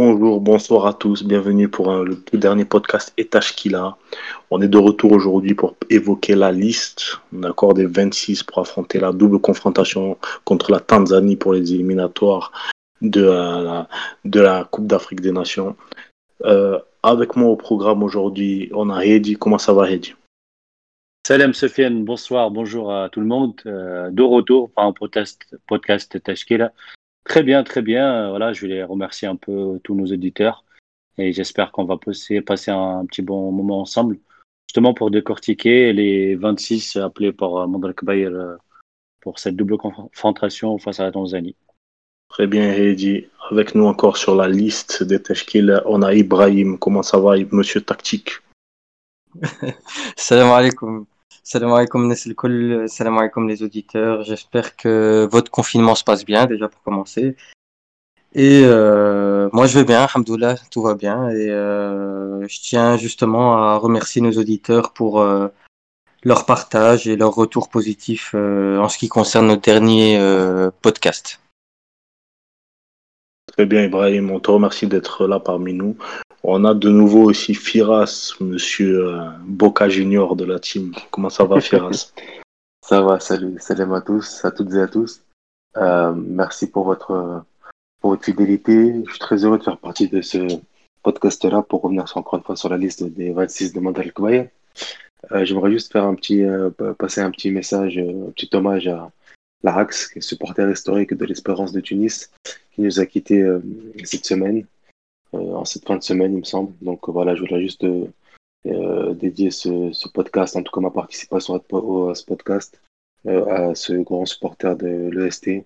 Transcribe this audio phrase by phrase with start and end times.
[0.00, 3.96] Bonjour, bonsoir à tous, bienvenue pour le tout dernier podcast Etashkila.
[4.48, 9.10] On est de retour aujourd'hui pour évoquer la liste d'accord, des 26 pour affronter la
[9.10, 12.52] double confrontation contre la Tanzanie pour les éliminatoires
[13.02, 13.82] de euh,
[14.24, 15.74] la, Coupe d'Afrique des Nations.
[16.44, 19.34] Euh, avec moi au programme aujourd'hui, on a Hedi.
[19.34, 20.14] Comment ça va Hedi?
[21.26, 23.54] Salam Sofiane, bonsoir, bonjour à tout le monde.
[23.66, 26.16] Euh, de retour pour un podcast, podcast.
[27.28, 28.24] Très bien, très bien.
[28.24, 30.64] Euh, Voilà, je voulais remercier un peu tous nos auditeurs
[31.18, 34.18] et j'espère qu'on va passer, passer un petit bon moment ensemble,
[34.66, 38.56] justement pour décortiquer les 26 appelés par euh, Mandrak Bayer euh,
[39.20, 41.56] pour cette double confrontation face à la Tanzanie.
[42.30, 43.26] Très bien Hedi.
[43.50, 46.78] Avec nous encore sur la liste des Tashkil, on a Ibrahim.
[46.78, 48.32] Comment ça va Monsieur Tactique?
[50.16, 51.06] Salam alaikum.
[51.42, 54.22] Salam alaikum Nesselkol, salam alaikum les auditeurs.
[54.22, 57.36] J'espère que votre confinement se passe bien déjà pour commencer.
[58.34, 61.30] Et euh, moi je vais bien, Alhamdoulilah, tout va bien.
[61.30, 65.48] Et euh, je tiens justement à remercier nos auditeurs pour euh,
[66.22, 70.20] leur partage et leur retour positif en ce qui concerne nos derniers
[70.82, 71.40] podcasts.
[73.46, 75.96] Très bien Ibrahim, on te remercie d'être là parmi nous.
[76.42, 80.94] On a de nouveau aussi Firas, monsieur euh, Boca Junior de la team.
[81.10, 82.12] Comment ça va, Firas?
[82.84, 85.20] Ça va, salut, salam à tous, à toutes et à tous.
[85.76, 87.44] Euh, merci pour votre,
[88.00, 89.02] pour votre fidélité.
[89.04, 90.38] Je suis très heureux de faire partie de ce
[91.02, 94.48] podcast-là pour revenir encore une fois sur la liste des 26 de Mandal Kouaï.
[95.32, 99.10] Euh, J'aimerais juste faire un petit, euh, passer un petit message, un petit hommage à
[99.62, 102.30] Larax, qui est supporter historique de l'Espérance de Tunis,
[102.72, 103.60] qui nous a quittés euh,
[104.04, 104.64] cette semaine,
[105.32, 106.72] en cette fin de semaine, il me semble.
[106.82, 108.06] Donc voilà, je voulais juste euh,
[108.66, 112.80] euh, dédier ce, ce podcast, en tout cas ma participation à, ce podcast,
[113.26, 115.64] euh, à ce grand supporter de l'EST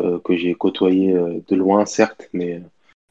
[0.00, 2.60] euh, que j'ai côtoyé euh, de loin, certes, mais euh,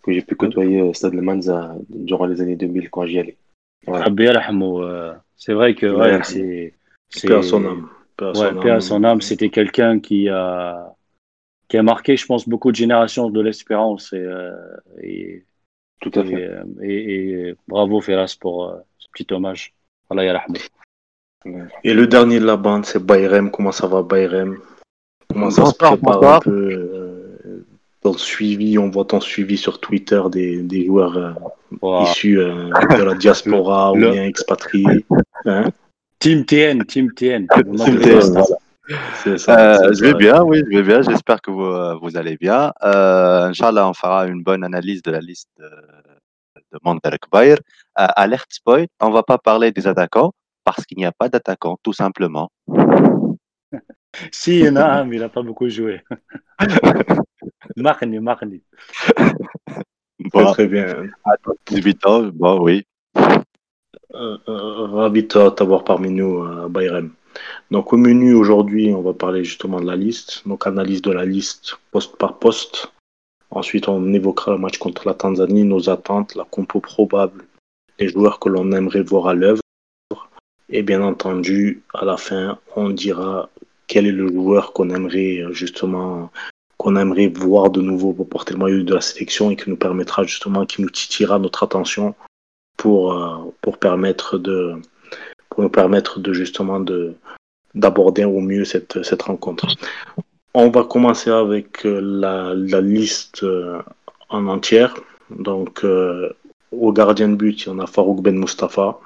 [0.03, 3.37] que j'ai pu côtoyer au Stade Le Manza durant les années 2000 quand j'y allais.
[3.85, 4.07] Voilà.
[4.09, 6.17] Euh, c'est vrai que Ouais.
[6.17, 6.73] ouais, c'est.
[7.21, 7.89] Paix à son âme.
[8.21, 8.81] Ouais, son âme.
[8.81, 10.95] son âme, c'était quelqu'un qui a,
[11.67, 14.13] qui a marqué, je pense, beaucoup de générations de l'espérance.
[14.13, 14.51] Et, euh,
[15.01, 15.43] et,
[16.01, 16.43] Tout à et, fait.
[16.43, 19.73] euh, et- et bravo Ferras pour euh, ce petit hommage.
[20.09, 20.43] Allah.
[21.45, 21.53] Ouais.
[21.83, 23.49] Et le dernier de la bande, c'est Bayrem.
[23.49, 24.57] Comment ça va, Bayrem?
[25.31, 27.65] Comment ça se prépare un peu euh,
[28.03, 28.77] dans le suivi?
[28.77, 31.31] On voit ton suivi sur Twitter des, des joueurs euh,
[31.81, 32.03] Wow.
[32.03, 35.05] issus euh, de la diaspora ou bien expatriés.
[35.45, 35.69] Hein?
[36.19, 37.47] Team TN, Team TN.
[37.47, 38.43] Team voilà.
[39.23, 40.17] C'est ça, Euh, c'est je vais ça.
[40.17, 41.01] bien, oui, je vais bien.
[41.01, 42.71] J'espère que vous, euh, vous allez bien.
[42.83, 45.65] Euh, Inch'Allah, on fera une bonne analyse de la liste de,
[46.73, 47.55] de Mandarek Bayer.
[47.99, 50.31] Euh, alerte spoil, on va pas parler des attaquants
[50.63, 52.49] parce qu'il n'y a pas d'attaquants, tout simplement.
[54.33, 56.01] Si, il y en a un, mais il n'a pas beaucoup joué.
[57.77, 58.61] Marni, Marni.
[59.15, 59.33] Très,
[60.33, 60.85] Bon, très bien.
[61.25, 61.31] à
[61.67, 62.85] 18 ans, bon, oui.
[64.13, 67.11] Euh, euh, ravi de t'a- t'avoir parmi nous, euh, Bayrem.
[67.71, 70.41] Donc, au menu aujourd'hui, on va parler justement de la liste.
[70.45, 72.91] Donc, analyse de la liste poste par poste.
[73.49, 77.45] Ensuite, on évoquera le match contre la Tanzanie, nos attentes, la compo probable,
[77.99, 79.61] les joueurs que l'on aimerait voir à l'œuvre.
[80.69, 83.49] Et bien entendu, à la fin, on dira
[83.87, 86.31] quel est le joueur qu'on aimerait euh, justement
[86.77, 89.75] qu'on aimerait voir de nouveau pour porter le maillot de la sélection et qui nous
[89.75, 92.15] permettra justement, qui nous titillera notre attention
[92.77, 94.81] pour, euh, pour permettre de
[95.51, 97.13] pour nous permettre de justement de
[97.75, 99.67] d'aborder au mieux cette, cette rencontre.
[100.53, 103.81] On va commencer avec euh, la, la liste euh,
[104.29, 104.93] en entière.
[105.29, 106.29] Donc euh,
[106.73, 108.99] au gardien de but, il y en a Farouk Ben Mustafa,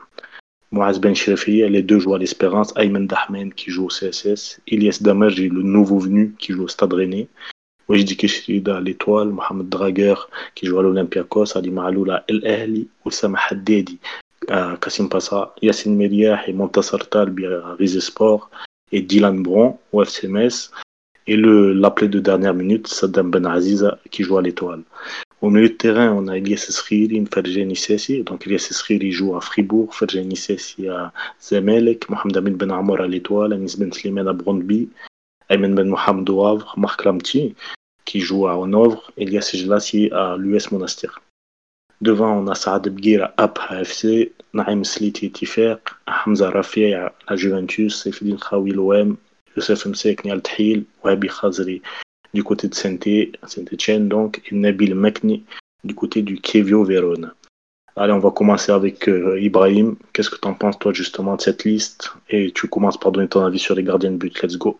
[0.72, 4.98] Moaz Ben Shrefi, les deux jouent à l'Espérance, Ayman Dahmen qui joue au CSS, Ilyes
[5.02, 7.28] Damerji, le nouveau venu qui joue au Stade Rennais,
[7.88, 10.16] Wajdi Kishida à l'Étoile, Mohamed Draguer
[10.56, 14.25] qui joue à l'Olympiakos, Ali Maaloul à El Ahli, Oussama Haddadi à
[14.82, 17.76] Kassim Passa, Yassine Meriah et Montassar Talbi à
[18.92, 20.28] et Dylan Bron au FC
[21.28, 24.84] et le l'appelé de dernière minute Saddam Ben Aziza qui joue à l'Étoile.
[25.42, 28.24] Au milieu de terrain, on a Elias Esriri, Ferjani Sessi.
[28.24, 31.12] Donc Elias Esriri joue à Fribourg, Ferjani Sessi à
[31.42, 34.90] Zemelek, Mohamed Amin Ben Amour à l'Étoile, Anis Ben Slimane à Brondby,
[35.50, 37.56] Ayman Ben Mohamed au Havre, Marc Lamti
[38.06, 41.22] qui joue à Hanovre, Elias Jelassi à l'US Monastir.
[42.02, 47.36] Devant, on a Saad Bgir à Abha FC, Naïm Sliti Tifaq, Hamza Rafi à la
[47.36, 49.18] Juventus, Saifedin Khawi l'OM,
[49.56, 51.82] Youssef Msekni al Tahil, Wahabi Khazri
[52.36, 55.46] du côté de Saint-Etienne, donc, et Nabil Mekni
[55.84, 57.34] du côté du Kevio Verona.
[57.96, 59.96] Allez, on va commencer avec euh, Ibrahim.
[60.12, 62.12] Qu'est-ce que tu en penses, toi, justement, de cette liste?
[62.30, 64.44] Et tu commences par donner ton avis sur les gardiens de but.
[64.44, 64.78] Let's go.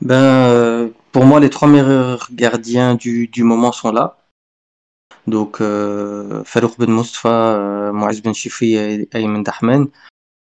[0.00, 4.17] Ben, euh, pour moi, les trois meilleurs gardiens du, du moment sont là.
[5.28, 9.88] Donc, euh, Farouk Ben Mustafa, euh, Moaz Ben Chifi et Ayman Dahman.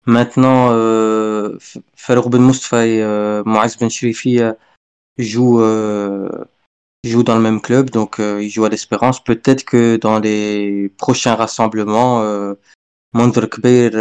[0.06, 1.58] Maintenant, euh,
[1.96, 2.44] Farouk Ben
[2.74, 4.40] et Moaz Ben Chifi
[5.18, 5.64] jouent,
[7.04, 9.24] jouent dans le même club, donc ils jouent à l'Espérance.
[9.24, 12.22] Peut-être que dans les prochains rassemblements,
[13.14, 13.92] Mondr Kbeir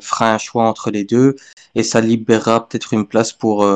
[0.00, 1.34] fera un choix entre les deux
[1.74, 3.66] et ça libérera peut-être une place pour,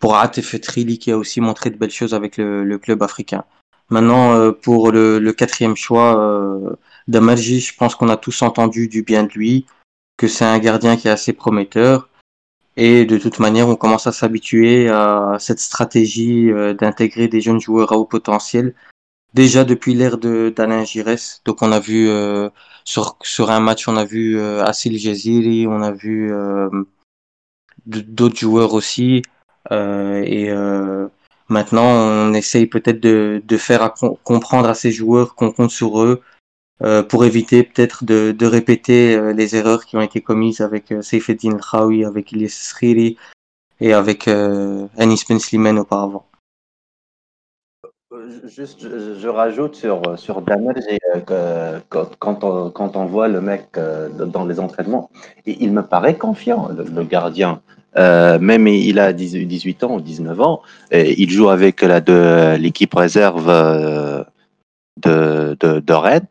[0.00, 3.44] pour Atif Trili qui a aussi montré de belles choses avec le, le club africain.
[3.92, 6.76] Maintenant, euh, pour le, le quatrième choix euh,
[7.08, 9.66] d'Amarji, je pense qu'on a tous entendu du bien de lui,
[10.16, 12.08] que c'est un gardien qui est assez prometteur.
[12.78, 17.60] Et de toute manière, on commence à s'habituer à cette stratégie euh, d'intégrer des jeunes
[17.60, 18.74] joueurs à haut potentiel.
[19.34, 21.42] Déjà depuis l'ère d'Alain Giresse.
[21.44, 22.48] Donc on a vu euh,
[22.84, 26.70] sur, sur un match, on a vu euh, Assil Jaziri, on a vu euh,
[27.84, 29.20] d'autres joueurs aussi.
[29.70, 30.50] Et
[31.48, 36.02] maintenant, on essaye peut-être de, faire à com- comprendre à ces joueurs qu'on compte sur
[36.02, 36.22] eux
[36.82, 41.02] euh, pour éviter peut-être de, répéter euh, les erreurs qui ont été commises avec euh,
[41.02, 43.16] Seyfeddin Khaoui, avec Ilyes Skhiri
[43.80, 46.26] et avec euh, Anis Ben auparavant.
[48.12, 53.68] Euh, Juste, je, rajoute sur, sur euh, que- quand, on, quand on voit le mec
[53.76, 55.10] euh, dans les entraînements,
[55.46, 57.62] il, me paraît confiant, le, gardien.
[57.96, 60.62] Même il a 18 18 ans ou 19 ans,
[60.92, 62.00] il joue avec la
[62.56, 63.46] l'équipe réserve
[65.02, 66.26] de, de, de Rennes.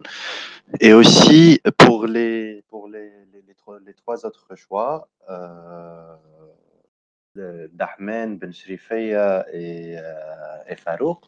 [0.79, 6.15] Et aussi pour les, pour les, les, trois, autres choix, euh,
[7.35, 11.23] Ben Shrifeya et, euh, et Farouk.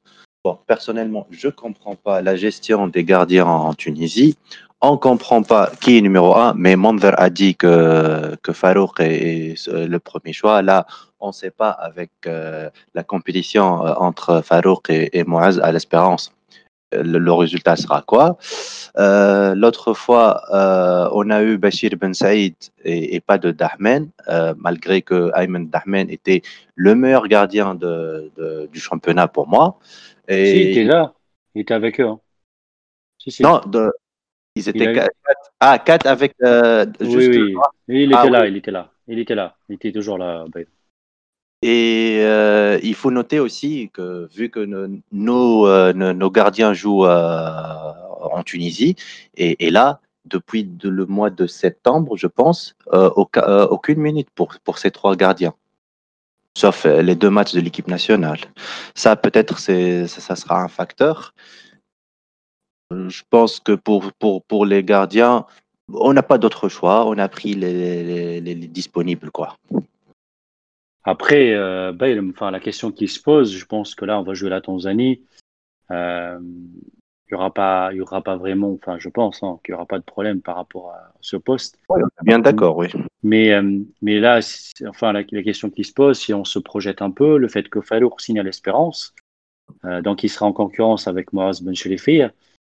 [0.68, 4.38] Personnellement, je ne comprends pas la gestion des gardiens en Tunisie.
[4.82, 9.54] On ne comprend pas qui est numéro un, mais Manver a dit que, Farouk est,
[9.54, 10.62] est le premier choix.
[10.62, 10.86] Là,
[11.22, 16.34] on ne sait pas avec euh, la compétition euh, entre Farouk et, Moaz à l'espérance.
[16.92, 18.38] Le, résultat sera quoi?
[19.00, 24.54] Euh, L'autre fois, euh, on a eu Bachir Ben Saïd et, pas de Dahmen, euh,
[24.58, 26.42] malgré que Ayman Dahmen était
[26.76, 29.80] le meilleur gardien du championnat pour moi.
[30.30, 31.14] Si, il était là.
[31.56, 32.08] Il était avec eux.
[32.08, 32.20] hein.
[33.18, 33.44] Si, si.
[33.44, 33.92] non, de-
[34.56, 35.12] ils étaient Il eu- quatre,
[35.60, 37.56] ah quatre avec euh, oui, oui.
[37.88, 38.50] Il était Ah, là, oui.
[38.50, 38.92] il était là.
[39.08, 39.56] Il était là.
[39.70, 40.46] Il était toujours là.
[41.62, 44.60] Et euh, il faut noter aussi que vu que
[45.12, 48.96] nos, euh, nos, nos gardiens jouent en Tunisie,
[49.36, 54.54] et, et là, depuis de- le mois de septembre, je pense, aucun- aucune minute pour,
[54.64, 55.54] pour ces trois gardiens,
[56.58, 58.40] sauf euh, les deux matchs de l'équipe nationale.
[58.96, 61.34] Ça, peut-être, ça, sera un facteur.
[62.92, 65.46] Je pense que pour, pour, pour les gardiens,
[65.92, 67.06] on n'a pas d'autre choix.
[67.08, 69.58] On a pris les, les, les- les disponibles, quoi.
[71.04, 71.54] Après,
[71.94, 75.22] ben, la question qui se pose, je pense que là, on va jouer la Tanzanie.
[75.92, 76.40] Euh,
[77.34, 79.76] il y aura pas, il y aura pas vraiment, enfin, je pense hein, qu'il y
[79.76, 81.80] aura pas de problème par rapport à ce poste.
[81.90, 82.90] Ouais, bien d'accord, oui.
[83.24, 84.40] Mais, euh, mais là,
[84.88, 87.68] enfin, la, la question qui se pose, si on se projette un peu, le fait
[87.70, 89.16] que Farouk signe à l'Espérance,
[89.84, 92.22] euh, donc il sera en concurrence avec Moaz Ben Chelifi,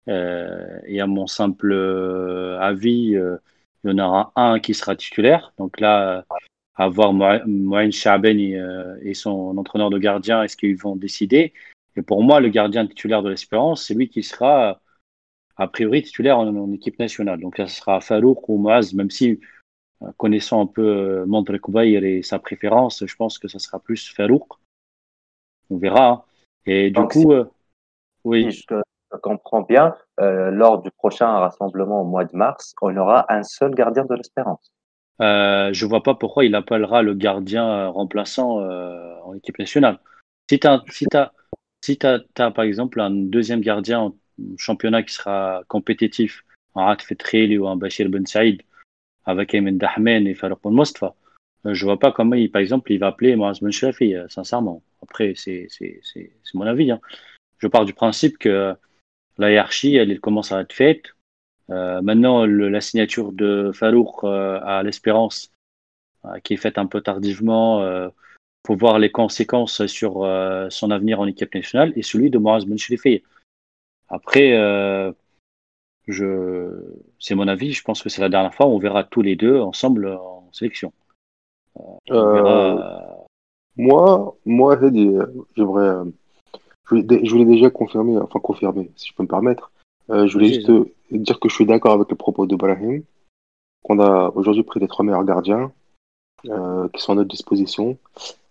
[0.09, 5.53] euh, et à mon simple euh, avis, il y en aura un qui sera titulaire.
[5.59, 6.25] Donc là,
[6.77, 8.63] à voir Moïn Chaben et,
[9.03, 11.53] et son entraîneur de gardien, est-ce qu'ils vont décider?
[11.97, 14.81] Et pour moi, le gardien titulaire de l'Espérance, c'est lui qui sera
[15.57, 17.41] a priori titulaire en, en équipe nationale.
[17.41, 19.41] Donc ce sera Farouk ou Moaz, même si
[20.03, 23.79] euh, connaissant un peu euh, Mandre Koubaïr et sa préférence, je pense que ça sera
[23.79, 24.49] plus Farouk.
[25.71, 26.09] On verra.
[26.09, 26.23] hein.
[26.67, 27.45] Et du coup, euh,
[28.25, 28.75] oui, Si je,
[29.13, 33.43] je comprends bien, euh, lors du prochain rassemblement au mois de mars, on aura un
[33.43, 34.73] seul gardien de l'espérance.
[35.21, 38.59] euh, je vois pas pourquoi il appellera le gardien remplaçant
[39.25, 40.01] en équipe nationale.
[40.51, 41.07] Si tu as, si
[41.85, 44.17] si t'as, t'as, par exemple un deuxième gardien en
[44.57, 48.63] championnat qui sera compétitif, un Atf Treli ou un Bachir Ben Saïd,
[49.27, 51.15] avec Ayman Dahmen et Farouk Mostafa,
[51.67, 54.27] euh, je vois pas comment, il, par exemple, il va appeler Moaz Ben Shafi, euh,
[54.29, 54.83] sincèrement.
[55.03, 55.69] Après, c'est,
[56.55, 56.91] mon avis.
[56.91, 57.01] hein.
[57.59, 58.75] Je pars du principe que
[59.37, 61.15] la hiérarchie, elle, commence à être faite.
[61.71, 65.53] Euh, maintenant, la signature de Farouk à l'Espérance,
[66.43, 68.11] qui est faite un peu tardivement,
[68.65, 72.65] pour voir les conséquences sur euh, son avenir en équipe nationale, et celui de Moaz
[72.65, 73.23] Ben Cherifi.
[74.09, 75.13] Après, euh,
[76.09, 76.71] je,
[77.21, 79.37] c'est mon avis, je pense que c'est la dernière fois où on verra tous les
[79.37, 80.93] deux ensemble en sélection.
[81.77, 83.27] On Euh, verra,
[83.77, 84.79] moi, moi,
[85.57, 86.11] j'aimerais,
[86.91, 89.71] je voulais, déjà confirmer, enfin confirmer, si je peux me permettre.
[90.09, 90.71] Je voulais juste
[91.11, 93.03] dire que je suis d'accord avec le propos de Brahim,
[93.83, 95.73] qu'on a aujourd'hui pris les trois meilleurs gardiens
[96.47, 97.99] euh, qui sont à notre disposition.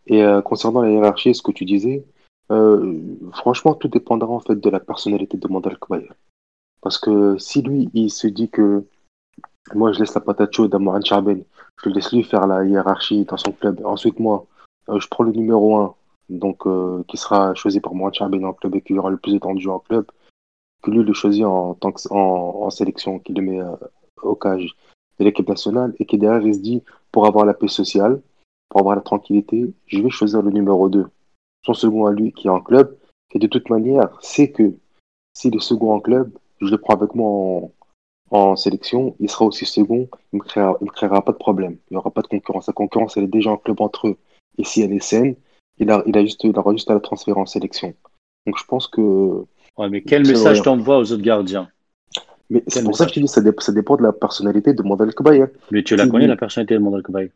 [0.07, 2.05] Et euh, concernant la hiérarchie, ce que tu disais,
[2.51, 3.00] euh,
[3.33, 6.10] franchement, tout dépendra en fait de la personnalité de Mandel Kbaye.
[6.81, 8.86] Parce que si lui, il se dit que
[9.74, 11.43] moi, je laisse la patate chaude à Mohamed Chaben,
[11.83, 13.81] je laisse lui faire la hiérarchie dans son club.
[13.86, 14.45] Ensuite, moi,
[14.89, 15.95] euh, je prends le numéro 1,
[16.29, 16.63] donc,
[17.07, 19.79] qui sera choisi par Mohamed Chaben en club et qui aura le plus étendu en
[19.79, 20.05] club,
[20.81, 22.01] que lui le choisit en, tant que,
[22.72, 23.62] sélection, qui le met
[24.22, 24.75] au cage
[25.19, 28.22] de l'équipe nationale et qui derrière, il se dit, pour avoir la paix sociale,
[28.74, 31.06] pour avoir la tranquillité, je vais choisir le numéro 2,
[31.63, 32.98] son second à lui qui est en club,
[33.32, 34.74] et de toute manière, c'est que
[35.36, 37.72] s'il est second en club, je le prends avec moi en,
[38.32, 41.38] en sélection, il sera aussi second, il ne me créera, il me créera pas de
[41.38, 41.74] problème.
[41.92, 42.65] Il n'y aura pas de concurrence.
[42.65, 44.18] La concurrence, elle est déjà en club entre eux.
[44.58, 45.36] Et si elle est saine,
[45.77, 47.94] il, a, il, a juste, il aura juste à la transférer en sélection.
[48.48, 49.01] Donc je pense que.
[49.77, 51.70] Ouais, mais quel message t'envoies aux autres gardiens?
[52.50, 54.74] Mais c'est pour ça que je te dis, ça, dé- ça dépend de la personnalité
[54.74, 55.46] de Mandel Kbaye.
[55.72, 57.32] Mais tu la connais, la personnalité de Mandel Kbaye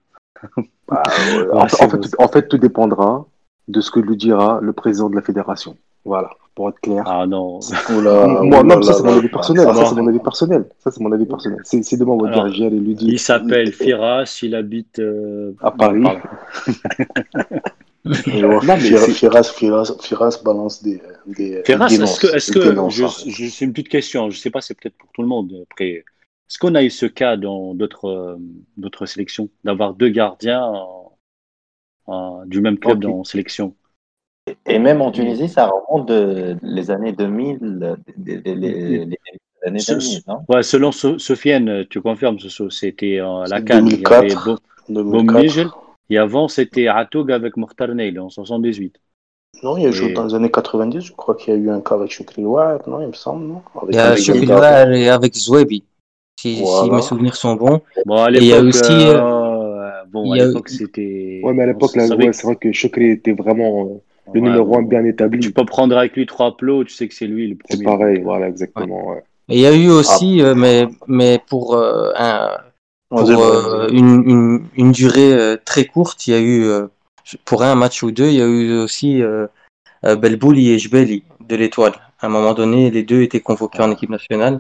[0.88, 2.10] Bah, euh, Ouais, en, fait, vrai.
[2.20, 3.26] en fait, tout dépendra
[3.68, 5.76] de ce que lui dira le président de la fédération.
[6.06, 7.04] Voilà, pour être clair.
[7.06, 7.60] Ah non.
[7.90, 9.66] Oula, Moi, oula non, ça c'est mon avis personnel.
[9.66, 9.86] Ça va.
[9.86, 10.66] c'est mon avis personnel.
[10.80, 11.60] Ça c'est mon avis personnel.
[11.66, 15.52] C'est demain on va Alors, dire et lui dit Il s'appelle Firas, il habite euh,
[15.62, 16.04] à Paris.
[18.06, 23.50] Non, mais Firas, Firas, Firas balance des, des Firas, est-ce que, est-ce dénonce je, je-
[23.50, 25.52] c'est une petite question, je sais pas, c'est peut-être pour tout le monde.
[25.70, 26.06] Après,
[26.50, 28.38] est-ce qu'on a eu ce cas dans d'autres euh,
[28.78, 31.12] d'autres sélections d'avoir deux gardiens en-
[32.08, 33.12] en- du même club Ok.
[33.12, 33.76] en sélection?
[34.66, 39.18] Et même en Tunisie, ça remonte de les années 2000, les, les- les- les
[39.66, 40.40] années Ce- 2000, non?
[40.48, 42.38] Ouais, selon So- Sofiane, tu confirmes,
[42.70, 43.88] c'était euh, la Cannes.
[43.88, 44.18] Il y 2004.
[44.24, 45.12] avait Bo- 2004.
[45.34, 45.68] Boumnigel,
[46.10, 48.96] et avant c'était Atoug avec Mokhtar Neil en 78.
[49.64, 51.02] Non, il a joué Et- dans les années 90.
[51.02, 53.62] Je crois qu'il y a eu un cas avec Choukri non, il me semble, non?
[53.82, 55.84] Avec Il y a Choukri et avec Zouebi,
[56.40, 57.82] si, mes souvenirs sont bons.
[58.06, 61.42] Bon, à Et il y a l'époque, aussi, euh, bon, à l'époque c'était.
[61.44, 64.66] Ouais, mais à l'époque, ouais, c'est vrai que Chokri était vraiment euh, le Ouais, numéro
[64.66, 65.40] bon, un bien établi.
[65.40, 67.78] Tu peux prendre avec lui trois plots, tu sais que c'est lui le premier.
[67.78, 69.10] C'est pareil, voilà, exactement.
[69.10, 69.24] ouais.
[69.50, 72.50] Et il y a eu aussi, euh, mais, mais pour, euh, un,
[73.14, 76.88] euh, une, une, une durée euh, très courte, il y a eu, euh,
[77.46, 79.48] pour un match ou deux, il y a eu aussi euh,
[80.06, 81.94] euh, Belbouli et Jbeli de l'Étoile.
[82.20, 84.60] À un moment donné, les deux étaient convoqués en équipe nationale.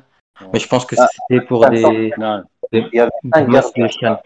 [0.54, 3.48] Mais je pense que Ah, c'était pour ah, des, Non, Il y avait des cinq
[3.48, 3.88] matchs de gardiens.
[4.00, 4.18] Cannes.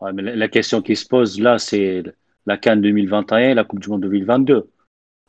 [0.00, 2.02] ouais, mais la, la question qui se pose là, c'est
[2.46, 4.70] la Cannes 2021 et la Coupe du Monde 2022.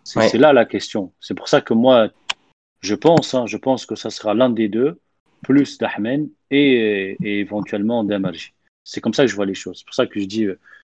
[0.04, 0.28] C'est Ouais.
[0.30, 1.14] c'est là la question.
[1.20, 2.10] C'est pour ça que moi,
[2.82, 5.00] je pense, hein, je pense que ça sera l'un des deux,
[5.44, 8.54] plus d'Ahmed et, et éventuellement d'Amarji.
[8.84, 9.80] C'est comme ça que je vois les choses.
[9.80, 10.58] C'est pour ça que je dis, euh,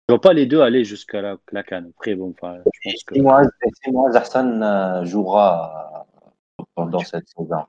[0.09, 1.91] je vois pas les deux aller jusqu'à la, la Cannes.
[1.97, 3.15] Après, bon, enfin, je pense que.
[3.15, 3.49] Si Moaz
[3.83, 6.07] si Hassan jouera
[6.75, 7.65] pendant cette saison.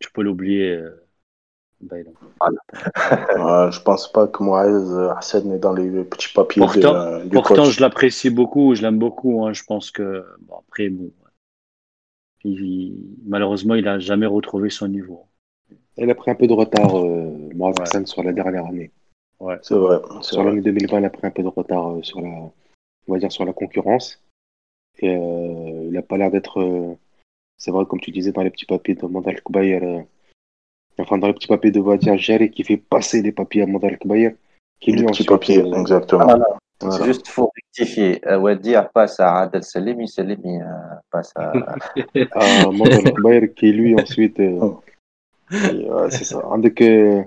[0.00, 0.70] Tu peux l'oublier.
[0.72, 1.06] euh,
[1.80, 2.12] Bayram.
[2.42, 2.52] Ouais,
[3.72, 7.22] je pense pas que Moaez euh, Hassan est dans les petits papiers Pourtant- de, euh,
[7.24, 7.70] du Pourtant, coach.
[7.76, 9.46] je l'apprécie beaucoup, je l'aime beaucoup.
[9.46, 9.52] hein.
[9.54, 11.10] Je pense que, bon, après, bon,
[12.44, 15.24] il- malheureusement, il a jamais retrouvé son niveau.
[15.96, 17.82] Elle a pris un peu de retard, euh, Moaz Ouais.
[17.82, 18.90] Hassan, sur la dernière année.
[19.38, 19.56] Ouais.
[19.62, 19.98] C'est vrai.
[20.20, 20.50] Sur vrai.
[20.50, 22.52] l'année 2020, elle a pris un peu de retard euh, sur la, on
[23.12, 24.22] va dire, sur la concurrence.
[24.98, 26.60] Et euh, il n'a pas l'air d'être.
[27.59, 30.01] euh, c'est vrai, comme tu disais dans les petits papiers de Mandal Kbayer, euh,
[30.99, 33.97] enfin dans les petits papiers de Vadia Jarry qui fait passer les papiers à Mandal
[33.97, 34.35] Kbayer,
[34.79, 36.27] qui Les lui petits ensuite, papiers, euh, exactement.
[36.29, 36.45] Ah, non,
[36.81, 37.05] Voilà.
[37.05, 38.19] Juste faut rectifier.
[38.27, 40.65] Euh, Wadir passe à Adel Salimi, Salimi euh,
[41.09, 41.53] passe à.
[42.33, 44.39] à Mandal Kbayer qui lui ensuite.
[44.39, 44.71] euh,
[45.51, 46.41] et, ouais, c'est ça.
[46.43, 47.25] عندك آه،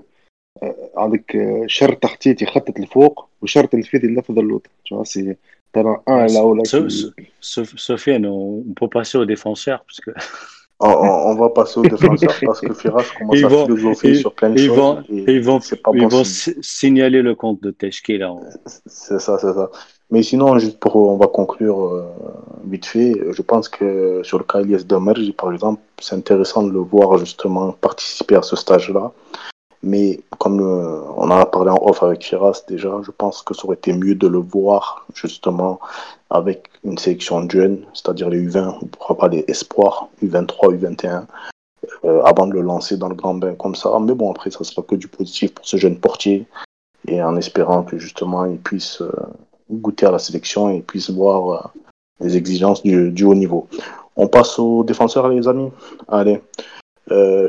[0.97, 5.37] عندك آه، شرط تحتيت يخطط لفوق وشرط الفيد ينفذ اللوط tu vois c'est
[5.74, 6.96] t'en as un là ou là So- qui-
[7.40, 10.10] so- Sof- Sofiane, on, peut passer aux défenseurs, parce que
[10.80, 14.08] On, on- on va passer aux défenseurs parce que Firas commence Ils à vont- philosopher
[14.10, 14.76] ils- sur plein de ils choses.
[14.76, 16.24] vont, et ils vont, pas ils
[16.62, 18.34] signaler le compte de Teshke là.
[18.86, 19.70] C'est ça, c'est ça.
[20.10, 22.02] Mais sinon, juste pour, on va conclure euh,
[22.66, 23.14] vite fait.
[23.30, 27.18] Je pense que sur le cas Elias Damerji, par exemple, c'est intéressant de le voir
[27.18, 29.12] justement participer à ce stage-là.
[29.84, 33.52] Mais comme euh, on en a parlé en off avec Firas déjà, je pense que
[33.52, 35.78] ça aurait été mieux de le voir justement
[36.30, 41.24] avec une sélection de jeunes, c'est-à-dire les U20, ou pourquoi pas les espoirs, U23, U21,
[42.04, 43.94] euh, avant de le lancer dans le grand bain comme ça.
[44.00, 46.46] Mais bon, après, ça sera que du positif pour ce jeune portier
[47.06, 49.12] et en espérant que justement il puisse euh,
[49.70, 51.74] goûter à la sélection et puisse voir
[52.20, 53.68] les exigences du, haut niveau.
[54.16, 55.70] On passe aux défenseurs, les amis.
[56.08, 56.40] Allez,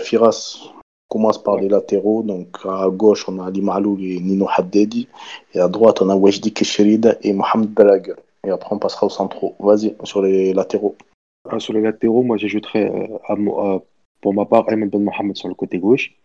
[0.02, 0.75] Firas
[1.08, 2.24] commence par les latéraux.
[2.24, 5.08] Donc à gauche, on a Ali Maloul et Nino Haddadi.
[5.54, 8.16] Et à droite, on a Wajdi Kesherida et Mohamed Balaguer.
[8.46, 9.56] Et après, on passera au centraux.
[9.60, 10.96] Vas-y, sur les latéraux.
[11.50, 13.80] Ah, sur les latéraux, moi j'ajouterais euh, à-
[14.22, 16.16] pour ma part Ayman Ben Mohamed sur le côté gauche,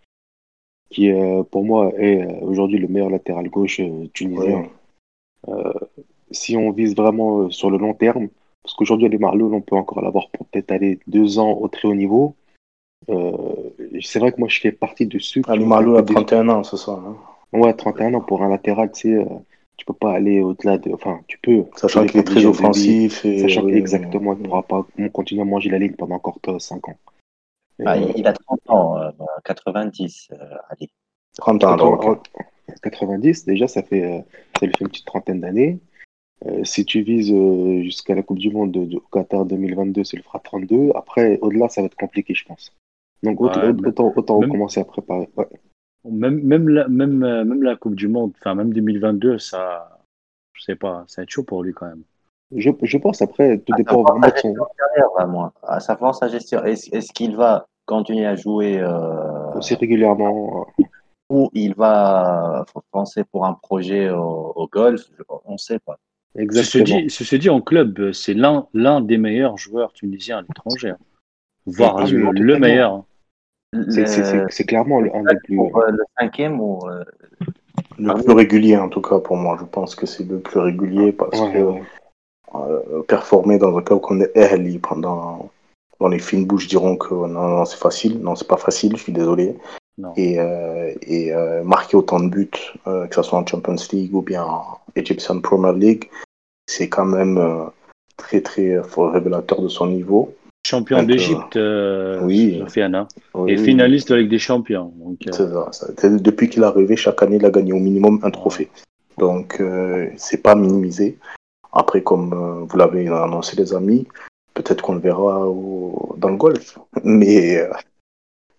[0.90, 4.70] qui euh, pour moi est euh, aujourd'hui le meilleur latéral gauche euh, tunisien.
[5.48, 5.72] Euh,
[6.30, 8.28] si on vise vraiment euh, sur le long terme,
[8.62, 11.88] parce qu'aujourd'hui les Marloul, on peut encore l'avoir pour peut-être aller deux ans au très
[11.88, 12.34] haut niveau.
[13.10, 13.70] Euh,
[14.02, 16.48] c'est vrai que moi, je fais partie de ceux qui Ali Malou a des- 31
[16.48, 16.92] ans, c'est ça.
[16.92, 17.16] hein.
[17.52, 19.24] Ouais, 31 ans pour un latéral, tu sais, euh,
[19.76, 20.92] tu peux pas aller au-delà de.
[20.92, 21.64] Enfin, tu peux.
[21.76, 23.24] Sachant qu'il est très offensif.
[23.24, 26.38] Et, Sachant oui, exactement qu'il ne pourra pas continuer à manger la ligne pendant encore
[26.58, 26.96] 5 ans.
[27.78, 29.10] Et, Ah, euh, il il a 30 ans, euh,
[29.44, 30.36] 90, euh,
[30.68, 30.90] Ali.
[31.38, 32.26] 30 ans, alors, ok.
[32.82, 34.20] 90, déjà, ça fait, euh,
[34.60, 35.78] ça lui fait une petite trentaine d'années.
[36.46, 40.04] Euh, si tu vises euh, jusqu'à la Coupe du Monde de, de- au Qatar 2022,
[40.04, 40.90] ça lui fera 32.
[40.94, 42.72] Après, au-delà, ça va être compliqué, je pense.
[43.22, 45.28] Donc, autant, Ouais, autant, autant même- commencer à préparer.
[45.36, 45.46] Ouais.
[46.10, 49.98] Même, même, la, même, euh, même la Coupe du Monde, enfin, même 2022, ça,
[50.54, 52.02] je sais pas, ça va être chaud pour lui quand même.
[52.56, 54.54] Je, je pense, après, tout À dépend vraiment de son.
[54.54, 55.52] carrière, vraiment.
[55.62, 56.64] À savoir sa gestion.
[56.64, 60.66] Est-ce est-ce qu'il va continuer à jouer euh, aussi régulièrement.
[60.80, 60.84] euh,
[61.28, 65.02] ou il va penser pour un projet au, au golf?
[65.44, 65.96] On ne sait pas.
[66.34, 66.42] Ceci
[66.78, 66.84] Exactement.
[67.02, 70.94] dit, ceci dit, en club, c'est l'un l'un des meilleurs joueurs tunisiens à l'étranger,
[71.66, 73.04] voire Ah, le, meilleur.
[73.88, 75.56] C'est- clairement le, un des plus.
[75.56, 77.04] pour, euh, le cinquième ou euh,
[77.98, 79.56] Le plus régulier, en tout cas, pour moi.
[79.60, 81.82] Je pense que c'est le plus régulier parce Ouais, que ouais.
[82.54, 85.50] euh, performer dans un club comme le Ahly pendant
[86.00, 88.20] dans les fines bouches diront que non, non c'est facile.
[88.20, 89.56] Non, c'est pas facile, je suis désolé.
[89.98, 90.12] Non.
[90.16, 92.50] Et, euh, et euh, marquer autant de buts,
[92.86, 96.08] euh, que ce soit en Champions League ou bien en Egyptian Premier League,
[96.66, 97.64] c'est quand même euh,
[98.16, 100.34] très très révélateur de son niveau.
[100.70, 102.58] Champion d'Égypte, euh, oui.
[102.60, 104.92] Sofiane, hein, Oui, et oui, finaliste Ligue des Champions.
[105.04, 105.86] Donc, euh, C'est ça, ça.
[105.98, 108.68] C'est- Depuis qu'il est arrivé, chaque année, il a gagné au minimum un trophée.
[109.18, 111.18] Donc, euh, c'est pas minimisé.
[111.72, 114.06] Après, comme euh, vous l'avez annoncé, les amis,
[114.54, 116.78] peut-être qu'on le verra au- dans le golf.
[117.04, 117.68] Mais euh,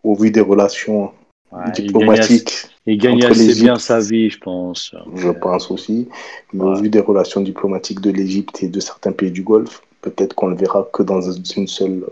[0.03, 1.11] au vu des relations
[1.51, 4.93] ouais, il gagne assez, diplomatiques, il gagne assez bien sa vie, je pense.
[5.15, 6.09] je pense aussi,
[6.53, 10.33] mais au vu des relations diplomatiques de l'Égypte et de certains pays du Golfe, peut-être
[10.35, 12.05] qu'on le verra que dans une seule,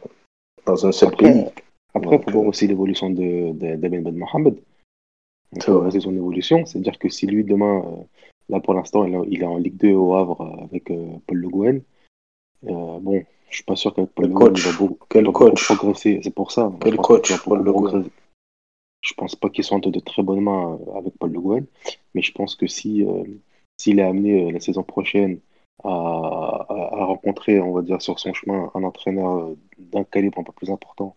[0.65, 1.45] dans un seul Après, pays.
[1.93, 4.57] Après, il faut voir aussi l'évolution de, de, d'Aben Ben Mohamed.
[5.53, 6.65] Il C'est faut voir son évolution.
[6.65, 8.03] C'est-à-dire que si lui, demain, euh,
[8.49, 11.81] là pour l'instant, il, est- en Ligue 2 au Havre euh, avec euh, Paul Le.
[12.65, 15.25] Euh, bon, je suis pas sûr qu'avec Paul Le Guen, il va beaucoup, Quel il
[15.25, 16.19] va beaucoup coach progresser.
[16.23, 16.71] C'est pour ça.
[16.81, 18.05] Quel coach, va Paul Le.
[19.01, 21.65] Je pense pas qu'il soit entre de très bonnes mains avec Paul Le Guen,
[22.13, 23.23] mais je pense que si euh,
[23.77, 25.39] s'il est amené euh, la saison prochaine
[25.83, 30.39] à, à- à rencontrer, on va dire, sur son chemin un entraîneur euh, d'un calibre
[30.39, 31.15] un peu plus important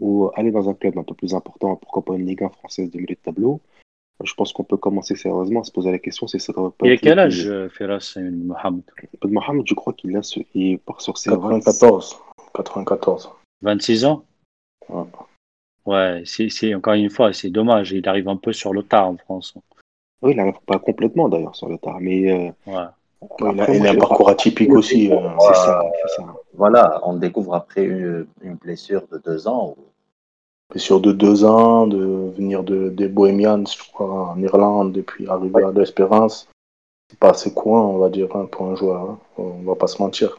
[0.00, 2.90] ou aller dans un club un peu plus important, pourquoi pas une Ligue 1 française
[2.90, 3.60] de milieu de tableau,
[4.24, 6.86] je pense qu'on peut commencer sérieusement à se poser la question si ça va pas
[6.86, 8.82] Il a quel âge, qui- euh, Firas Mohamed?
[9.20, 10.40] Ben Mohamed, je crois qu'il a ce...
[10.54, 12.18] il part sur ses 94.
[12.54, 13.30] 94.
[13.62, 14.24] 26 ans?
[14.88, 15.04] Ouais.
[15.84, 17.92] Ouais, c'est c'est- encore une fois, c'est dommage.
[17.92, 19.54] Il arrive un peu sur le tard en France.
[20.22, 22.84] Oui, il n'arrive pas complètement d'ailleurs sur le tard, mais euh, Ouais.
[23.40, 25.10] Il a, il un parcours atypique aussi.
[25.12, 25.16] euh.
[25.40, 26.34] c'est ça, c'est ça.
[26.54, 29.76] voilà, on découvre après une, une blessure de deux ans.
[30.76, 35.28] sur de deux ans, de venir de, des Bohemians, je crois, en Irlande, et puis
[35.28, 36.48] arriver à l'Espérance.
[37.10, 39.02] C'est pas assez courant, on va dire, hein, pour un joueur.
[39.02, 39.18] hein.
[39.38, 40.38] On va pas se mentir.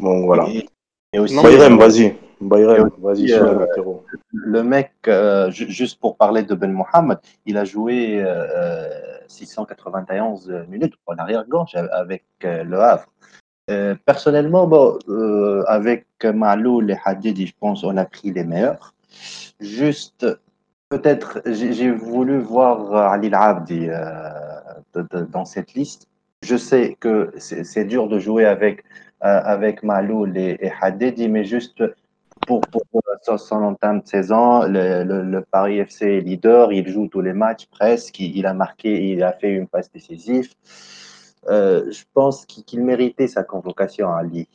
[0.00, 0.48] Donc voilà.
[0.48, 0.66] Et,
[1.12, 2.16] et aussi, Bayrem, euh, vas-y.
[2.40, 4.04] Bayrem, vas-y aussi, sur les euh, latéraux.
[4.30, 10.50] le mec, euh, ju- juste pour parler de Ben Mohamed, il a joué euh, 691
[10.68, 13.06] minutes en arrière-gauche avec euh, le Havre.
[13.70, 18.94] Euh, personnellement, bon, euh, avec Maloul et Hadidi, je pense on a pris les meilleurs.
[19.60, 20.26] Juste,
[20.88, 26.08] peut-être, j'ai voulu voir Ali Abdi euh, dans cette liste.
[26.42, 28.84] Je sais que c'est dur de jouer avec,
[29.24, 31.82] euh, avec Maloul et, et Hadidi, mais juste
[32.48, 32.82] pour,
[33.38, 38.18] son, entame de saison, le, Paris FC est leader, il joue tous les matchs presque,
[38.20, 40.54] il, a marqué, il a fait une passe décisive.
[41.48, 44.48] Euh, je pense qu'il méritait sa convocation à Ali.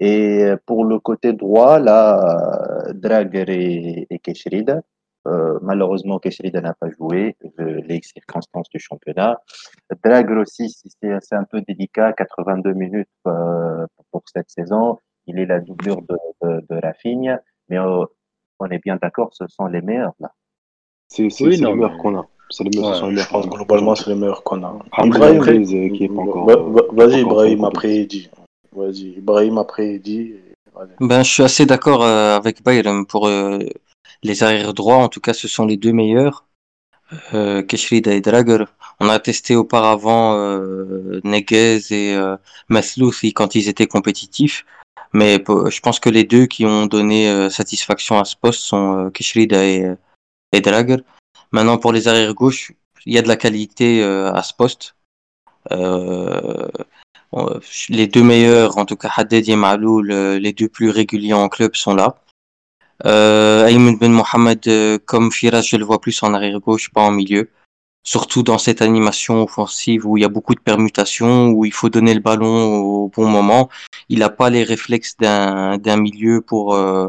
[0.00, 4.20] Et pour le côté droit, là, Drager et, et.
[5.26, 9.40] Euh, malheureusement, Keshrida n'a pas joué, vu les circonstances du championnat.
[10.04, 14.98] Drager aussi, si c'est c'est un peu délicat, 82 minutes euh, pour cette saison.
[15.26, 18.04] Il est la doublure de, de, de Rafinha, mais euh,
[18.60, 20.32] on est bien d'accord, ce sont les meilleurs là.
[21.08, 22.26] C'est Oui, les meilleurs mais- qu'on a.
[22.50, 23.56] C'est les meilleurs, Ouais, ce sont les Je meilleurs pense qu'on a.
[23.56, 24.78] globalement, c'est les meilleurs qu'on a.
[25.02, 25.42] Ibrahim,
[25.92, 26.46] qui est pas encore.
[26.92, 28.30] vas-y, Ibrahim, après Eddy.
[28.72, 30.34] Vas-y, Ibrahim, après Eddy.
[31.00, 33.60] Ben, je suis assez d'accord euh, avec Bayram pour euh,
[34.22, 34.96] les arrières droits.
[34.96, 36.44] En tout cas, ce sont les deux meilleurs.
[37.32, 38.64] Euh, Keshrida et Drager.
[39.00, 42.36] On a testé auparavant euh, Neguez et euh,
[42.68, 44.66] Maslouthi quand ils étaient compétitifs.
[45.14, 49.06] Mais je pense que les deux qui ont donné euh, satisfaction à ce poste sont
[49.06, 49.94] euh, Keshrida et, euh,
[50.52, 50.96] et Drager.
[51.52, 52.72] Maintenant, pour les arrières gauche,
[53.06, 54.96] il y a de la qualité à ce poste.
[57.88, 61.76] Les deux meilleurs, en tout cas Haddad et Maloul, les deux plus réguliers en club
[61.76, 62.16] sont là.
[63.04, 67.50] Ayman Ben Mohamed, comme Firas, je le vois plus en arrière gauche, pas en milieu.
[68.04, 71.88] Surtout dans cette animation offensive où il y a beaucoup de permutations, où il faut
[71.88, 73.70] donner le ballon au bon moment.
[74.10, 77.08] Il n'a pas les réflexes d'un d'un milieu pour euh,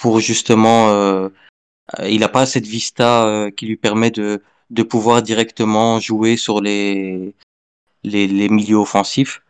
[0.00, 0.88] pour justement.
[0.90, 1.28] euh,
[2.08, 6.60] il n'a pas cette vista euh, qui lui permet de de pouvoir directement jouer sur
[6.60, 7.34] les
[8.04, 9.42] les, les milieux offensifs.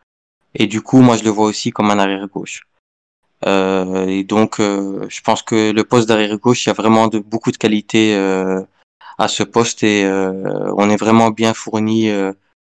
[0.55, 2.63] Et du coup, moi, je le vois aussi comme un arrière gauche.
[3.47, 7.19] Euh, et donc, je pense que le poste d'arrière gauche, il y a vraiment de,
[7.19, 8.63] beaucoup de qualité euh,
[9.19, 12.33] à ce poste et euh, on est vraiment bien fourni euh,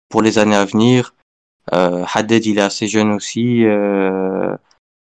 [0.09, 1.13] pour les années à venir.
[1.73, 3.63] Euh, Haddad, il est assez jeune aussi.
[3.65, 4.55] Euh,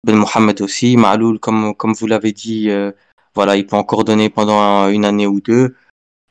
[0.05, 0.95] ben Mohamed aussi.
[0.97, 2.91] Ma'loul, comme, comme vous l'avez dit, euh,
[3.35, 5.75] voilà, il peut encore donner pendant un- une année ou deux.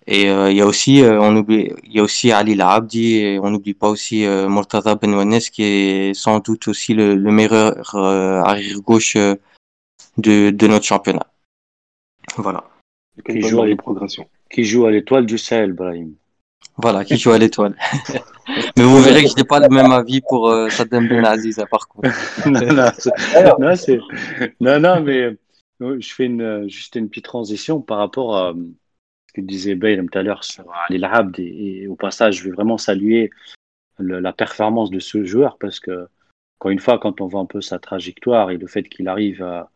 [0.08, 3.16] Et euh, il y a aussi, euh, on oublie, il y a aussi Ali Labdi
[3.16, 7.30] et on n'oublie pas aussi euh, Murtaza Benouanes qui est sans doute aussi le, le
[7.32, 11.26] meilleur euh, arrière gauche de, de notre championnat.
[12.36, 12.64] Voilà.
[13.24, 14.28] Qui joue marge de avec- progression.
[14.50, 16.12] Qui joue à l'étoile du Sahel, Brahim.
[16.78, 17.74] Voilà, qui joue à l'étoile.
[18.76, 21.58] Mais vous verrez que je n'ai pas le même avis pour euh, Saddam Ben Aziz,
[21.58, 22.10] hein, par contre.
[24.60, 25.36] non, non, mais
[25.82, 28.54] euh, je fais une, euh, juste une petite transition par rapport à euh,
[29.28, 31.38] ce que disait Bayram tout à l'heure sur Ali Labd.
[31.40, 33.30] Et, et au passage, je vais vraiment saluer
[33.98, 36.06] le- la performance de ce joueur parce que,
[36.60, 39.42] encore une fois, quand on voit un peu sa trajectoire et le fait qu'il arrive
[39.42, 39.70] à,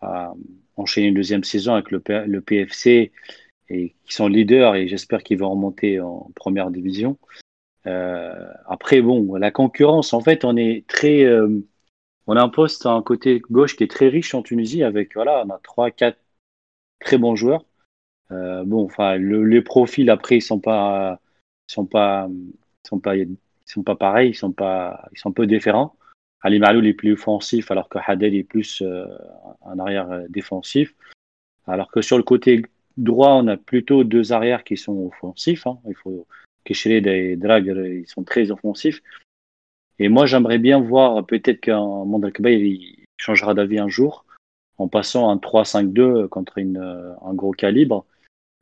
[0.00, 0.32] à
[0.76, 3.12] enchaîner une deuxième saison avec le, P- le PFC
[3.70, 7.18] et qui sont leaders et j'espère qu'ils vont remonter en première division.
[7.86, 11.24] Euh, après, bon, la concurrence, en fait, on est très.
[11.24, 11.60] euh,
[12.26, 15.44] on a un poste, un côté gauche qui est très riche en Tunisie avec, voilà,
[15.46, 16.18] on a trois, quatre
[17.00, 17.64] très bons joueurs.
[18.30, 21.20] Euh, bon, enfin, le- les profils après, ils sont pas,
[21.68, 25.30] ils sont pas, ils sont pas, ils sont pas pareils, ils sont pas, ils sont
[25.30, 25.96] un peu différents.
[26.42, 28.82] Ali Maloul est plus offensif alors que Hadel est plus
[29.64, 30.94] un arrière défensif.
[31.66, 32.62] Alors que sur le côté
[32.98, 35.66] droit, on a plutôt deux arrières qui sont offensifs.
[35.66, 35.78] Hein.
[35.88, 36.26] Il faut
[36.64, 39.02] Kesheled et Drag, ils sont très offensifs.
[39.98, 44.24] Et moi, j'aimerais bien voir peut-être qu'un Mandalkaba, il changera d'avis un jour
[44.76, 48.06] en passant un 3-5-2 contre une, un gros calibre.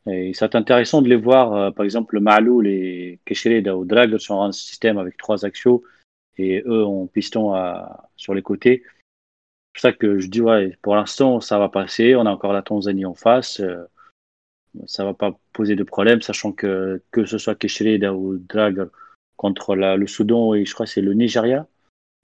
[0.08, 4.16] Et c'est intéressant de les voir, euh, par exemple, le Maloul et Kesheled ou Drag
[4.18, 5.82] sur un système avec trois axiaux
[6.38, 8.84] et eux en piston à, sur les côtés.
[9.74, 12.14] C'est ça que je dis, ouais, pour l'instant, ça va passer.
[12.14, 13.60] On a encore la Tanzanie en face.
[13.60, 13.84] euh,
[14.86, 18.88] ça va pas poser de problème, sachant que que ce soit Kesheled ou Drag
[19.36, 21.66] contre le Soudan et je crois c'est le Nigeria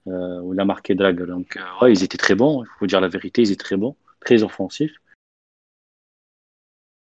[0.07, 1.21] euh, où il a marqué Drag.
[1.25, 2.63] Donc, euh, ils étaient très bons.
[2.63, 4.95] Il faut dire la vérité, ils étaient très bons, très offensifs.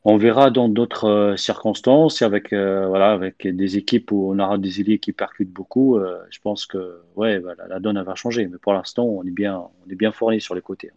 [0.06, 4.80] On verra dans d'autres euh, circonstances, avec voilà, avec des équipes où on aura des
[4.80, 6.00] ailiers qui percutent beaucoup.
[6.30, 8.48] je pense que ouais, la donne va changer.
[8.48, 10.92] Mais pour l'instant, on est bien, on est bien fourni sur les côtés.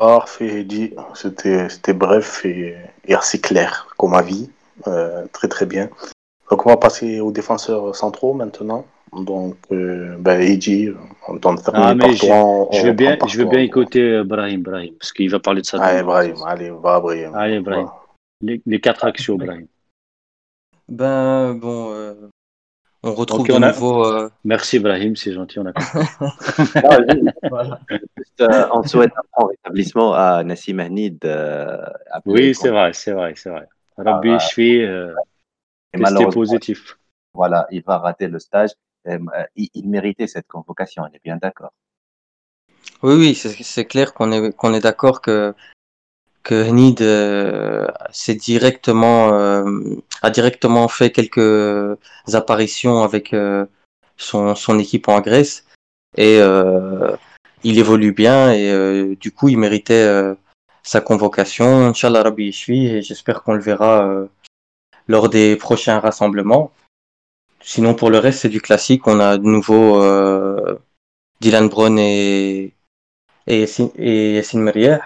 [0.00, 0.94] Parfait, dit.
[1.14, 4.48] C'était c'était bref et, et assez clair comme avis.
[4.86, 5.90] Euh, très très bien.
[6.50, 8.86] Donc on va passer aux défenseurs centraux maintenant.
[9.12, 10.88] Donc, euh, ben, Eddie,
[11.28, 14.94] on terminer Ah, mais on- Je veux bien, je veux bien écouter euh, Brahim, Brahim,
[14.94, 15.82] parce qu'il va parler de ça.
[15.82, 16.02] Allez.
[16.02, 17.34] Brahim, allez, va, Brahim.
[17.34, 17.90] Allez, Brahim.
[18.40, 19.66] Les, les quatre actions, Brahim.
[20.88, 22.29] Ben bon, euh,
[23.02, 24.04] on retrouve Ok, de on a- nouveau.
[24.06, 25.58] euh, Merci, Brahim, c'est gentil.
[25.58, 26.08] On a compris.
[28.18, 31.24] Juste, euh, on souhaite un prompt rétablissement à Nassim Hanid.
[31.24, 31.78] euh,
[32.26, 33.66] Oui, c'est vrai, c'est vrai, c'est vrai.
[33.96, 34.38] Rabbi ouais.
[34.38, 35.14] Shfi, euh,
[35.92, 36.98] Et testé malheureusement, positif.
[37.34, 38.70] voilà, il va rater le stage.
[39.06, 41.72] Il, il méritait cette convocation, on est bien d'accord.
[43.02, 45.54] Oui, oui, c'est c'est clair qu'on est qu'on est d'accord que
[46.42, 47.86] que Henid euh,
[48.28, 49.64] directement euh,
[50.22, 51.98] a directement fait quelques
[52.32, 53.66] apparitions avec euh,
[54.16, 55.66] son son équipe en Grèce
[56.16, 57.14] et euh,
[57.62, 60.34] il évolue bien et euh, du coup il méritait euh,
[60.82, 61.88] sa convocation.
[61.88, 64.26] Inch'Allah Rabbi Yishfi, et j'espère qu'on le verra
[65.08, 66.72] lors des prochains rassemblements.
[67.62, 69.06] Sinon pour le reste c'est du classique.
[69.06, 70.02] On a de nouveau
[71.40, 72.72] Dylan Brown et
[73.46, 75.02] et et Yassine Meriah.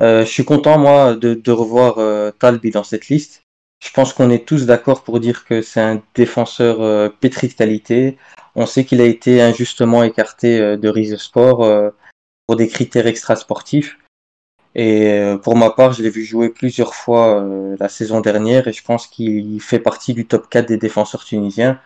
[0.00, 3.42] Euh, je suis content, moi, de, de revoir euh, Talbi dans cette liste.
[3.84, 7.52] Je pense qu'on est tous d'accord pour dire que c'est un défenseur euh, pétri de
[7.52, 8.18] qualité.
[8.54, 11.92] On sait qu'il a été injustement écarté de Rise Sport
[12.46, 13.98] pour des critères extrasportifs.
[14.74, 18.72] Et pour ma part, je l'ai vu jouer plusieurs fois euh, la saison dernière et
[18.72, 21.80] je pense qu'il fait partie du top 4 des défenseurs tunisiens.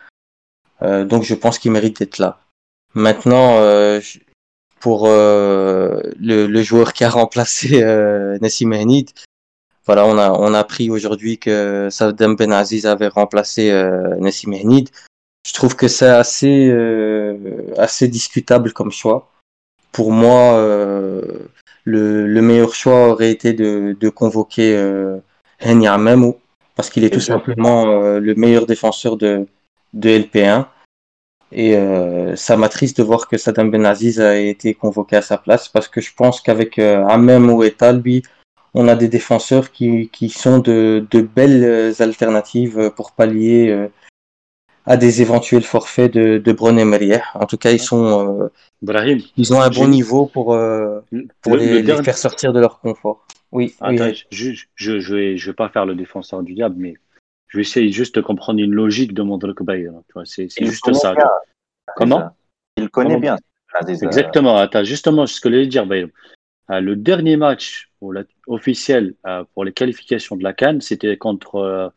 [0.83, 2.40] Euh, donc je pense qu'il mérite d'être là.
[2.94, 4.01] Maintenant, euh,
[4.81, 9.11] pour euh, le, le joueur qui a remplacé euh, Nassim Henid.
[9.87, 14.53] Voilà, on a, on a appris aujourd'hui que Saddam Ben Aziz avait remplacé euh, Nassim
[14.53, 14.91] Henid.
[15.47, 19.31] Je trouve que c'est assez, euh, assez discutable comme choix.
[19.93, 21.23] pour moi, euh,
[21.85, 24.77] le, le, meilleur choix aurait été de, de convoquer
[25.61, 26.37] Henya Memou,
[26.77, 27.87] parce qu'il est tout simplement
[28.19, 29.47] le meilleur défenseur de,
[29.95, 30.67] de LP1.
[31.51, 35.69] Et euh, ça m'attriste de voir que Saddam Benaziz a été convoqué à sa place,
[35.69, 38.23] parce que je pense qu'avec euh, Amem et Talbi,
[38.75, 43.89] on a des défenseurs qui, qui sont de, de belles alternatives pour pallier euh,
[44.85, 47.19] à des éventuels forfaits de, de Bron et.
[47.35, 48.49] En tout cas, ils sont, euh,
[48.83, 51.01] Brahim, ils ont un bon niveau pour, euh,
[51.43, 53.27] pour le- les, le les dernier- faire sortir de leur confort.
[53.53, 56.77] Oui, oui, Attends, je, je, je vais, je vais pas faire le défenseur du diable,
[56.79, 56.95] mais
[57.49, 59.91] je vais essayer juste de comprendre une logique de Mondrek Bayer.
[60.07, 61.15] Tu vois, c'est juste ça.
[61.15, 61.29] bien,
[61.97, 62.37] Comment?
[62.77, 63.21] Il connaît Comment?
[63.21, 63.37] bien.
[64.03, 64.57] Exactement.
[64.57, 66.07] Attends, justement, ce que je voulais dire, Bayer.
[66.71, 71.17] Euh, le dernier match pour la- officiel euh, pour les qualifications de la Cannes, c'était
[71.17, 71.89] contre euh,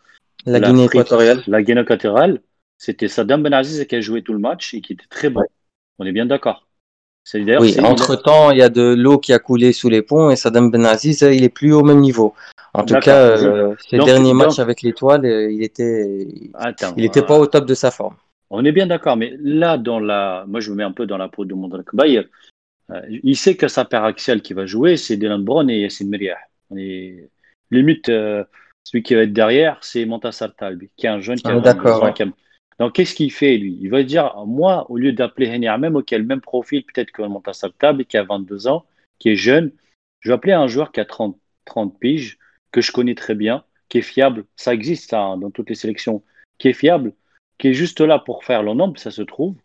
[0.45, 1.43] la Guinée équatoriale.
[1.47, 2.41] La Guinée équatoriale.
[2.77, 5.43] C'était Saddam Benaziz qui a joué tout le match et qui était très bon.
[5.99, 6.67] On est bien d'accord.
[7.33, 10.29] Oui, c'est- entre temps, il y a de l'eau qui a coulé sous les ponts
[10.29, 12.33] et Saddam Benaziz, euh, il est plus au même niveau.
[12.73, 16.93] En tout cas, euh, ses donc- derniers donc- matchs avec l'étoile, euh, il était, Attends,
[16.97, 18.15] il était euh, pas au top de sa forme.
[18.49, 21.17] On est bien d'accord, mais là, dans la, moi, je me mets un peu dans
[21.17, 22.27] la peau de Mondrek Bayer.
[22.91, 26.09] Euh, il sait que sa paire axiale qui va jouer, c'est Dylan Brown et Yassine
[26.09, 26.37] Meriah.
[26.75, 27.29] Est
[27.71, 31.51] limite, celui qui va être derrière, c'est Montassar Talbi, qui est un jeune qui Ah,
[31.51, 32.13] a 22 d'accord, ans, ouais.
[32.13, 32.27] qui a-
[32.81, 33.77] Donc, qu'est-ce qu'il fait, lui?
[33.79, 37.21] Il va dire, moi, au lieu d'appeler Ahmed, qui a le même profil peut-être que
[37.21, 38.87] Montassar Talbi, qui a 22 ans,
[39.19, 39.71] qui est jeune,
[40.19, 42.39] je vais appeler un joueur qui a 30, 30 piges,
[42.71, 44.45] que je connais très bien, qui est fiable.
[44.55, 46.23] Ça existe, ça, hein, dans toutes les sélections.
[46.57, 47.13] Qui est fiable,
[47.59, 49.55] qui est juste là pour faire le nombre, ça se trouve.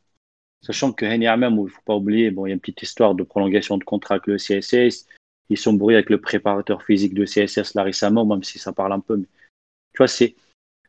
[0.61, 2.83] Sachant que Henny Ahmed, il ne faut pas oublier, bon, il y a une petite
[2.83, 5.07] histoire de prolongation de contrat avec le CSS.
[5.49, 8.93] Ils sont brouillés avec le préparateur physique de CSS, Larissa Mo, même si ça parle
[8.93, 9.17] un peu.
[9.17, 9.27] Mais...
[9.95, 10.37] Tu vois, c'est.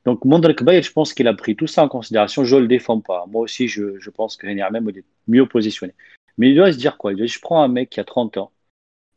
[0.08, 2.46] Donc, Mondrek Bayer, je pense qu'il a pris tout ça en considération.
[2.46, 3.26] Je ne le défends pas.
[3.28, 5.94] Moi aussi, je, pense que Ahmed il est mieux positionné.
[6.38, 7.12] Mais il doit se dire quoi?
[7.12, 8.54] Il doit Je prends un mec qui a 30 ans,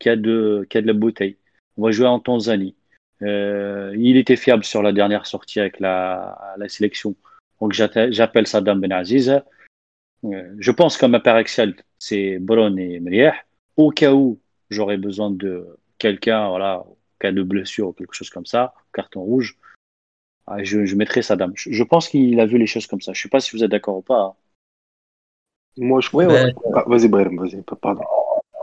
[0.00, 1.37] qui a de, qui a de la bouteille.
[1.76, 2.74] On va jouer en Tanzanie.
[3.22, 7.14] Euh, il était fiable sur la dernière sortie avec la, la sélection.
[7.61, 9.31] Donc, j'appelle Saddam Benaziz.
[10.24, 13.37] Euh, je pense que ma axiale, c'est Bron et Meriah.
[13.76, 18.31] Au cas où j'aurais besoin de quelqu'un, voilà, au cas de blessure ou quelque chose
[18.31, 19.57] comme ça, carton rouge,
[20.51, 21.53] ah, je, je mettrai Saddam.
[21.55, 23.13] Je, je pense qu'il a vu les choses comme ça.
[23.13, 24.21] Je ne sais pas si vous êtes d'accord ou pas.
[24.21, 24.33] hein.
[25.79, 26.43] Moi, je Oui, crois.
[26.45, 26.53] oui.
[26.75, 28.03] Ah, vas-y, Brahim, vas-y, pardon.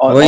[0.01, 0.27] On- Oui,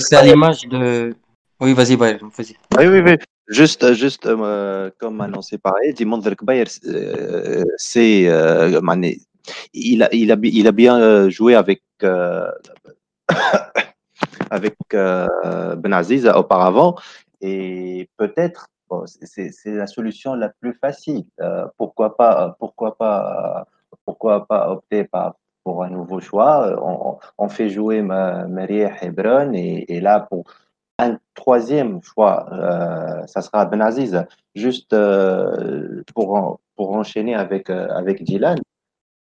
[0.00, 1.14] c'est à l'image de.
[1.60, 2.56] Oui, vas-y, Bayern, vas-y.
[2.78, 3.16] Oui, oui, oui.
[3.48, 9.20] Juste, juste euh, comme annoncé par Ed, Mondrek Bayer, euh, c'est, euh, mané-
[9.72, 12.50] il, a, il, a, il a bien euh, joué avec, euh,
[14.50, 16.96] avec euh, Benaziz auparavant
[17.40, 18.66] et peut-être
[19.22, 21.24] c'est- la solution la plus facile.
[21.40, 23.66] Euh, pourquoi pas, pourquoi pas,
[24.04, 25.08] pourquoi pas opter
[25.64, 26.76] pour un nouveau choix?
[27.38, 30.44] On, fait jouer Ma- Mariah Hebron et, là pour
[30.98, 38.22] un troisième choix, euh, ça sera Benaziz, juste euh, pour, pour enchaîner avec, euh, avec
[38.22, 38.58] Dylan.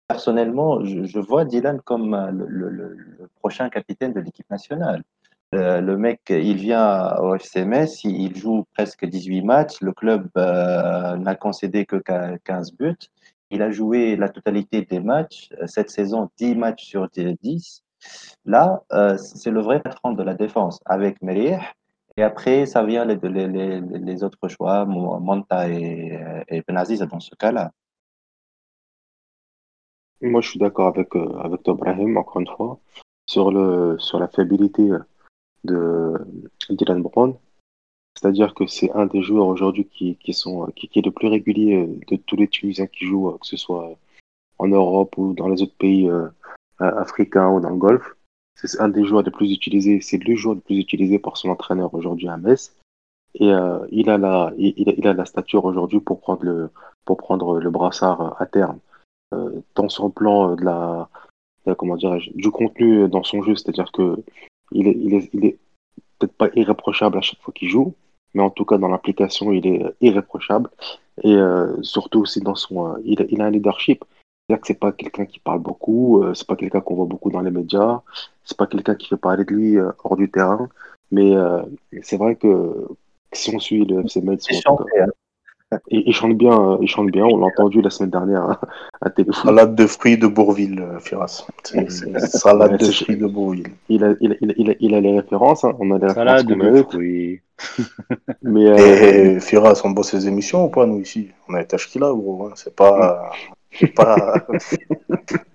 [0.08, 5.02] Personnellement, je, vois Dylan comme euh, le prochain capitaine de l'équipe nationale.
[5.54, 11.16] Euh, le mec, il vient au FCMS, il, joue presque 18 matchs, le club euh,
[11.16, 12.96] n'a concédé que quin- 15 buts.
[13.50, 17.82] Il a joué la totalité des matchs, euh, cette saison 10 matchs sur 10.
[18.46, 18.82] Là,
[19.16, 21.58] c'est le vrai patron de la défense avec Merih.
[22.16, 27.70] Et après, ça vient les, autres choix, Mo- Monta et, Benaziz dans ce cas-là.
[30.20, 32.80] Moi, je suis d'accord avec, avec toi, Brahim, encore une fois,
[33.26, 34.90] sur le, sur la fiabilité
[35.64, 36.14] de
[36.70, 37.34] Dylan Brown.
[38.14, 41.86] C'est-à-dire que c'est un des joueurs aujourd'hui qui, qui sont, qui, est le plus régulier
[42.08, 43.96] de tous les Tunisiens qui jouent, euh, que ce soit
[44.58, 46.28] en Europe ou dans les autres pays euh,
[46.80, 48.14] euh, africains ou dans le Golfe.
[48.54, 51.48] C'est un des joueurs les plus utilisés, c'est le joueur le plus utilisé par son
[51.48, 52.76] entraîneur aujourd'hui à Metz.
[53.34, 56.70] Et euh, il a la, il, a- la stature aujourd'hui pour prendre le,
[57.06, 58.78] pour prendre le brassard à terme.
[59.34, 61.08] Euh, tant sur plan euh, de la,
[61.78, 64.22] comment dirais-je, du contenu dans son jeu, c'est-à-dire que
[64.74, 65.58] il est, il est, il est
[66.18, 67.94] peut-être pas irréprochable à chaque fois qu'il joue,
[68.34, 70.70] mais en tout cas dans l'application, il est irréprochable.
[71.22, 74.04] Et euh, surtout aussi dans son, euh, il, a- il a un leadership.
[74.48, 77.30] C'est-à-dire que c'est pas quelqu'un qui parle beaucoup, euh, c'est pas quelqu'un qu'on voit beaucoup
[77.30, 78.00] dans les médias,
[78.44, 80.68] c'est pas quelqu'un qui fait parler de lui euh, hors du terrain.
[81.10, 81.62] Mais euh,
[82.02, 82.86] c'est vrai que
[83.32, 84.46] si on suit le FC Metz,
[85.88, 87.24] il, il chante bien, il chante bien.
[87.24, 88.58] On l'a entendu la semaine dernière hein,
[89.00, 89.44] à téléphone.
[89.44, 91.46] Salade de fruits de Bourville, euh, Firas.
[91.64, 93.66] C'est- c'est Salade Ouais, de c'est- fruits de Bourville.
[93.88, 95.72] Il a, il a, il a, il a, il a les références, hein.
[95.78, 96.90] on a les références Salade qu'on de mérite.
[96.90, 97.40] fruits.
[98.42, 101.30] Mais euh, Et Firas, on bosse ses émissions ou pas, nous, ici?
[101.48, 102.46] On a été Ashkila, gros.
[102.46, 102.52] hein.
[102.56, 103.30] C'est pas.
[103.70, 104.34] c'est pas...
[104.50, 104.58] Il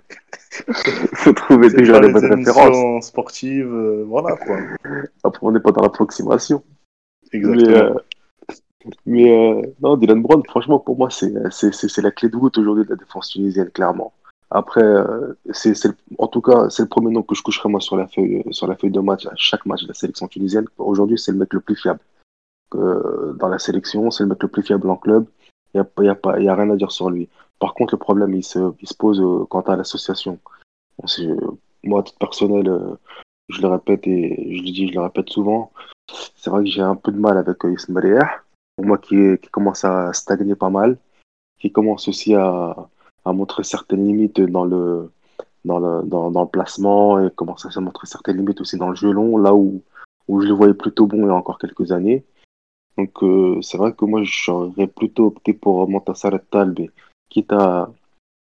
[1.14, 2.66] faut trouver C'est déjà pas les les bonnes références.
[2.68, 4.58] émissions sportives, euh, voilà quoi.
[5.24, 6.64] Après, on n'est pas dans l'approximation.
[7.32, 7.68] Exactement.
[7.70, 7.94] Mais, euh,
[9.06, 12.86] mais euh, non, Dylan Brown, franchement, pour moi, c'est c'est la clé de voûte aujourd'hui
[12.86, 14.14] de la défense tunisienne, clairement.
[14.50, 15.74] Après, euh, c'est
[16.18, 18.68] en tout cas, c'est le premier nom que je coucherai moi sur la feuille, sur
[18.68, 20.66] la feuille de match à chaque match de la sélection tunisienne.
[20.78, 22.00] Aujourd'hui, c'est le mec le plus fiable
[22.76, 25.26] euh, dans la sélection, c'est le mec le plus fiable en club.
[25.74, 27.30] Il n'y a, y a, y a rien à dire sur lui.
[27.60, 30.40] Par contre, le problème, il se, il se pose euh, quant à l'association.
[30.98, 31.08] Bon,
[31.84, 32.96] moi, à titre personnel, euh,
[33.50, 35.72] je le répète et je le dis, je le répète souvent,
[36.36, 38.20] c'est vrai que j'ai un peu de mal avec euh, Ismail.
[38.78, 40.98] Moi, qui, commence à stagner pas mal,
[41.60, 42.76] qui commence aussi à,
[43.26, 45.12] montrer certaines limites dans le,
[45.66, 49.12] dans le, dans, le placement et commence à montrer certaines limites aussi dans le jeu
[49.12, 49.82] long, là où,
[50.28, 52.24] où je le voyais plutôt bon il y a encore quelques années.
[52.98, 56.90] Donc, euh, c'est vrai que moi, j'aurais plutôt opté pour Montassar Talbi,
[57.30, 57.92] quitte à,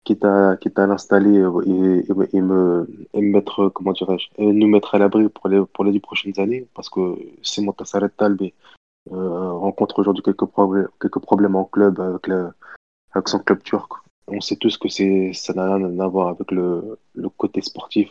[0.04, 5.00] quitte à, quitte à l'installer et, me, et me mettre, comment dirais-je, nous mettre à
[5.00, 8.79] l'abri pour les, pour les dix prochaines années, parce que si Montassar Talbi euh,
[9.12, 10.46] rencontre aujourd'hui quelques,
[11.02, 12.52] quelques problèmes en club avec, le,
[13.26, 13.92] son club turc,
[14.28, 14.90] on sait tous que
[15.34, 18.10] ça n'a rien à voir avec le, le côté sportif,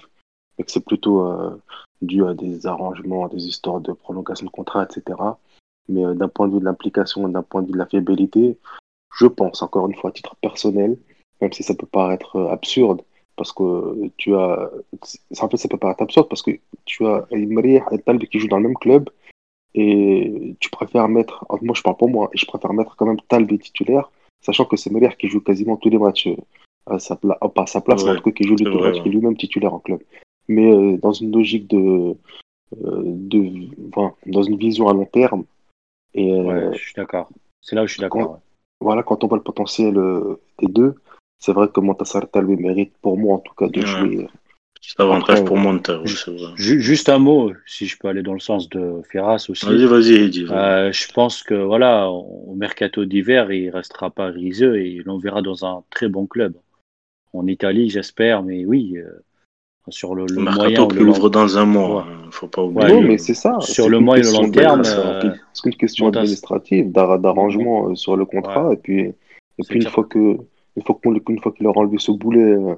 [0.57, 1.61] mais que c'est plutôt euh,
[2.03, 5.19] dû à des arrangements, à des histoires de prolongation de contrat, etc.
[5.89, 8.59] Mais euh, d'un point de vue de l'implication, d'un point de vue de la fiabilité,
[9.17, 10.99] je pense, encore une fois, à titre personnel,
[11.41, 13.03] même si ça peut paraître euh, absurde,
[13.37, 14.71] parce que tu as.
[15.41, 16.51] En fait, ça peut paraître absurde parce que
[16.85, 19.09] tu as Imri et Talbi qui jouent dans le même club
[19.75, 21.45] et tu préfères mettre.
[21.63, 24.77] Moi, je parle pour moi, et je préfère mettre quand même Talbi titulaire, sachant que
[24.77, 26.37] c'est Meriah qui joue quasiment tous les matchs euh,
[26.87, 27.35] à sa, pla...
[27.37, 29.03] pas à sa place, mais en Ouais, tout cas qui joue les deux matchs, ouais.
[29.03, 30.01] qui est lui-même titulaire en club.
[30.49, 32.15] Mais euh, dans une logique de.
[32.85, 35.45] euh, de enfin, dans une vision à long terme,
[36.15, 37.29] et Ouais, je suis d'accord.
[37.61, 38.31] C'est là où je suis d'accord.
[38.33, 38.39] ouais.
[38.81, 39.95] voilà, quand on voit le potentiel
[40.59, 40.95] des deux,
[41.39, 43.87] c'est vrai que Montassar Talbi mérite, pour moi en tout cas, de Ouais.
[43.87, 44.27] jouer.
[44.81, 46.11] Petit avantage Après, pour euh, Monter, oui,
[46.57, 49.67] Juste un mot, si je peux aller dans le sens de Ferras aussi.
[49.67, 50.47] Vas-y, vas-y, vas-y.
[50.51, 55.43] Euh, je pense que voilà, au mercato d'hiver, il restera pas riseux et l'on verra
[55.43, 56.55] dans un très bon club.
[57.33, 59.11] En Italie, j'espère, mais oui, euh,
[59.89, 62.03] sur le, le moyen mercato qui le long, ouvre dans un mois, Ouais.
[62.13, 63.01] hein, faut pas Ouais, oublier.
[63.01, 63.59] non, mais c'est ça.
[63.61, 65.33] sur le moyen et le question long terme, c'est euh.
[65.53, 69.15] C'est qu'une question Montas- administrative, d'ar- d'arrangement euh, sur le contrat, et puis, et
[69.69, 70.19] puis une fois que,
[70.77, 72.75] une fois qu'on, une fois qu'il aura enlevé ce boulet, euh,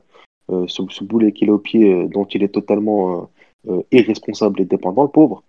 [0.69, 3.23] ce, ce boulet qu'il a au pied, euh, dont il est totalement
[3.69, 5.43] euh, euh, irresponsable et dépendant, le pauvre,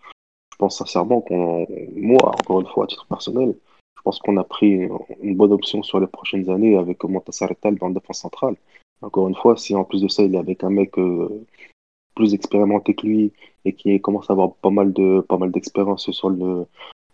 [0.51, 3.55] je pense sincèrement qu'on, moi, encore une fois, à titre personnel,
[3.97, 4.89] je pense qu'on a pris
[5.21, 8.55] une bonne option sur les prochaines années avec Montassar Tal dans la défense centrale.
[9.01, 11.45] Encore une fois, si en plus de ça, il est avec un mec euh,
[12.15, 13.33] plus expérimenté que lui
[13.65, 16.65] et qui commence à avoir pas mal de pas mal d'expérience sur le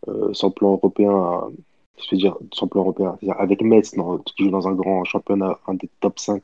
[0.07, 1.49] euh, sur le plan européen, euh,
[1.97, 5.59] je veux dire sur le plan européen, avec Metz qui joue dans un grand championnat,
[5.67, 6.43] un des top 5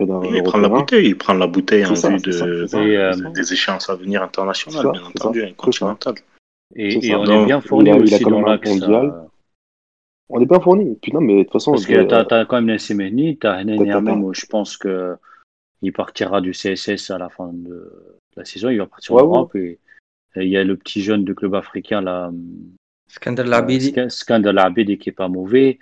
[0.00, 3.52] Il prend la bouteille, il prend la bouteille en ça, vue ça, de, euh, des
[3.52, 6.14] échéances à venir internationales, ça, bien entendu, continentales.
[6.74, 8.70] Et, on Donc, est bien fourni aussi dans l'axe.
[8.82, 9.10] euh,
[10.28, 10.98] On est bien fourni.
[11.00, 14.46] Puis non, mais de toute façon, Parce que t'as as quand même Nassimeni, t'as je
[14.46, 15.16] pense que
[15.80, 17.92] il partira du CSS à la fin de
[18.36, 19.36] la saison, il va partir Ouais, en ouais.
[19.36, 19.56] Europe.
[19.56, 19.78] Et,
[20.36, 22.30] il y a le petit jeune du club africain, là,
[23.08, 23.52] Skandal
[24.58, 25.78] Abedi, qui est pas mauvais.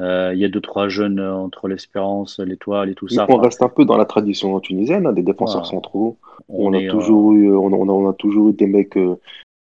[0.00, 3.26] Euh, il y a deux, trois jeunes euh, entre l'Espérance, l'Étoile et tout ça.
[3.28, 6.16] on Enfin, reste un peu dans la tradition tunisienne, hein, des défenseurs centraux.
[6.48, 8.66] on On, a euh, toujours eu, on a, on a- on a toujours eu des
[8.66, 9.16] mecs, euh,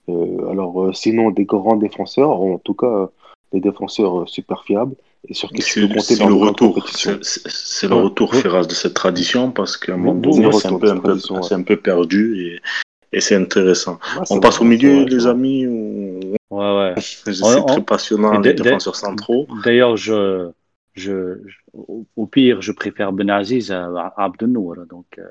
[0.10, 3.08] euh, alors euh, sinon des grands défenseurs, en tout cas euh,
[3.52, 4.95] des défenseurs euh, super fiables
[5.28, 8.02] et sur qui tu C'est peux compter c'est dans le retour, c'est le Ouais.
[8.04, 8.34] retour.
[8.34, 11.02] Firas, de cette tradition parce qu'à un moment donné, c'est un, peu, de un, peu,
[11.10, 11.43] tradition, ouais.
[11.43, 13.93] c'est un peu perdu et, et c'est intéressant.
[14.17, 15.67] Ouais, c'est On passe au milieu, les amis.
[15.67, 16.93] ou- ouais, ouais.
[17.01, 19.47] C'est très on- passionnant, les défenseurs centraux.
[19.63, 20.49] D'ailleurs, je,
[20.93, 21.57] je, je-
[22.15, 24.75] au pire, je préfère Benaziz à Abdenour.
[24.89, 25.23] Donc, euh,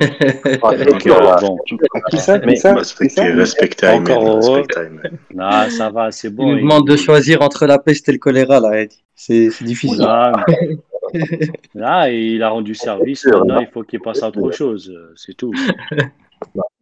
[0.62, 1.10] Ah, à qui
[5.70, 6.52] ça, va, c'est Il bon.
[6.52, 8.84] nous demande de choisir entre la peste et le choléra, là.
[9.14, 9.98] C'est c'est difficile.
[10.02, 10.32] Là,
[11.74, 13.20] là, il a rendu service.
[13.20, 13.62] sûr, Maintenant, là.
[13.62, 14.88] il faut qu'il passe à autre chose.
[14.94, 15.52] euh, C'est tout.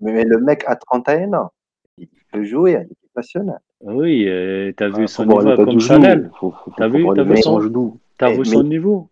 [0.00, 1.52] Mais le mec a 31 ans.
[1.96, 3.60] Il peut jouer à l'équipe nationale.
[3.82, 6.30] Oui, euh, t'as vu Ah, son niveau comme Chanel.
[6.32, 6.54] T'as faut
[6.96, 7.98] vu- de son- son genou.
[8.18, 9.08] T'as Mais- vu son mais- niveau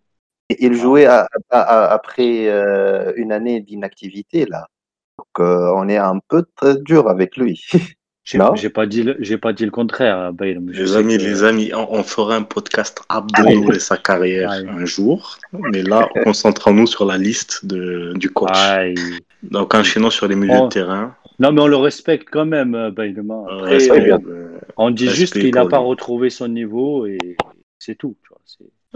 [0.49, 4.67] Et il jouait à- à- à- après euh, une année d'inactivité, là.
[5.19, 7.61] Donc, euh, on est un peu très dur avec lui.
[8.29, 8.57] J'ai Non?
[8.57, 11.87] j'ai pas dit, le- j'ai pas dit le contraire, Les amis, que- les amis, on,
[11.99, 14.67] on fera un podcast Abdenour et sa carrière Aïe.
[14.69, 15.39] un jour.
[15.53, 18.51] Mais là, concentrons-nous sur la liste de, du coach.
[18.53, 18.97] Aïe.
[19.45, 20.65] Donc, enchaînons sur les milieux Oh.
[20.65, 21.15] de terrain.
[21.39, 22.91] Non, mais on le respecte quand même, euh.
[22.97, 27.19] Euh, Après, respect, euh, on dit juste qu'il n'a pas retrouvé son niveau et
[27.79, 28.17] c'est tout.
[28.23, 28.41] tu vois,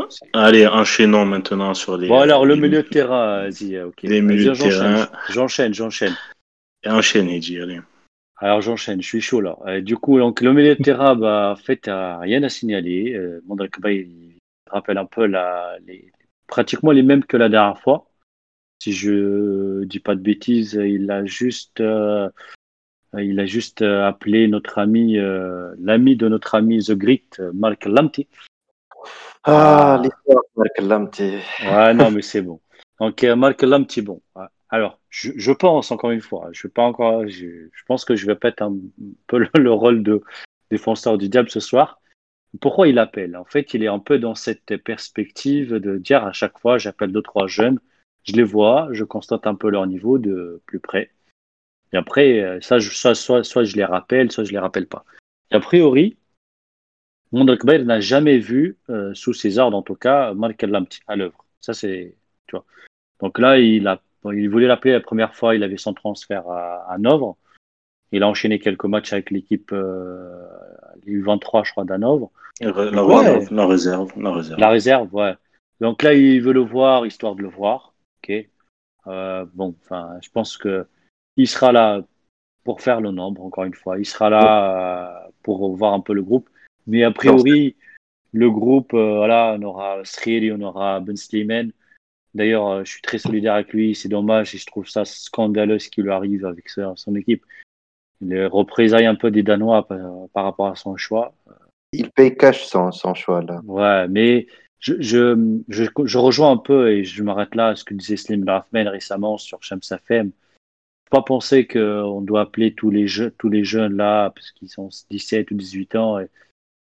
[0.08, 2.08] c'est- Allez, enchaînons maintenant sur les.
[2.08, 4.02] Bon, alors, le milieu de terrain, vas-y, euh, ok.
[4.02, 5.08] Les milieux de j'enchaîne, terrain.
[5.28, 6.16] J'enchaîne, j'enchaîne.
[6.86, 7.80] Enchaîne, Edgy, allez.
[8.38, 9.58] Alors, j'enchaîne, je suis chaud là.
[9.66, 13.12] Euh, du coup, donc, le milieu de terrain, bah, en fait, euh, rien à signaler.
[13.14, 13.42] Euh,
[13.84, 14.38] il
[14.70, 16.10] rappelle un peu la, les,
[16.46, 18.06] pratiquement les mêmes que la dernière fois.
[18.82, 22.30] Si je dis pas de bêtises, il a juste, euh,
[23.16, 27.84] il a juste euh, appelé notre ami, euh, l'ami de notre ami The Great, Mark
[27.84, 28.26] Lamptey.
[29.44, 30.02] Ah, Ah.
[30.02, 31.40] l'histoire de Mark Lamptey.
[31.70, 32.60] Ouais, non, mais c'est bon.
[32.98, 34.22] Donc, Mark Lamptey, bon.
[34.34, 34.46] Ouais.
[34.70, 38.16] Alors, je, je pense, encore une fois, je vais pas encore, je, je pense que
[38.16, 38.76] je vais peut-être un
[39.26, 40.22] peu le, le rôle de
[40.70, 42.00] défenseur du diable ce soir.
[42.62, 43.36] Pourquoi il appelle?
[43.36, 47.12] En fait, il est un peu dans cette perspective de dire à chaque fois, j'appelle
[47.12, 47.78] deux, trois jeunes,
[48.24, 51.10] je les vois, je constate un peu leur niveau de plus près.
[51.92, 54.86] Et après, euh, ça, je- ça, soit, soit je les rappelle, soit je les rappelle
[54.86, 55.04] pas.
[55.50, 56.16] Et a priori,
[57.32, 61.16] Mondrek Bayer n'a jamais vu, euh, sous ses ordres en tout cas, Mark Lamptey à
[61.16, 61.44] l'œuvre.
[61.60, 62.14] Ça, c'est,
[62.46, 62.64] tu vois.
[63.20, 64.00] Donc là, il a,
[64.32, 67.36] il voulait l'appeler la première fois, il avait son transfert à, à Hanovre.
[68.12, 70.44] Il a enchaîné quelques matchs avec l'équipe, euh,
[71.06, 72.30] les U23, je crois, d'Hanovre.
[72.60, 72.72] La,
[73.04, 73.46] Ouais.
[73.50, 74.60] la réserve, la réserve.
[74.60, 75.34] La réserve, ouais.
[75.80, 77.89] Donc là, il veut le voir, histoire de le voir.
[78.22, 78.48] Ok.
[79.06, 80.86] Euh, bon, enfin, je pense que
[81.36, 82.02] il sera là
[82.64, 83.98] pour faire le nombre, encore une fois.
[83.98, 86.48] Il sera là euh, pour voir un peu le groupe.
[86.86, 87.76] Mais a priori,
[88.32, 91.72] le groupe, euh, voilà, on aura Sriri, on aura Ben Slimane.
[92.34, 93.94] D'ailleurs, euh, je suis très solidaire avec lui.
[93.94, 97.44] C'est dommage et je trouve ça scandaleux ce qui lui arrive avec son équipe.
[98.20, 101.32] Il représaille un peu des Danois par, par rapport à son choix.
[101.92, 103.60] Il paye cash son, son choix là.
[103.64, 104.46] Ouais, mais
[104.80, 109.38] je, rejoins un peu et je m'arrête là à ce que disait Slim Rahman récemment
[109.38, 110.30] sur Shams FM.
[110.30, 115.54] Faut pas penser qu'on doit appeler tous les, jeunes là, parce qu'ils ont 17 ou
[115.54, 116.18] 18 ans,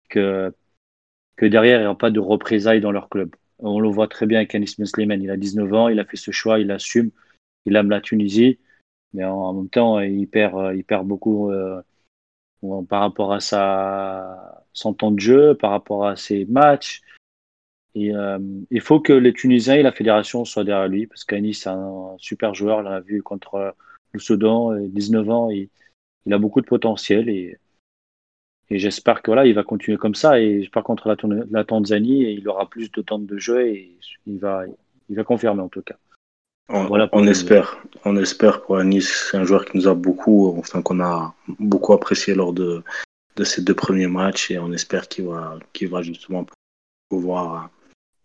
[0.08, 0.52] que,
[1.40, 3.34] derrière, il n'y aura pas de représailles dans leur club.
[3.58, 5.22] On le voit très bien avec Anis Slimane.
[5.22, 7.10] Il a 19 ans, il a fait ce choix, il assume,
[7.64, 8.58] il aime la Tunisie,
[9.12, 11.82] mais en, même temps, il perd, il perd beaucoup euh,
[12.88, 17.02] par rapport à sa, son temps de jeu, par rapport à ses matchs.
[17.98, 18.38] Et, euh,
[18.70, 22.14] il faut que les Tunisiens et la fédération soient derrière lui, parce qu'Anis, c'est un
[22.18, 22.78] super joueur.
[22.78, 23.74] On l'a vu contre
[24.12, 25.68] le Soudan, euh, 19 ans, et,
[26.26, 27.28] il a beaucoup de potentiel.
[27.28, 27.56] Et,
[28.70, 30.40] et j'espère que voilà, il va continuer comme ça.
[30.40, 33.96] Et par contre, la, Tan- la Tanzanie, il aura plus de temps de jeu et
[34.26, 34.64] il va,
[35.08, 35.96] il va confirmer en tout cas.
[36.68, 39.08] On, Voilà espère, on espère pour Anis.
[39.30, 42.82] C'est un joueur qui nous a beaucoup, enfin qu'on a beaucoup apprécié lors de,
[43.36, 46.44] de ces deux premiers matchs et on espère qu'il va, qu'il va justement
[47.08, 47.66] pouvoir, euh,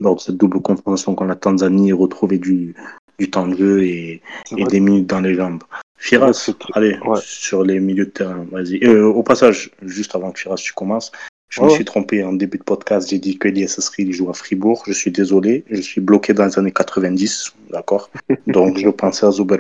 [0.04, 2.76] lors de cette double confrontation contre la Tanzanie, retrouver du,
[3.18, 4.22] du temps de jeu et,
[4.56, 5.64] et des minutes dans les jambes.
[5.98, 7.20] Firas, allez, ouais.
[7.22, 8.84] sur les milieux de terrain, vas-y.
[8.84, 11.12] Euh, au passage, juste avant que Firas, tu commences,
[11.54, 14.28] je me suis trompé en début de podcast, j'ai dit que Elias Esri, il joue
[14.30, 14.84] à Fribourg.
[14.88, 18.10] Je suis désolé, je suis bloqué dans les années 90, d'accord
[18.48, 19.58] Donc je pensais à Zuber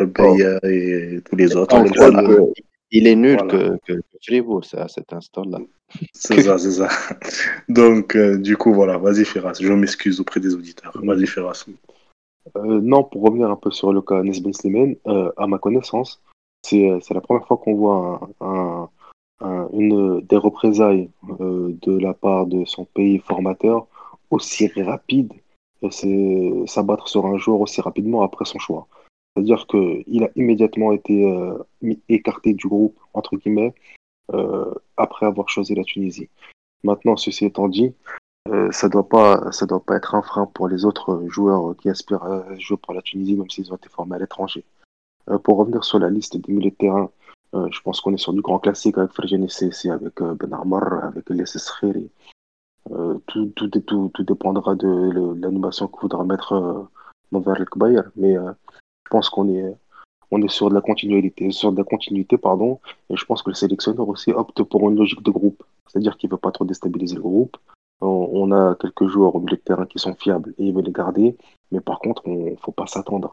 [0.63, 1.75] et tous les autres.
[2.89, 3.77] Il est nul Voilà.
[3.85, 5.59] que, que, Fribourg à cet instant-là.
[6.13, 6.89] C'est ça, c'est ça.
[7.69, 10.93] Donc, euh, du coup, voilà, vas-y Firas, je m'excuse auprès des auditeurs.
[11.03, 11.65] Vas-y Firas.
[12.57, 15.57] Euh, non, pour revenir un peu sur le cas Anis Ben Slimane, euh, à ma
[15.59, 16.21] connaissance,
[16.65, 18.89] c'est la première fois qu'on voit un, un-
[19.41, 23.87] un- une, des représailles de la part de son pays formateur
[24.29, 25.33] aussi rapide,
[25.81, 28.87] et s'abattre sur un joueur aussi rapidement après son choix.
[29.35, 31.29] C'est-à-dire qu'il a immédiatement été
[32.07, 33.73] écarté du groupe, entre guillemets,
[34.97, 36.29] après avoir choisi la Tunisie.
[36.83, 37.93] Maintenant, ceci étant dit,
[38.49, 38.89] euh, ça
[39.51, 42.93] ça doit pas être un frein pour les autres joueurs qui aspirent à jouer pour
[42.93, 44.65] la Tunisie, même s'ils ont été formés à l'étranger.
[45.29, 47.09] Euh, pour revenir sur la liste des milieux de terrain,
[47.55, 50.51] euh, je pense qu'on est sur du grand classique avec Ferjani Sessi, avec euh, Ben
[50.53, 52.09] Armar, avec Elias Skhiri.
[52.91, 56.83] Euh, tout, tout, dépendra de, l'animation que voudra mettre euh,
[57.31, 57.67] Novar El
[58.17, 58.51] mais euh,
[59.05, 59.77] je pense qu'on est,
[60.33, 62.79] on est sur de la continuité, sur de la continuité, pardon,
[63.11, 66.29] et je pense que le sélectionneur aussi opte pour une logique de groupe, c'est-à-dire qu'il
[66.31, 67.55] veut pas trop déstabiliser le groupe.
[68.01, 70.91] On, a quelques joueurs au milieu de terrain qui sont fiables et il veut les
[70.91, 71.37] garder,
[71.71, 73.31] mais par contre, on faut pas s'attendre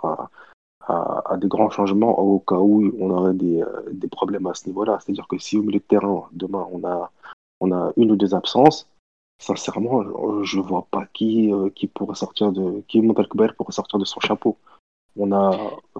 [0.87, 4.67] à, des grands changements au cas où on aurait des, euh, des problèmes à ce
[4.69, 4.99] niveau-là.
[5.01, 8.89] C'est-à-dire que si au milieu de terrain, demain, on a, une ou deux absences,
[9.39, 14.05] sincèrement, je, je vois pas qui, euh, qui pourrait sortir de, qui pourrait sortir de
[14.05, 14.57] son chapeau.
[15.17, 15.51] On a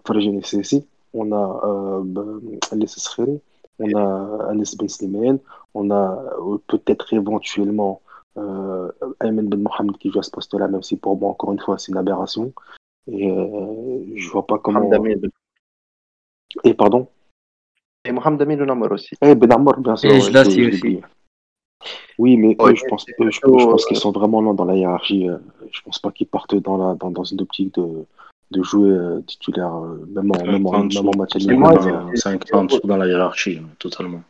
[0.07, 3.41] Farjani Sessi, on a euh, ben, Alès Skhiri,
[3.81, 5.39] on a Anis Ben Slimane,
[5.75, 8.03] on a euh, peut-être éventuellement
[8.37, 8.91] euh,
[9.23, 11.79] Ayman Ben Mohamed qui joue à ce poste-là, même si pour moi, encore une fois,
[11.79, 12.53] c'est une aberration.
[13.09, 14.81] Et euh, je vois pas comment.
[14.81, 15.29] Mohamed Amin.
[16.65, 17.09] Et pardon?
[18.05, 19.15] Et Mohamed Amin Ounamar aussi.
[19.23, 20.11] Eh, Ben Ammar, bien sûr.
[20.11, 21.01] Et je aussi.
[22.19, 24.67] Oui, mais Ouais, eux, je pense, eux, je, pense qu'ils euh, sont vraiment loin dans
[24.67, 25.27] la hiérarchie.
[25.73, 28.05] Je pense pas qu'ils partent dans la, dans, dans une optique de,
[28.51, 31.61] de jouer euh, titulaire, euh, même en, même en, même en match C'est Mais un
[31.61, 34.23] peu en- j'ai- c'est un peu en dessous dans la hiérarchie, hein, totalement.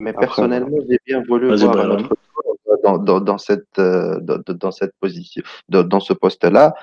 [0.00, 1.98] Mais Après, personnellement, j'ai bien voulu voir
[2.82, 6.74] dans, dans, dans cette, euh, dans, cette position, dans, dans ce poste-là.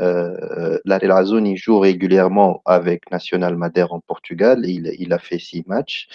[0.00, 4.60] Euh, Larry Azzouni joue régulièrement avec National Madère en Portugal.
[4.64, 6.08] Il, il a fait six matchs.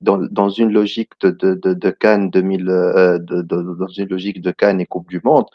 [0.00, 4.08] Dans, dans une logique de, de, de, de Cannes 2000, euh, de, de- dans une
[4.08, 5.48] logique de Cannes et Coupe du Monde, euh,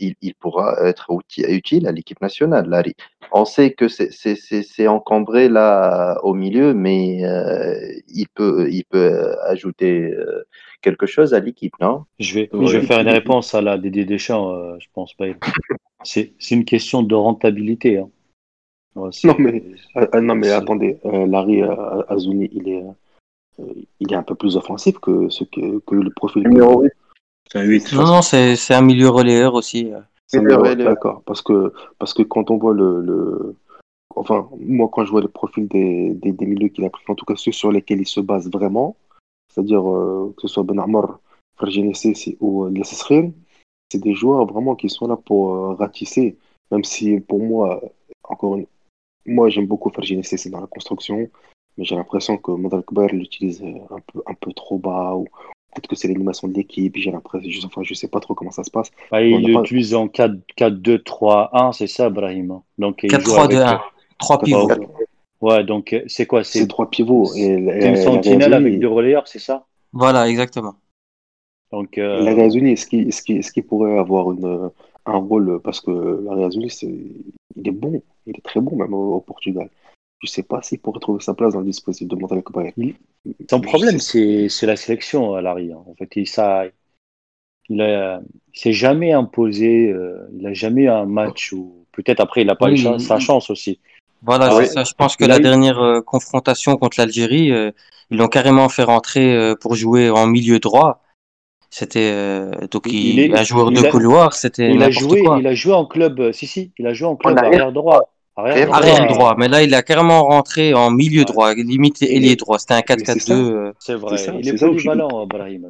[0.00, 2.94] il, il pourra être outil- utile à l'équipe nationale, Larry.
[3.32, 7.74] On sait que c'est encombré là au milieu, mais euh,
[8.08, 10.44] il peut, il peut euh, ajouter euh,
[10.80, 12.04] quelque chose à l'équipe, non?
[12.18, 12.66] Je vais, Ouais.
[12.66, 15.26] je vais faire une réponse à la Didier Deschamps, euh, je pense pas.
[16.04, 17.98] C'est une question de rentabilité.
[17.98, 18.08] hein.
[18.94, 19.62] Ouais, Non, mais,
[19.96, 22.84] euh, euh, non, mais c'est- attendez, euh, Larry euh, Azouni, il est,
[23.60, 23.64] euh,
[24.00, 26.42] il est un peu plus offensif que, ce que, que le profil.
[26.48, 26.92] Numéro huit.
[27.52, 27.92] C'est un 8.
[27.92, 29.92] Non, non, c'est c'est un milieu relayeur aussi.
[29.92, 30.00] euh.
[30.26, 33.54] C'est D'accord, parce que, parce que quand on voit le, le...
[34.16, 37.14] Enfin, moi, quand je vois le profil des, des, des milieux qu'il a pris, en
[37.14, 38.96] tout cas ceux sur lesquels il se base vraiment,
[39.48, 41.20] c'est-à-dire euh, que ce soit Ben Armor,
[41.94, 43.30] Sessi ou euh,
[43.90, 46.36] c'est des joueurs vraiment qui sont là pour euh, ratisser,
[46.72, 47.80] même si pour moi,
[48.24, 48.66] encore une...
[49.26, 51.30] moi j'aime beaucoup Fergin Sessi dans la construction,
[51.78, 55.26] mais j'ai l'impression que Modal Kbar l'utilise un peu, un peu trop bas, ou
[55.76, 58.50] peut-être que c'est l'animation de l'équipe, j'ai l'impression, je, enfin, je sais pas trop comment
[58.50, 58.90] ça se passe.
[59.10, 62.50] Bah, On il n'a pas- l'utilise en 4-2-3-1, c'est ça, Brahim.
[62.50, 62.62] hein.
[62.78, 63.66] Donc, il joue 4-3-2-1.
[63.66, 63.80] avec,
[64.18, 64.68] Trois euh, pivots.
[65.42, 66.42] ouais, donc euh, c'est quoi?
[66.42, 67.26] C'est C'est trois pivots.
[67.34, 69.66] Et c'est la- une la sentinelle avec deux relayeurs, c'est ça?
[69.92, 70.74] Voilà, exactement.
[71.72, 74.70] Donc, La euh, est-ce qu'il est-ce qu'il- est-ce qu'il pourrait avoir une,
[75.04, 75.60] un rôle?
[75.62, 75.90] Parce que
[76.24, 76.86] la c'est,
[77.56, 78.02] il est bon.
[78.26, 79.68] Il est très bon, même au, au Portugal.
[80.22, 82.72] Je sais pas s'il pourrait trouver sa place dans le dispositif de Montal Kobaye.
[82.76, 82.94] il-
[83.50, 85.72] son problème, c'est la sélection à Larry.
[85.72, 85.82] hein.
[85.86, 86.64] En fait, il, ça,
[87.68, 88.20] il
[88.54, 92.56] s'est jamais imposé, euh, il a jamais eu un match où, peut-être après, il n'a
[92.56, 93.78] pas eu Oui, sa chance aussi.
[94.22, 94.84] Voilà, Ah ça.
[94.84, 97.70] Je pense que la eu- dernière euh, confrontation contre l'Algérie, euh,
[98.10, 101.02] ils l'ont carrément fait rentrer euh, pour jouer en milieu droit.
[101.70, 105.22] C'était euh, donc Il- est- un joueur il de a- couloir, c'était Il a joué,
[105.22, 105.38] quoi.
[105.38, 107.72] il a joué en club, euh, si, si, il a joué en club arrière arrière
[107.72, 108.12] droit.
[108.36, 111.24] Arrière Arrière droit, Arrière droit, mais là il a carrément rentré en milieu Ouais.
[111.24, 112.58] droit, limite ailier droit.
[112.58, 113.32] C'était un mais c'est 4-4-2.
[113.32, 115.66] euh, C'est vrai, ça, il c'est est ça où je- polyvalent, Brahim.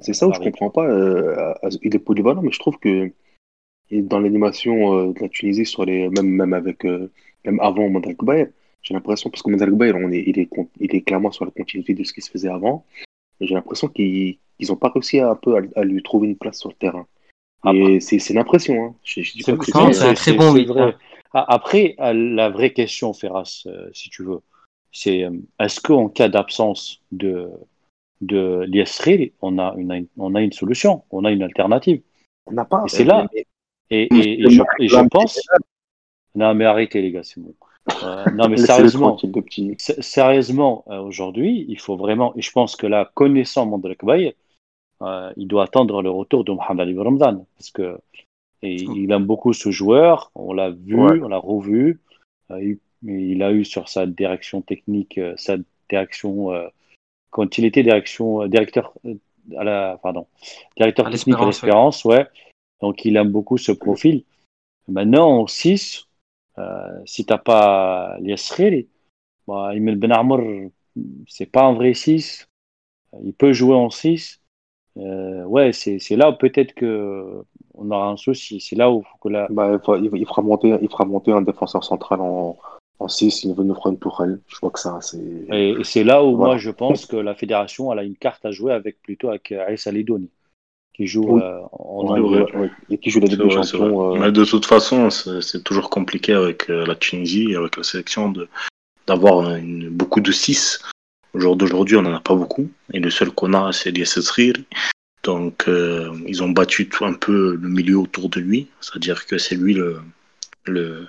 [0.00, 0.84] C'est ça où je comprends pas.
[0.84, 3.12] euh, il est polyvalent, mais je trouve que
[3.92, 7.10] dans l'animation euh, de la Tunisie, sur les, même, même, avec, euh,
[7.44, 8.48] même avant Montal Kobaye,
[8.82, 10.48] j'ai l'impression, parce que Montal Kobaye, on est, il, est,
[10.80, 12.84] il est clairement sur la continuité de ce qui se faisait avant.
[13.40, 14.38] J'ai l'impression qu'ils
[14.68, 17.06] n'ont pas réussi à, un peu à, à lui trouver une place sur le terrain.
[17.72, 18.84] Et c'est c'est une impression.
[18.84, 18.94] Hein.
[19.04, 20.94] C'est un très bon c'est vrai.
[21.32, 24.40] Après, euh, la vraie question, Ferras, euh, si tu veux,
[24.92, 27.50] c'est euh, est-ce qu'en cas d'absence de,
[28.20, 32.02] de Liesril, on a une, on a une solution, on a une alternative?
[32.46, 32.82] On n'a pas.
[32.86, 33.28] Et c'est là.
[33.90, 35.40] Et, et- et je, et je pense.
[36.34, 37.54] Non, mais arrêtez, les gars, c'est bon.
[38.04, 39.18] Euh, non, mais sérieusement,
[39.78, 44.34] Sérieusement, euh, aujourd'hui, il faut vraiment, et je pense que là, connaissant Mandrak Baye,
[45.02, 47.98] euh, il doit attendre le retour de Mohamed Ali Ramdan, parce que
[48.62, 51.20] et il aime beaucoup ce joueur, on l'a vu, Ouais.
[51.20, 52.00] on l'a revu,
[52.50, 52.78] euh, il,
[53.08, 55.56] il a eu sur sa direction technique, euh, sa
[55.88, 56.68] direction, euh,
[57.30, 58.92] quand il était direction, directeur,
[59.56, 60.26] à la, pardon,
[60.76, 62.26] directeur À technique à l'Espérance, ouais.
[62.80, 64.24] donc il aime beaucoup ce profil.
[64.88, 66.08] Maintenant, en 6,
[66.58, 68.88] euh, si t'as pas Liasriri,
[69.46, 70.40] bah, Emile Ben Armour,
[71.28, 72.46] c'est pas un vrai 6.
[73.22, 74.40] Il peut jouer en 6.
[74.96, 77.44] Euh, ouais, c'est là peut-être que
[77.78, 78.60] on aura un souci.
[78.60, 79.46] C'est là où faut que la.
[79.50, 82.58] Bah, il, fera monter, il fera monter un défenseur central en,
[82.98, 84.40] en 6, il nous fera une tourelle.
[84.48, 85.18] Je vois que ça, c'est.
[85.52, 86.52] Et, et c'est là où Voilà.
[86.54, 89.52] moi je pense que la fédération elle a une carte à jouer avec plutôt avec
[89.52, 90.30] Aïssa Lidoni
[90.94, 91.40] qui joue Oui.
[91.42, 92.70] euh, en Ouais, ouais, ouais.
[92.90, 93.50] Et qui joue la Ligue des.
[93.50, 94.14] Champions.
[94.16, 98.30] euh, Mais de toute façon, c'est toujours compliqué avec euh, la Tunisie, avec la sélection,
[98.30, 98.48] de-
[99.06, 99.48] d'avoir
[99.92, 100.80] beaucoup de 6.
[101.34, 102.68] Au jour d'aujourd'hui, on n'en a pas beaucoup.
[102.92, 104.54] Et le seul qu'on a, c'est Liesesrir.
[105.28, 108.66] Donc, euh, ils ont battu un peu le milieu autour de lui.
[108.80, 109.76] C'est-à-dire que c'est lui
[110.64, 111.06] le,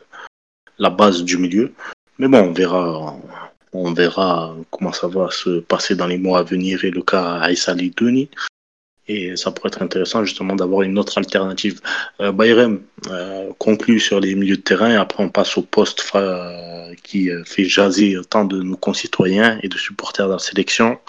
[0.78, 1.72] la base du milieu.
[2.17, 3.15] Mais bon, on verra,
[3.72, 7.39] on verra comment ça va se passer dans les mois à venir et le cas
[7.39, 8.30] Aïssa Lidouni.
[9.07, 11.80] Et ça pourrait être intéressant justement d'avoir une autre alternative.
[12.20, 16.03] Euh, Bayrem euh, conclut sur les milieux de terrain après on passe au poste
[17.03, 20.99] qui fait jaser tant de nos concitoyens et de supporters de la sélection,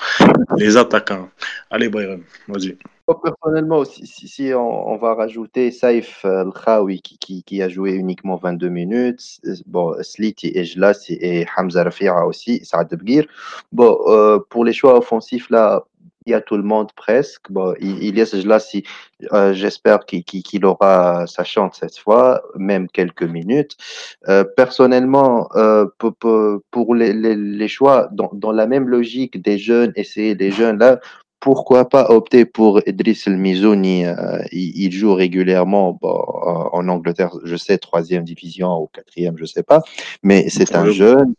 [0.56, 1.28] les attaquants.
[1.70, 2.78] Allez Bayrem, vas-y.
[3.14, 8.68] Personnellement, si, si, on, va rajouter Saif euh, El-Khawi qui, qui, a joué uniquement 22
[8.68, 13.26] minutes, s- bon, Sliti et Jlas et Hamza Rafia aussi, Saad Bgir.
[13.72, 15.84] Bon, euh, pour les choix offensifs, là,
[16.30, 17.50] y a tout le monde presque.
[17.50, 17.74] Bon,
[19.32, 23.76] euh, j'espère qu'il aura sa chance cette fois, même quelques minutes.
[24.28, 30.34] Euh, personnellement, euh, pour, les, les, choix, dans, dans, la même logique des jeunes, essayer
[30.34, 31.00] des jeunes là,
[31.41, 37.30] pourquoi pas opter pour Idriss El Mizouni euh, il, il, joue régulièrement bon, en Angleterre,
[37.45, 39.82] je sais, troisième division ou quatrième, je sais pas,
[40.22, 41.34] mais c'est un jeune.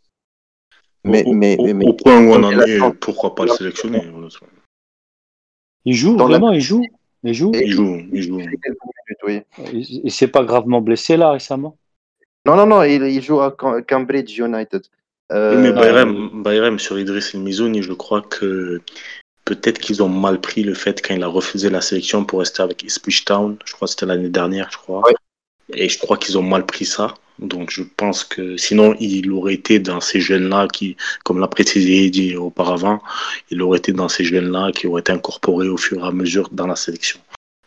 [1.04, 4.04] Mais, au, mais, au, mais, au point où on en est, pourquoi pas le sélectionner
[5.86, 6.84] Il joue, Dans vraiment, il joue.
[7.24, 7.52] Il joue.
[7.54, 8.42] Il joue, il joue.
[9.24, 9.42] Oui.
[9.74, 11.78] Il, il s'est pas gravement blessé là récemment?
[12.46, 14.82] Non, non, non, il, il joue à Cambridge United.
[15.32, 18.82] Euh, oui, mais Bayrem, Bayrem sur Idriss El Mizouni, je crois que
[19.56, 22.62] peut-être qu'ils ont mal pris le fait quand il a refusé la sélection pour rester
[22.64, 23.58] avec Ipswich Town.
[23.66, 25.02] Je crois que c'était l'année dernière, je crois.
[25.06, 25.14] Oui.
[25.74, 27.14] Et je crois qu'ils ont mal pris ça.
[27.40, 32.10] Donc je pense que sinon il aurait été dans ces jeunes-là qui, comme l'a précisé
[32.10, 33.02] dit auparavant,
[33.50, 36.50] il aurait été dans ces jeunes-là qui auraient été incorporés au fur et à mesure
[36.52, 37.20] dans la sélection.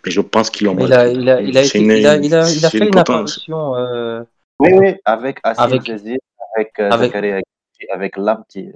[0.05, 2.07] Mais je pense qu'ils ont mal il a, il a, il a, été, une, il
[2.07, 3.75] a, il a, il a fait une, une apparition.
[3.77, 4.23] Euh...
[4.61, 5.89] Oui, oui, avec Assim Avec-
[6.57, 7.15] avec, euh, avec-
[7.93, 8.69] avec Lamti.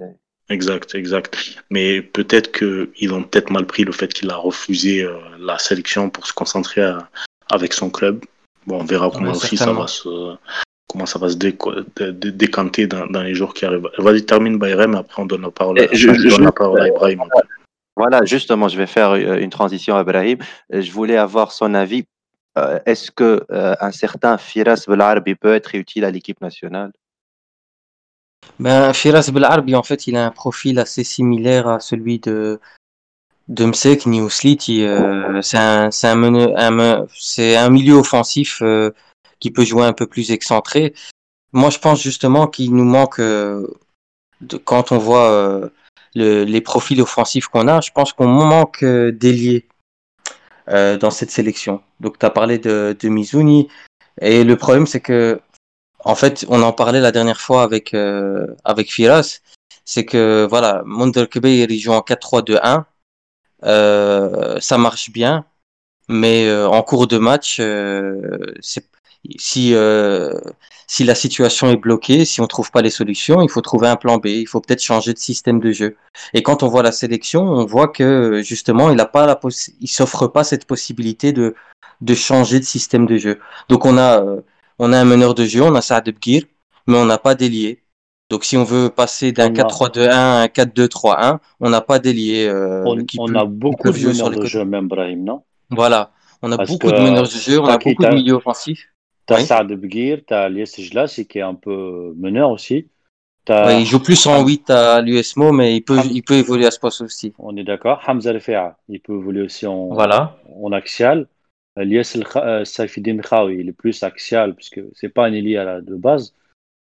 [0.49, 1.37] Exact, exact.
[1.69, 6.09] Mais peut-être qu'ils ont peut-être mal pris le fait qu'il a refusé euh, la sélection
[6.09, 7.07] pour se concentrer à-
[7.51, 8.23] avec son club.
[8.65, 10.35] Bon, on verra comment Ouais, aussi ça va se
[10.87, 13.87] comment ça va se déco- dé- dé- décanter dans, dans les jours qui arrivent.
[13.99, 16.45] Vas-y, termine Bayrem, après on donne la parole, à, Et je- enfin, je je- donne
[16.45, 17.23] la parole à Ibrahim.
[17.95, 20.39] Voilà, justement, je vais faire euh, une transition à Ibrahim.
[20.73, 22.05] Euh, Je voulais avoir son avis.
[22.57, 26.91] Euh, Est-ce que euh, un certain Firas Belarbi peut être utile à l'équipe nationale?
[28.59, 32.59] Ben, Firas Belarbi, en fait, il a un profil assez similaire à celui de,
[33.47, 34.83] de Msek Niosliti.
[34.83, 35.89] Euh, c'est un,
[37.69, 38.91] milieu offensif euh,
[39.39, 40.93] qui peut jouer un peu plus excentré.
[41.53, 43.65] Moi, je pense justement qu'il nous manque, euh,
[44.65, 45.69] quand on voit
[46.15, 49.67] le- les profils offensifs qu'on a, je pense qu'on manque d'ailier
[50.67, 51.81] dans cette sélection.
[52.01, 53.69] Donc, tu as parlé de, de Mizuni.
[54.21, 55.39] Et le problème, c'est que
[56.05, 59.39] en fait, on en parlait la dernière fois avec euh, avec Firas,
[59.85, 60.83] c'est que voilà,
[61.31, 62.85] Kbeir il joue en 4-3-2-1,
[63.65, 65.45] euh, ça marche bien,
[66.07, 68.53] mais euh, en cours de match, euh,
[69.37, 70.39] si euh,
[70.87, 73.95] si la situation est bloquée, si on trouve pas les solutions, il faut trouver un
[73.95, 75.97] plan B, il faut peut-être changer de système de jeu.
[76.33, 79.39] Et quand on voit la sélection, on voit que justement, il a pas la
[79.81, 81.55] il s'offre pas cette possibilité de
[82.01, 83.39] de changer de système de jeu.
[83.69, 84.41] Donc on a euh,
[84.79, 86.43] on a un meneur de jeu, on a Saad Bgir,
[86.87, 87.83] mais on n'a pas d'ailier.
[88.29, 91.99] Donc si on veut passer d'un On a- 4-3-2-1 à un 4-2-3-1, on n'a pas
[91.99, 95.23] d'ailier euh, On, qui on peut- a beaucoup de sur meneurs de jeu, même Brahim,
[95.23, 95.43] non?
[95.71, 96.11] Voilà,
[96.41, 98.87] on a Parce beaucoup de meneurs de jeu, on a beaucoup de milieux offensifs.
[99.25, 99.45] T'as Oui.
[99.45, 102.87] Saad Bgir, t'as Lies Jlassi qui est un peu meneur aussi.
[103.47, 106.35] Ouais, il joue plus en Ham- 8 à l'USMO, mais il peut, Ham- il peut
[106.35, 107.33] évoluer à ce poste aussi.
[107.39, 107.99] On est d'accord.
[108.07, 110.37] Hamza Refea, il peut évoluer aussi en, Voilà.
[110.61, 111.27] en axial.
[111.77, 115.63] Lies El Kha- euh, Saifeddin Khawi, il est plus axial puisque c'est pas un ailier
[115.81, 116.35] de base.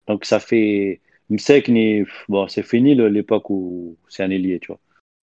[0.06, 4.80] Donc ça fait Msekni, bon, c'est fini l'époque où c'est un ailier, tu vois.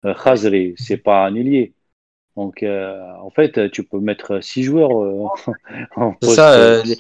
[0.05, 1.73] Euh, Khazri, c'est pas un ailier.
[2.35, 5.25] Donc euh, en fait, tu peux mettre six joueurs euh,
[5.95, 6.35] en poste.
[6.35, 6.53] ça.
[6.53, 6.97] euh, les-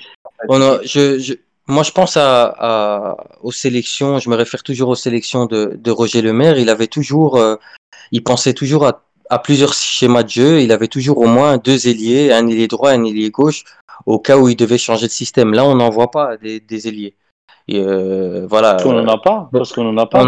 [0.49, 1.33] on a- je, je,
[1.67, 4.19] moi, je pense à, à, aux sélections.
[4.19, 6.57] Je me réfère toujours aux sélections de, de Roger Lemaire.
[6.57, 7.37] Il avait toujours,
[8.11, 10.61] il pensait toujours à, à plusieurs schémas de jeu.
[10.61, 13.63] Il avait toujours au moins deux ailiers, un ailier droit, un ailier gauche,
[14.05, 15.53] au cas où il devait changer de système.
[15.53, 17.15] Là, on n'en voit pas des, des ailiers.
[17.67, 18.71] Et euh, voilà.
[18.71, 19.49] Parce qu'on n'en a pas.
[19.51, 20.25] Parce qu'on n'en a pas.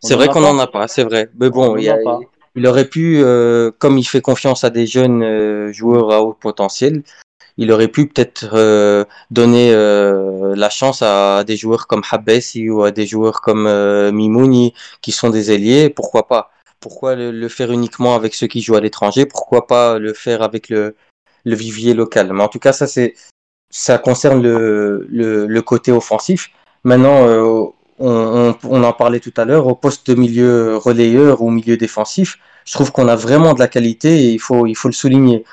[0.00, 1.30] C'est vrai qu'on n'en a pas, c'est vrai.
[1.38, 5.22] Mais On bon, il, a aurait pu, euh, comme il fait confiance à des jeunes
[5.22, 7.02] euh, joueurs à haut potentiel,
[7.56, 12.82] il aurait pu peut-être euh, donner euh, la chance à des joueurs comme Habessi ou
[12.82, 15.88] à des joueurs comme euh, Mimouni qui sont des ailiers.
[15.90, 16.50] Pourquoi pas
[16.84, 19.24] Pourquoi le, faire uniquement avec ceux qui jouent à l'étranger?
[19.24, 20.94] Pourquoi pas le faire avec le,
[21.46, 22.30] le vivier local?
[22.34, 23.14] Mais en tout cas, ça c'est
[23.70, 26.50] ça concerne le, le, côté offensif.
[26.84, 27.64] Maintenant, euh,
[27.98, 32.38] on, on, en parlait tout à l'heure, au poste de milieu relayeur ou milieu défensif,
[32.66, 35.44] je trouve qu'on a vraiment de la qualité et il faut, il faut le souligner.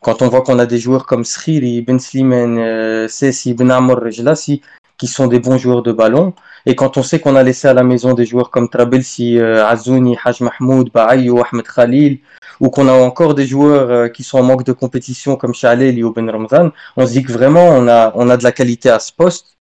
[0.00, 4.00] Quand on voit qu'on a des joueurs comme Sriri, Ben Slimane, euh, Sessi, Ben Amor,
[4.00, 4.62] Rejlassi,
[4.98, 6.34] qui sont des bons joueurs de ballon,
[6.66, 9.66] et quand on sait qu'on a laissé à la maison des joueurs comme Trabelsi, euh,
[9.66, 12.18] Azouni, Haj Mahmoud, Baayou, Ahmed Khalil,
[12.60, 16.04] ou qu'on a encore des joueurs euh, qui sont en manque de compétition comme Chalel
[16.04, 18.90] ou Ben Ramzan, on se dit que vraiment on a, on a de la qualité
[18.90, 19.58] à ce poste.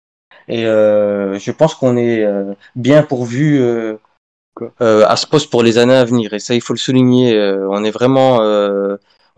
[0.47, 3.97] Et euh, je pense qu'on est euh, bien pourvu euh,
[4.79, 6.33] à ce poste pour les années à venir.
[6.33, 7.39] Et ça, il faut le souligner.
[7.69, 8.39] on est vraiment,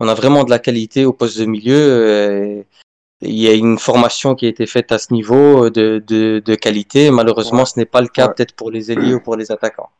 [0.00, 2.64] on a vraiment de la qualité au poste de milieu.
[3.20, 6.54] Il y a une formation qui a été faite à ce niveau de, de, de
[6.54, 7.10] qualité.
[7.10, 7.66] Malheureusement, Ouais.
[7.66, 8.34] ce n'est pas le cas Ouais.
[8.34, 9.90] peut-être pour les ailiers ou pour les attaquants.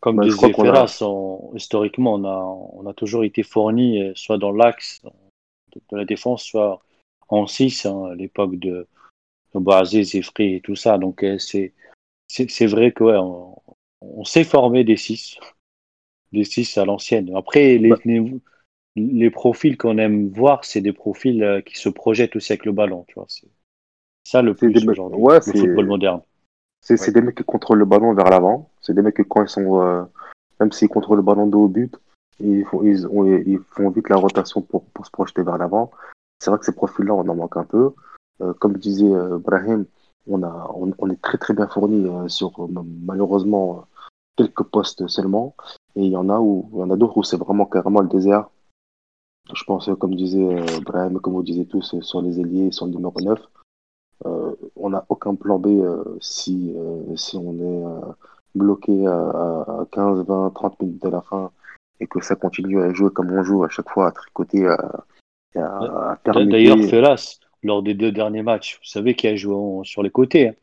[0.00, 2.38] Comme Bah, disait qu'on Ferras, on- historiquement, on a,
[2.82, 6.82] on a toujours été fourni euh, soit dans l'axe de, de la défense, soit
[7.28, 8.86] en 6, hein, à l'époque de,
[9.54, 10.98] de Boaziz, Ifri et tout ça.
[10.98, 11.72] Donc, euh, c'est
[12.26, 13.54] c'est c'est vrai que ouais, on,
[14.00, 15.38] on sait former des 6,
[16.32, 17.30] des 6 à l'ancienne.
[17.36, 17.96] Après, les, Bah.
[18.04, 18.20] les,
[18.96, 22.72] les profils qu'on aime voir, c'est des profils euh, qui se projettent aussi avec le
[22.72, 23.04] ballon.
[23.08, 23.48] Tu vois, c'est
[24.24, 26.20] ça le plus des mecs- aujourd'hui, ouais, le c'est- football moderne.
[26.80, 28.70] C'est des mecs qui contrôlent le ballon vers l'avant.
[28.80, 30.02] C'est des mecs que quand ils sont, euh,
[30.58, 31.94] même s'ils contrôlent le ballon de haut but,
[32.40, 35.90] ils font, ils, ont- ils font vite la rotation pour, pour se projeter vers l'avant.
[36.40, 37.92] C'est vrai que ces profils-là, on en manque un peu.
[38.40, 39.84] Euh, comme disait euh, Brahim,
[40.26, 42.68] on, a, on, on est très très bien fourni euh, sur
[43.06, 43.86] malheureusement
[44.36, 45.54] quelques postes seulement.
[45.94, 48.00] Et il y en a où, il y en a d'autres où c'est vraiment carrément
[48.00, 48.48] le désert.
[49.54, 52.70] Je pense, euh, comme disait euh, Brahim, comme vous disiez tous, euh, sur les ailiers,
[52.72, 53.40] sur le numéro 9.
[54.26, 58.12] Euh, on n'a aucun plan B euh, si, euh, si on est
[58.54, 61.50] bloqué à, à 15, 20, 30 minutes de la fin
[62.00, 65.04] et que ça continue à jouer comme on joue à chaque fois, à tricoter, à,
[65.56, 65.60] à,
[66.12, 66.18] à.
[66.50, 70.10] D'ailleurs, Felas, lors des deux derniers matchs, vous savez qui a joué en- sur les
[70.10, 70.48] côtés.
[70.48, 70.54] hein.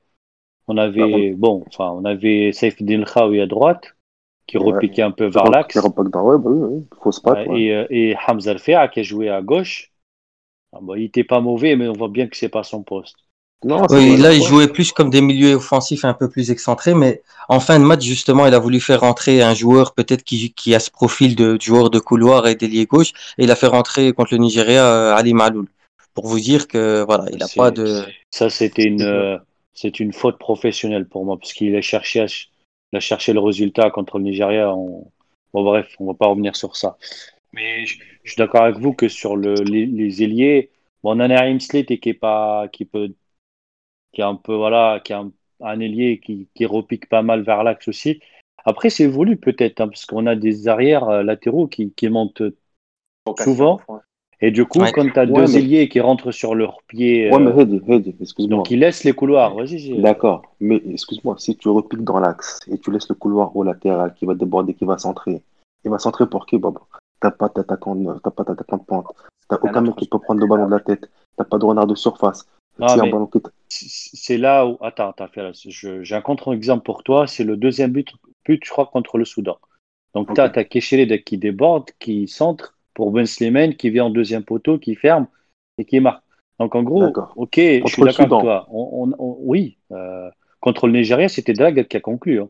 [0.68, 3.96] On avait, bon, enfin, on avait Saif Khaoui à droite,
[4.50, 4.74] qui Ouais.
[4.74, 5.78] repiquait un peu vers l'axe,
[7.24, 9.92] bah et, euh, et Hamza Alfea qui a joué à gauche.
[10.74, 13.16] Ah, bon, il était pas mauvais, mais on voit bien que c'est pas son poste.
[13.64, 17.22] Non, Oui, là, il jouait plus comme des milieux offensifs un peu plus excentrés, mais
[17.50, 20.74] en fin de match, justement, il a voulu faire rentrer un joueur peut-être qui, qui
[20.74, 24.14] a ce profil de joueur de couloir et d'ailier gauche, et il a fait rentrer
[24.14, 25.68] contre le Nigeria euh, Ali Maloul.
[26.14, 28.04] Pour vous dire que, voilà, il n'a pas de...
[28.32, 29.38] Ça, c'était une, C'est euh,
[29.74, 32.28] c'est une faute professionnelle pour moi, parce qu'il a cherché, à
[32.98, 34.74] a cherché le résultat contre le Nigeria.
[34.74, 35.12] On...
[35.54, 36.98] Bon, bref, on va pas revenir sur ça.
[37.54, 40.70] Mais je, je suis d'accord avec vous que sur le, les, les ailiers,
[41.04, 43.14] bon, on en a un Imslet et qui est pas, qui peut,
[44.12, 45.32] qui est un peu, voilà, qui a un,
[45.62, 48.22] un ailier qui, qui repique pas mal vers l'axe aussi.
[48.66, 52.44] Après, c'est voulu peut-être, hein, parce qu'on a des arrières euh, latéraux qui, qui montent
[53.40, 53.80] souvent.
[54.42, 54.92] Et du coup, Ouais.
[54.94, 58.12] quand tu as Ouais, deux mais- ailiers qui rentrent sur leurs pieds, Ouais, euh, mais
[58.22, 58.58] excuse-moi.
[58.60, 59.54] donc ils laissent les couloirs.
[59.54, 63.56] Vas-y, j'ai- D'accord, mais excuse-moi, si tu repiques dans l'axe et tu laisses le couloir
[63.56, 65.42] au latéral qui va déborder, qui va centrer,
[65.84, 66.80] il va centrer pour qui, Bob?
[67.20, 69.06] T'as pas d'attaquant de, t'as pas d'attaquant de pointe,
[69.50, 71.88] t'as aucun mec qui peut prendre le ballon de la tête, t'as pas de renard
[71.88, 72.48] de surface.
[72.82, 72.96] Ah,
[73.68, 74.78] c'est là où.
[74.80, 77.28] Attends, attends, j'ai un contre-exemple pour toi.
[77.28, 78.14] C'est le deuxième but,
[78.46, 79.58] but, je crois, contre le Soudan.
[80.16, 84.78] Donc, tu as, qui déborde, qui centre pour Ben Slimane, qui vient en deuxième poteau,
[84.78, 85.26] qui ferme
[85.78, 86.22] et qui marque.
[86.60, 88.68] Donc, en gros, ok, je suis d'accord avec toi.
[88.70, 90.30] On, on- on- oui, euh,
[90.60, 92.42] contre le Nigeria, c'était Drag qui a conclu.
[92.42, 92.50] hein.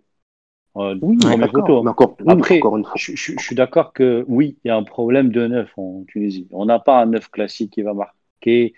[0.78, 1.82] Euh, Oui, photo, hein.
[1.84, 2.94] mais encore, oui, Après, encore une fois.
[2.96, 6.04] Je, je- je suis d'accord que oui, il y a un problème de neuf en
[6.08, 6.48] Tunisie.
[6.50, 8.74] On n'a pas un neuf classique qui va marquer,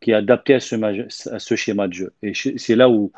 [0.00, 0.74] qui est adapté à ce,
[1.28, 2.14] à ce schéma de jeu.
[2.22, 3.12] Et c'est là où,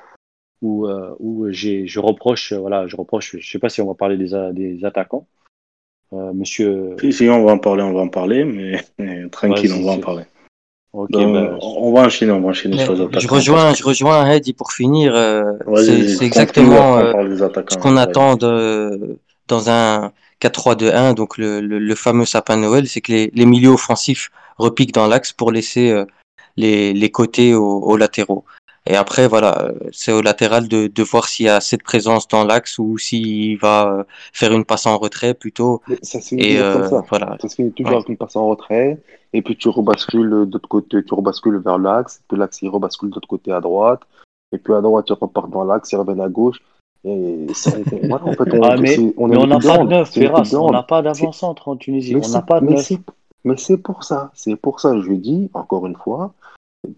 [0.61, 4.17] où, euh, où je reproche, voilà, je reproche, je sais pas si on va parler
[4.17, 5.29] des, des attaquants.
[6.13, 9.73] Euh, monsieur, Si, si, on va en parler, on va en parler, mais, mais tranquille,
[9.73, 10.25] on va en parler.
[10.95, 13.35] Donc, ben, on va enchaîner, on va enchaîner sur les je attaquants.
[13.35, 15.15] rejoins, parce je rejoins Heidi pour finir.
[15.15, 15.43] euh,
[15.77, 17.13] c'est exactement euh,
[17.71, 22.87] ce qu'on attend de, dans un 4-3-2-1, donc le, le, le fameux sapin de Noël,
[22.89, 26.05] c'est que les, les milieux offensifs repiquent dans l'axe pour laisser euh,
[26.59, 28.45] les, les côtés aux, aux latéraux.
[28.87, 32.45] Et après, voilà, c'est au latéral de, de voir s'il y a cette présence dans
[32.45, 35.81] l'axe ou s'il va euh, faire une passe en retrait plutôt.
[36.03, 37.05] Ça se finit Et toujours comme euh, ça.
[37.09, 37.37] voilà.
[37.41, 37.97] Ça se finit toujours Ouais.
[37.99, 38.99] avec une passe en retrait,
[39.33, 43.15] et puis tu rebascules d'autre côté, tu rebascules vers l'axe, puis l'axe il rebascule de
[43.15, 44.01] l'autre côté à droite,
[44.51, 46.59] et puis à droite tu repars dans l'axe, il revient à gauche.
[47.05, 49.59] Et ça, on- voilà, en fait, on, Ah, mais- c'est- on mais est on n'a
[49.59, 50.11] pas de neuf.
[50.55, 52.15] On n'a pas d'avant-centre en Tunisie.
[52.17, 52.93] Mais On n'a pas de neuf.
[53.45, 56.33] Mais c'est pour ça, c'est pour ça, je dis encore une fois,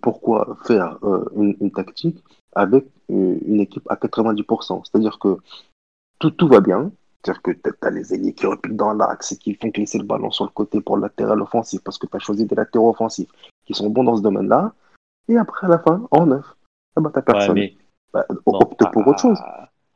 [0.01, 2.23] pourquoi faire euh, une, une tactique
[2.55, 4.83] avec euh, une équipe à 90%.
[4.85, 5.39] C'est-à-dire que
[6.19, 6.91] tout, tout va bien,
[7.23, 10.05] c'est-à-dire que tu as les ailiers qui repiquent dans l'axe et qui font glisser le
[10.05, 12.91] ballon sur le côté pour le latéral offensif parce que tu as choisi des latéraux
[12.91, 13.31] offensifs
[13.67, 14.75] qui sont bons dans ce domaine-là,
[15.29, 16.45] et après à la fin, en neuf,
[16.97, 17.55] ah bah, t'as Ouais, personne.
[17.55, 17.75] mais
[18.13, 19.39] Bah, Bon, opte pour autre chose.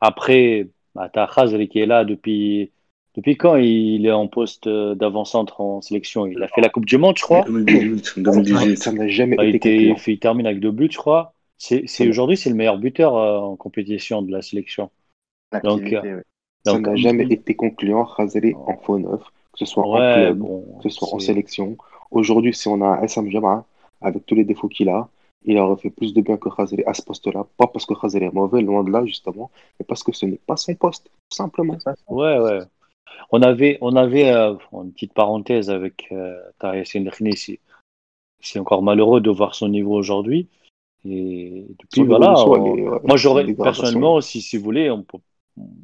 [0.01, 2.71] Après, bah, t'as Khazri qui est là depuis,
[3.19, 6.85] depuis quand il est en poste euh, d'avant-centre en sélection Il a fait la Coupe
[6.85, 7.45] du Monde, je crois.
[7.45, 8.77] 2018, Ça 2018.
[8.77, 9.95] ça n'a jamais Bah, il, été concluant.
[10.07, 11.33] il termine avec deux buts, je crois.
[11.57, 14.91] C'est, aujourd'hui, c'est le meilleur buteur euh, en compétition de la sélection.
[15.63, 16.21] Donc, euh,
[16.65, 19.21] Ça n'a jamais été concluant, Khazri en faux neuf,
[19.53, 21.77] que ce soit en club, bon, que ce soit en sélection.
[22.11, 23.65] Aujourd'hui, si on a un SM Jama,
[24.01, 25.09] avec tous les défauts qu'il a,
[25.43, 27.45] il aurait fait plus de bien que Khazri à ce poste-là.
[27.57, 30.37] Pas parce que Khazri est mauvais, loin de là, justement, mais parce que ce n'est
[30.37, 31.77] pas son poste, tout simplement.
[32.09, 32.59] Ouais, ouais.
[33.31, 36.39] On avait, on avait euh, une petite parenthèse avec euh.
[38.41, 40.47] C'est encore malheureux de voir son niveau aujourd'hui.
[41.05, 42.33] Et depuis, voilà.
[42.45, 45.17] on- ouais, Moi, j'aurais, personnellement, si, si vous voulez, on peut-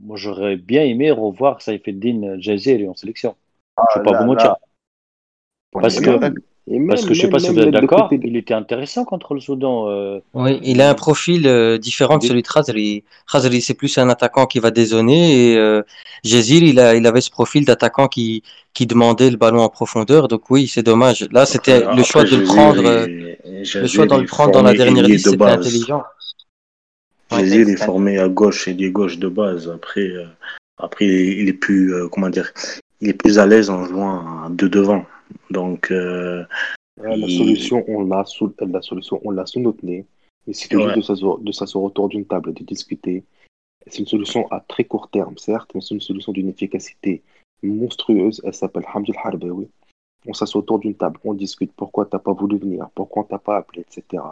[0.03, 3.35] moi j'aurais bien aimé revoir Saifeddin Jaziri en sélection.
[3.77, 4.55] Ah, je ne vais pas vous mentir.
[5.71, 5.99] Parce
[6.67, 8.35] Et que, même- parce que je sais même- pas si vous êtes de d'accord, il
[8.37, 9.87] était intéressant contre le Soudan.
[9.87, 13.03] euh, Oui, il a un profil euh, différent que Des- celui de Khazri.
[13.31, 15.83] Khazri, c'est plus un attaquant qui va dézonner et euh,
[16.23, 18.41] il a, il avait ce profil d'attaquant qui,
[18.73, 20.27] qui demandait le ballon en profondeur.
[20.27, 21.27] Donc oui, c'est dommage.
[21.31, 23.07] Là, c'était le choix après, de le prendre, euh,
[23.45, 26.03] le choix de le prendre dans la dernière liste, de c'était intelligent.
[27.31, 29.69] Ouais, Jazir est formé à gauche et ailier gauche de base.
[29.69, 30.25] Après, euh,
[30.79, 32.51] après il est plus, euh, comment dire,
[33.01, 35.05] il est plus à l'aise en jouant deux devant.
[35.49, 36.43] Donc, euh,
[37.01, 40.05] la il- solution, on l'a sous, la solution, on l'a sous notre nez.
[40.47, 40.93] Il suffit Ouais.
[40.93, 41.09] juste
[41.41, 43.23] de s'asseoir, autour d'une table et de discuter.
[43.87, 47.21] C'est une solution à très court terme, certes, mais c'est une solution d'une efficacité
[47.63, 48.41] monstrueuse.
[48.43, 49.67] Elle s'appelle Hamdul Harbaoui.
[50.27, 51.71] On s'assoit autour d'une table, on discute.
[51.75, 52.87] Pourquoi t'as pas voulu venir?
[52.95, 54.23] Pourquoi on t'a pas appelé, etc.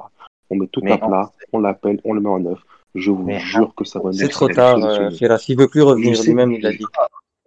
[0.50, 2.66] On met tout Mais à plat, on l'appelle, on le met en œuvre.
[2.96, 5.08] Je vous Mais jure que ça va nous C'est trop tard, solutionner.
[5.08, 5.46] euh, Firas.
[5.50, 6.86] Il veut plus revenir lui-même, il l'a dit.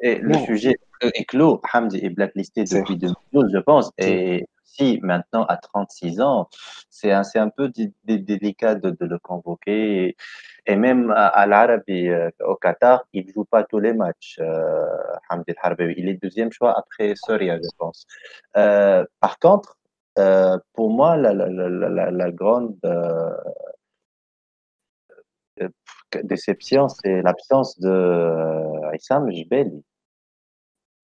[0.01, 1.61] Et le sujet est clos.
[1.72, 2.97] Hamdi est blacklisté depuis
[3.32, 3.90] 2012, je pense.
[3.99, 6.49] Et si maintenant, à 36 ans,
[6.90, 10.09] c'est un, peu dé- dé- délicat de, de le convoquer.
[10.09, 10.16] Et,
[10.66, 14.36] et même à, à l'Arabie, euh, au Qatar, il ne joue pas tous les matchs,
[14.40, 14.84] euh,
[15.30, 15.94] Hamdi Harbaoui.
[15.97, 18.07] Il est deuxième choix après Soria, je pense.
[18.57, 19.78] Euh, par contre,
[20.18, 23.30] euh, pour moi, la, la, la, la- la, la grande euh,
[26.24, 29.82] déception, c'est l'absence de Issam Jbeli.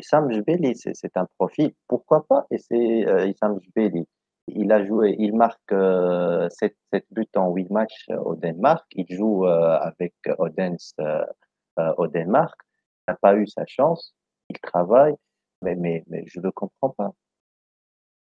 [0.02, 1.72] Issam Jbeli, c'est un profil.
[1.86, 4.06] Pourquoi pas Et c'est euh, Issam Jbeli.
[4.48, 6.74] Il a joué, il marque euh, 7,
[7.12, 8.84] buts en 8 matchs euh, au Danemark.
[8.96, 11.24] Il joue euh, avec Odense euh,
[11.78, 12.58] euh, au Danemark.
[13.06, 14.14] Il n'a pas eu sa chance.
[14.50, 15.14] Il travaille,
[15.62, 17.12] mais, mais, mais je ne le comprends pas.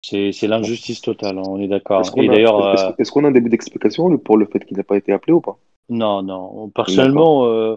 [0.00, 2.00] C'est c'est l'injustice totale, hein, on est d'accord.
[2.00, 4.96] Est-ce qu'on a, est-ce qu'on a un début d'explication pour le fait qu'il n'a pas
[4.96, 5.58] été appelé ou pas?
[5.88, 6.70] Non, non.
[6.70, 7.76] Personnellement,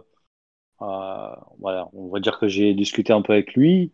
[1.59, 3.91] voilà, on va dire que j'ai discuté un peu avec lui.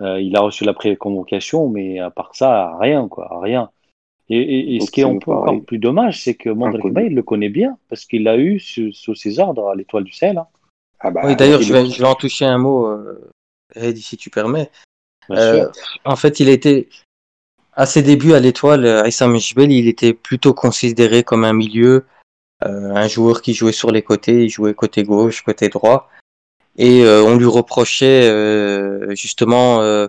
[0.00, 3.70] Euh, il a reçu la pré-convocation, mais à part ça, rien, quoi, rien.
[4.30, 6.48] Et, et- et Donc, ce qui est un peu encore plus dommage, c'est que.
[6.90, 10.04] Bay, il le connaît bien, parce qu'il l'a eu sous, sous ses ordres à l'Étoile
[10.04, 10.38] du Sahel.
[10.38, 10.46] hein.
[11.00, 13.30] ah bah, Oui, d'ailleurs, il je je vais en toucher un mot, euh,
[13.74, 14.70] Heidi, si tu permets.
[15.30, 15.68] Euh,
[16.04, 16.88] en fait, il été,
[17.74, 22.04] à ses débuts à l'étoile, euh, Issam Jbel, il était plutôt considéré comme un milieu,
[22.64, 26.08] euh, un joueur qui jouait sur les côtés, il jouait côté gauche, côté droit.
[26.80, 30.08] Et euh, on lui reprochait euh, justement euh,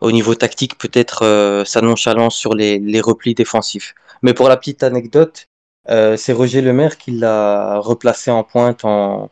[0.00, 3.94] au niveau tactique peut-être sa nonchalance sur les, les replis défensifs.
[4.20, 5.46] Mais pour la petite anecdote,
[5.86, 9.30] c'est Roger Lemaire qui l'a replacé en pointe en,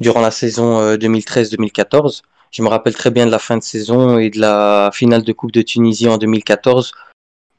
[0.00, 2.22] durant la saison euh, 2013-2014.
[2.50, 5.32] Je me rappelle très bien de la fin de saison et de la finale de
[5.34, 6.92] Coupe de Tunisie en 2014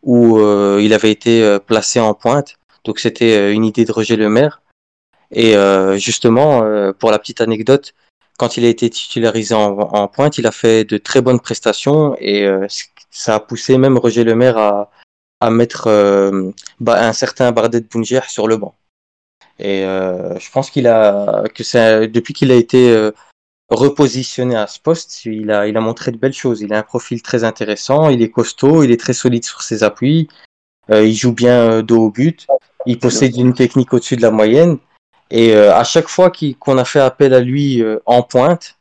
[0.02, 2.56] où euh, il avait été placé en pointe.
[2.84, 4.64] Donc c'était une idée de Roger Lemaire.
[5.34, 7.94] Et euh, justement, euh, pour la petite anecdote,
[8.38, 12.46] quand il a été titularisé en, pointe, il a fait de très bonnes prestations et
[12.46, 12.66] euh,
[13.12, 14.90] ça a poussé même Roger Lemaire à,
[15.52, 16.52] mettre euh,
[16.88, 18.76] un certain Bardet Bounger sur le banc.
[19.60, 23.12] Et euh, je pense qu'il a que c'est depuis qu'il a été
[23.70, 26.62] repositionné à ce poste, il a il a montré de belles choses.
[26.62, 29.84] Il a un profil très intéressant, il est costaud, il est très solide sur ses
[29.84, 30.28] appuis,
[30.90, 32.48] il joue bien dos au but,
[32.86, 34.80] il possède une technique au-dessus de la moyenne.
[35.32, 38.78] Et euh, à chaque fois qu'on a fait appel à lui euh, en pointe,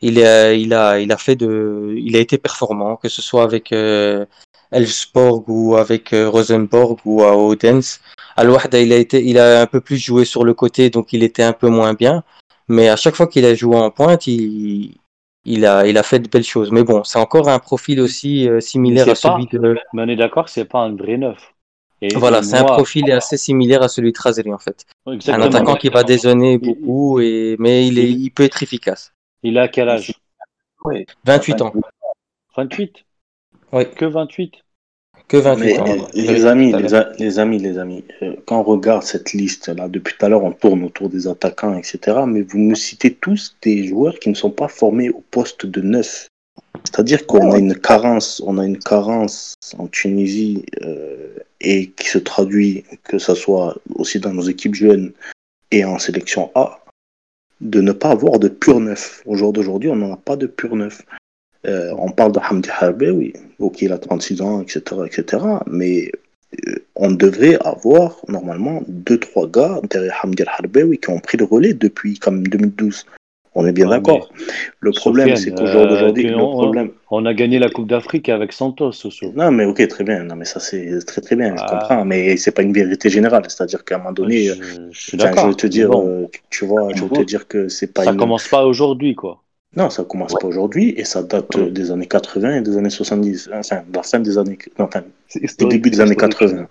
[0.00, 3.42] il a, il a, il a fait de, il a été performant, que ce soit
[3.42, 4.26] avec euh,
[4.70, 8.00] Elfsborg ou avec euh, Rosenborg ou à Odense.
[8.36, 11.12] Al Wahda, il a été, il a un peu plus joué sur le côté, donc
[11.12, 12.24] il était un peu moins bien.
[12.68, 14.96] Mais à chaque fois qu'il a joué en pointe, il,
[15.44, 16.72] il a, il a fait de belles choses.
[16.72, 19.78] Mais bon, c'est encore un profil aussi euh, similaire à pas- celui de.
[19.92, 21.53] Mais on est d'accord, c'est pas un vrai neuf.
[22.06, 24.84] Et, Voilà, c'est un profil assez similaire à celui de Trazeri en fait.
[25.10, 25.44] Exactement.
[25.44, 29.12] Un attaquant qui va dézonner Il- beaucoup, et, mais il, est, il peut être efficace.
[29.42, 30.12] Il a quel âge?
[30.84, 31.06] Oui.
[31.24, 31.72] 28 ans.
[32.56, 33.04] 28
[33.72, 33.84] Oui.
[33.96, 34.52] Que 28
[35.28, 35.86] Que 28 Mais ans.
[35.88, 39.68] euh, les amis, les, a- les amis, les amis, euh, quand on regarde cette liste
[39.68, 41.98] là, depuis tout à l'heure, on tourne autour des attaquants, etc.
[42.26, 45.80] Mais vous me citez tous des joueurs qui ne sont pas formés au poste de
[45.80, 46.28] neuf.
[46.82, 52.18] C'est-à-dire qu'on a une carence, on a une carence en Tunisie euh, et qui se
[52.18, 55.12] traduit, que ce soit aussi dans nos équipes jeunes
[55.70, 56.84] et en sélection A,
[57.60, 59.22] de ne pas avoir de pur neuf.
[59.26, 61.02] Au jour d'aujourd'hui, on n'en a pas de pur neuf.
[61.66, 66.12] Euh, on parle de Hamdi Harbe, oui, ok, il a 36 ans, etc., etc., mais
[66.68, 71.38] euh, on devrait avoir normalement deux, trois gars derrière Hamdi Harbe, oui, qui ont pris
[71.38, 73.06] le relais depuis comme 2012.
[73.56, 74.30] On est bien Ouais, d'accord.
[74.80, 76.90] Le problème, c'est qu'au jour euh, d'aujourd'hui, problème.
[77.10, 79.32] On a gagné la Coupe d'Afrique avec Santos, Soso.
[79.36, 80.24] Non, mais ok, très bien.
[80.24, 81.78] Non, mais ça, c'est très très bien, je Ah.
[81.78, 82.04] comprends.
[82.04, 83.44] Mais c'est pas une vérité générale.
[83.48, 84.54] C'est-à-dire qu'à un moment donné, je,
[84.90, 85.48] je suis enfin, je d'accord.
[85.48, 88.10] veux te dire, bon, euh, tu, vois, je veux te dire que c'est pas ça
[88.10, 88.16] une.
[88.16, 89.40] commence pas aujourd'hui, quoi.
[89.76, 92.90] Non, ça commence pas aujourd'hui et ça date euh, des années 80 et des années
[92.90, 93.50] 70.
[93.54, 94.58] Enfin, de la fin des années.
[94.78, 95.02] Non, enfin,
[95.34, 96.38] historique, début des années historique.
[96.38, 96.66] 80.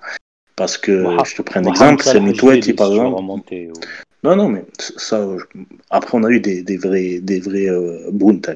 [0.55, 3.15] Parce que, je te prends un exemple, c'est Mitoueti, par exemple.
[3.15, 3.79] remonter au-
[4.23, 5.27] Non, non, mais ça,
[5.89, 8.09] après, on a eu des, vrais, des vrais euh,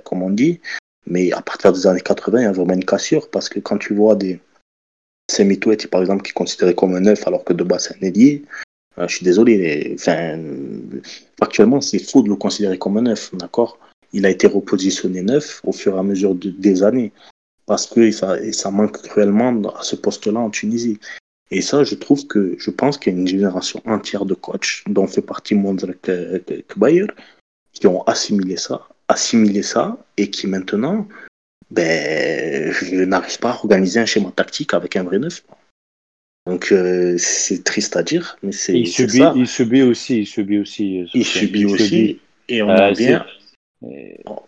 [0.04, 0.62] comme on dit.
[1.06, 3.78] Mais à partir des années 80, il y a vraiment une cassure parce que quand
[3.78, 4.40] tu vois des.
[5.30, 7.98] C'est Mitoueti, par exemple, qui est considéré comme un neuf alors que de base, c'est
[8.04, 8.44] un ailier.
[8.98, 9.58] euh, je suis désolé.
[9.58, 10.40] mais, Enfin,
[11.42, 13.78] actuellement, c'est faux de le considérer comme un neuf, d'accord?
[14.14, 17.12] Il a été repositionné neuf au fur et à mesure de- des années
[17.66, 21.00] parce que ça, ça manque cruellement à ce poste-là en Tunisie.
[21.50, 24.84] Et ça, je trouve que je pense qu'il y a une génération entière de coachs,
[24.88, 26.10] dont fait partie Mondrek
[26.68, 27.08] Kbayer,
[27.74, 31.08] qui ont assimilé ça, assimilé ça, et qui maintenant
[31.72, 35.44] ben, je n'arrive pas à organiser un schéma tactique avec un vrai neuf.
[36.46, 39.34] Donc euh, c'est triste à dire, mais c'est Il subit, ça.
[39.36, 41.06] il subit aussi, il subit aussi.
[41.14, 43.26] Il Sofiane, subit aussi, et on Euh, en vient,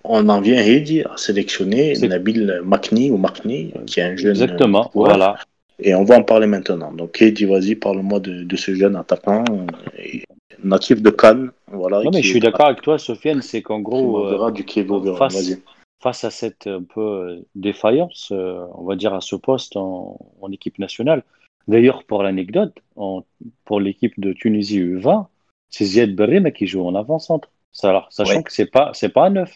[0.05, 4.31] on en vient Heidi à sélectionner Nabil Makni ou Makni, qui est un jeune.
[4.31, 5.09] Exactement, euh, joueur.
[5.09, 5.39] voilà.
[5.79, 6.91] Et on va en parler maintenant.
[6.91, 9.65] Donc, Heidi, vas-y, parle-moi de, de ce jeune attaquant euh,
[9.97, 10.23] et
[10.63, 11.51] natif de Cannes.
[11.67, 15.15] Voilà, Non, mais je suis d'accord avec toi, Sofiane, c'est qu'en gros, euh, du Vérone.
[15.17, 15.61] face, Vas-y.
[16.01, 20.17] face à cette un peu euh, défaillance, euh, on va dire à ce poste en,
[20.41, 21.23] en équipe nationale.
[21.67, 25.27] D'ailleurs, pour l'anecdote, pour l'équipe de Tunisie U20,
[25.69, 27.49] c'est Ziad Berrim qui joue en avant-centre.
[27.71, 28.07] Sachant
[28.37, 28.43] Ouais.
[28.43, 29.53] que c'est pas c'est pas un neuf.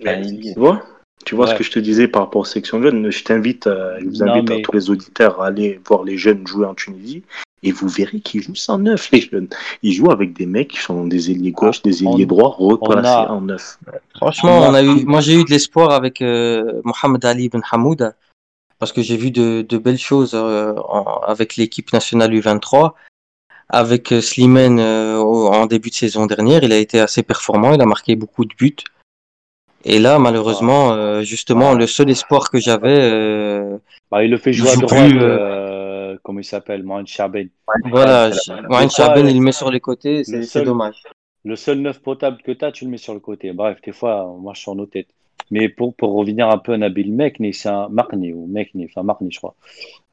[0.00, 0.52] Ailier.
[0.54, 0.82] Tu vois?
[1.24, 1.52] Tu vois Ouais.
[1.52, 3.10] ce que je te disais par rapport aux sections jeunes?
[3.10, 6.04] Je t'invite, euh, je vous Non, invite mais- à tous les auditeurs à aller voir
[6.04, 7.22] les jeunes jouer en Tunisie
[7.62, 9.48] et vous verrez qu'ils jouent sans neuf, les jeunes.
[9.82, 13.08] Ils jouent avec des mecs qui sont des ailiers gauche, des On- ailiers droits replacés
[13.08, 13.78] a- en neuf.
[14.14, 17.62] Franchement, On on a- eu, moi j'ai eu de l'espoir avec euh, Mohamed Ali Ben
[17.72, 18.14] Hamouda
[18.78, 22.94] parce que j'ai vu de, de belles choses euh, en- avec l'équipe nationale U23.
[23.68, 27.86] Avec Slimane euh, en début de saison dernière, il a été assez performant, il a
[27.86, 28.76] marqué beaucoup de buts.
[29.88, 33.78] Et là, malheureusement, euh, justement, le seul espoir que j'avais, euh,
[34.10, 37.48] Bah, il le fait jouer à droite, plus, euh, euh, comment il s'appelle, Mohamed Chaben.
[37.84, 38.30] voilà,
[38.68, 41.02] Mohamed Chaben, il le met sur les côtés, le c'est dommage.
[41.44, 43.52] Le seul neuf potable que tu as, tu le mets sur le côté.
[43.52, 45.10] Bref, des fois, moi, je suis en nos têtes.
[45.52, 49.04] Mais pour, pour revenir un peu à Nabil Mekni, c'est un Marni, ou Mekni, enfin
[49.04, 49.54] Marni, je crois.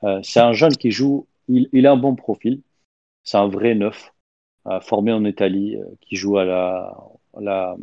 [0.04, 2.62] Euh, c'est un jeune qui joue, il, il a un bon profil.
[3.24, 4.14] C'est un vrai neuf,
[4.68, 6.96] euh, formé en Italie, euh, qui joue à la,
[7.36, 7.76] à la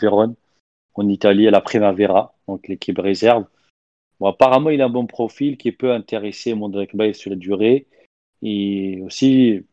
[0.00, 0.34] Vérone,
[0.94, 3.46] en Italie, à la Primavera, donc l'équipe réserve.
[4.20, 7.86] Bon, apparemment, il a un bon profil qui peut intéresser Mondrek Bay sur la durée.
[8.42, 9.64] Et aussi,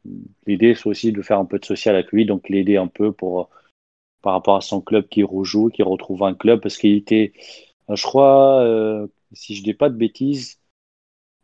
[0.45, 3.11] l'idée, c'est aussi de faire un peu de social avec lui, donc l'aider un peu
[3.13, 3.49] pour,
[4.21, 7.33] par rapport à son club qui rejoue, qui retrouve un club, parce qu'il était,
[7.89, 10.59] euh, je crois, euh, si je dis pas de bêtises,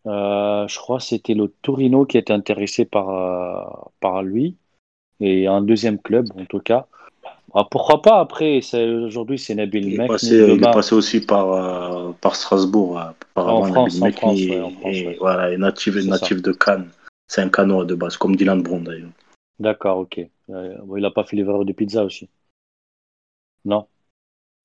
[0.06, 4.58] euh, je crois que c'était le Torino qui était intéressé par, par lui,
[5.20, 6.88] et un deuxième club en tout cas.
[7.56, 8.62] Ah, pourquoi pas après,
[9.06, 12.98] aujourd'hui c'est Nabil Il est, Mekni, passé, il est passé aussi par, euh, par Strasbourg,
[13.00, 13.04] euh,
[13.36, 15.18] apparemment, En France, Nabil en France, Mekni, ouais, en France, et, ouais.
[15.20, 16.90] voilà, est natif, de Cannes.
[17.28, 19.10] C'est un canois de base, comme Dylan Brown d'ailleurs.
[19.60, 20.20] D'accord, ok.
[20.50, 22.28] Euh, bon, il a pas fait livreur de pizza aussi.
[23.66, 23.86] Non?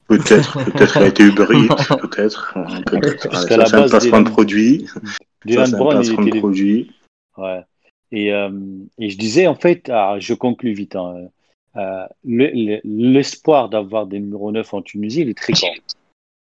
[0.09, 2.55] Peut-être, peut-être qu'il a été Uber Eats, peut-être.
[2.57, 2.65] euh,
[2.97, 4.87] Ouais, la c'est un base, placement de Dylan- produit.
[5.45, 6.91] Dylan Brown, il était produit.
[7.37, 7.63] Ouais.
[8.11, 8.51] Et, euh,
[8.99, 11.29] et je disais, en fait, ah, je conclus vite, hein,
[11.77, 15.69] euh, le- le- l'espoir d'avoir des numéros 9 en Tunisie, il est très grand.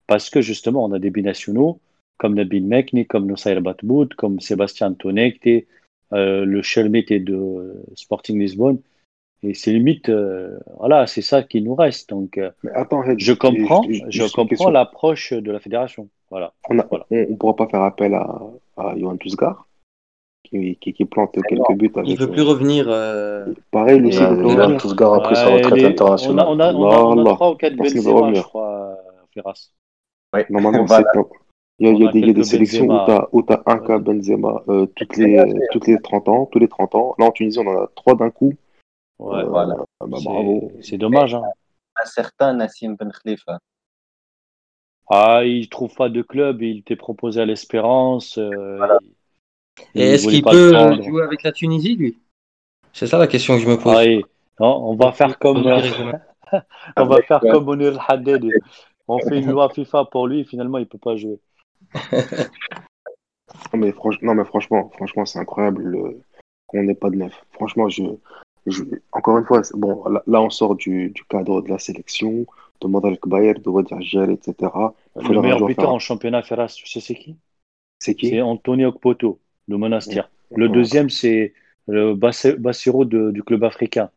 [0.07, 1.79] Parce que justement, on a des binationaux
[2.17, 5.65] comme Nabil Mekni, comme Nusayr Batboud, comme Sébastien Tonekte,
[6.13, 8.79] euh, le Chelmete de Sporting Lisbonne.
[9.43, 12.09] Et c'est limite, euh, voilà, c'est ça qui nous reste.
[12.09, 16.09] Donc, euh, attends, je comprends, je comprends l'approche de la fédération.
[16.31, 16.53] Voilà.
[16.69, 17.05] On, Voilà.
[17.11, 18.39] on pourra pas faire appel à,
[18.77, 19.67] à Johan Tusgar,
[20.49, 22.07] qui, qui, qui plante quelques buts avec.
[22.09, 22.85] Il veut euh, plus revenir.
[22.89, 24.81] euh, Pareil, lui aussi, Il veut revenir.
[24.81, 26.45] tous gars après sa retraite les- internationale.
[26.49, 28.11] On a, on a, on a, on a Allah, trois ou quatre parce qu'il veut
[28.13, 28.95] Benzema, je crois, euh,
[29.31, 29.69] Firas.
[30.33, 30.45] Ouais.
[30.49, 31.05] Normalement, Voilà.
[31.13, 31.31] c'est top.
[31.79, 33.27] Il y a, il y a des, il y a des sélections Benzema.
[33.31, 36.67] où tu as, un cas Benzema euh, toutes, les, toutes les 30 ans, tous les
[36.67, 37.15] 30 ans.
[37.19, 38.53] Là, en Tunisie, on en a trois d'un coup.
[39.19, 39.39] Ouais.
[39.39, 39.75] Euh, Voilà.
[40.01, 40.71] bah, C'est- bravo.
[40.81, 41.35] C'est dommage.
[41.35, 41.43] Hein.
[42.01, 43.59] Un certain Nassim Ben Khalifa.
[45.09, 48.37] Ah, il trouve pas de club, il t'est proposé à l'Espérance.
[48.37, 49.11] euh, il-
[49.95, 51.03] Et est-ce qu'il peut euh, prendre.
[51.03, 52.17] jouer avec la Tunisie, lui?
[52.93, 53.93] C'est ça la question que je me pose.
[53.95, 54.23] Ah, et-
[54.59, 55.81] non, on va faire comme, euh,
[56.97, 57.51] on va faire Ouais.
[57.51, 58.43] comme Mounir Haddad.
[59.09, 61.39] On fait une loi FIFA pour lui, finalement, il peut pas jouer.
[63.73, 66.21] Non, mais, franch- non, mais franchement, franchement c'est incroyable le...
[66.67, 67.33] qu'on n'ait pas de neuf.
[67.51, 68.03] Franchement, je,
[68.65, 71.79] je- encore une fois, c'est- bon, là, là, on sort du, du cadre de la
[71.79, 72.45] sélection,
[72.81, 73.97] de Modal Kbayer, de Wadir
[74.29, 74.71] etc.
[75.15, 77.37] Le meilleur buteur faire- en championnat, Ferras, tu sais c'est qui?
[77.99, 78.29] C'est qui?
[78.29, 80.29] C'est Antonio Okpoto, de Monastir.
[80.55, 81.53] Le deuxième, c'est
[81.87, 84.09] le Bassiro de- du club africain.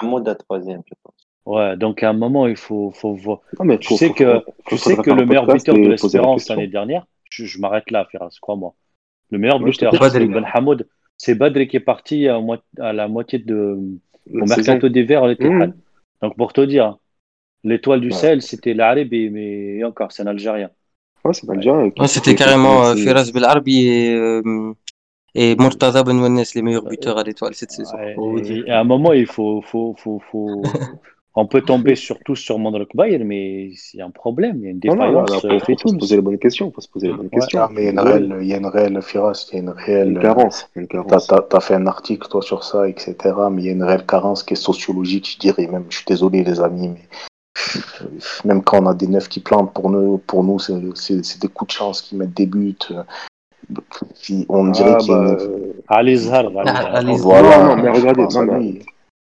[0.00, 1.14] Hamoud à troisième, je pense.
[1.46, 3.40] Ouais, donc à un moment, il faut, faut voir.
[3.58, 6.48] Non, mais Tu faut- sais faut- que, tu sais que le meilleur buteur de l'Espérance
[6.48, 8.74] l'année dernière, je, je m'arrête là, Ferras, crois-moi.
[9.30, 10.26] Le meilleur Ouais, buteur, c'est.
[10.26, 10.86] Ben Hamoud.
[11.16, 12.40] C'est Badri qui est parti à,
[12.92, 13.76] la moitié de,
[14.32, 15.70] au mercato d'hiver à l'Etihad.
[15.70, 15.80] Mmh.
[16.22, 16.96] Donc pour te dire,
[17.64, 18.12] l'étoile du Ouais.
[18.12, 20.70] Sahel, c'était l'Arabi, mais encore, c'est un Algérien.
[21.24, 24.72] Ouais, c'est Ouais, c'était carrément euh, Firas Belarbi et, euh,
[25.34, 27.96] et Murtaza Ben Wennes, les meilleurs buteurs à l'étoile cette saison.
[28.16, 30.62] Vous et- à un moment, il faut, faut, faut, faut...
[31.34, 34.66] on peut tomber surtout sur Mondrek Bayer, mais il y a un problème, il y
[34.68, 35.42] a une Non, non, là, défaillance.
[35.44, 36.72] là, euh, faut, faut se poser les bonnes questions.
[36.72, 37.38] Faut se poser les bonnes Ouais.
[37.40, 37.60] questions.
[37.62, 39.58] Ah, mais il y a une réelle, il y a une réelle Firas, il y
[39.58, 40.08] a une Il réelle.
[40.12, 40.68] une carence.
[40.76, 41.26] il carence.
[41.26, 43.14] t'as- t'as fait un article, toi, sur ça, etc.
[43.52, 45.66] Mais il y a une réelle carence qui est sociologique, je dirais.
[45.66, 47.02] Même, je suis désolé, les amis, mais
[48.44, 50.74] même quand on a des neufs qui plantent, pour nous, pour nous c'est,
[51.40, 52.76] des coups de chance qui mettent des buts.
[54.14, 55.94] qui- On dirait Ah, qu'il y a bah, une- Ah, Zhar.
[55.96, 56.50] Ali Zhar.
[56.50, 58.82] Voilà, Non, non, mais regardez, non, mais-.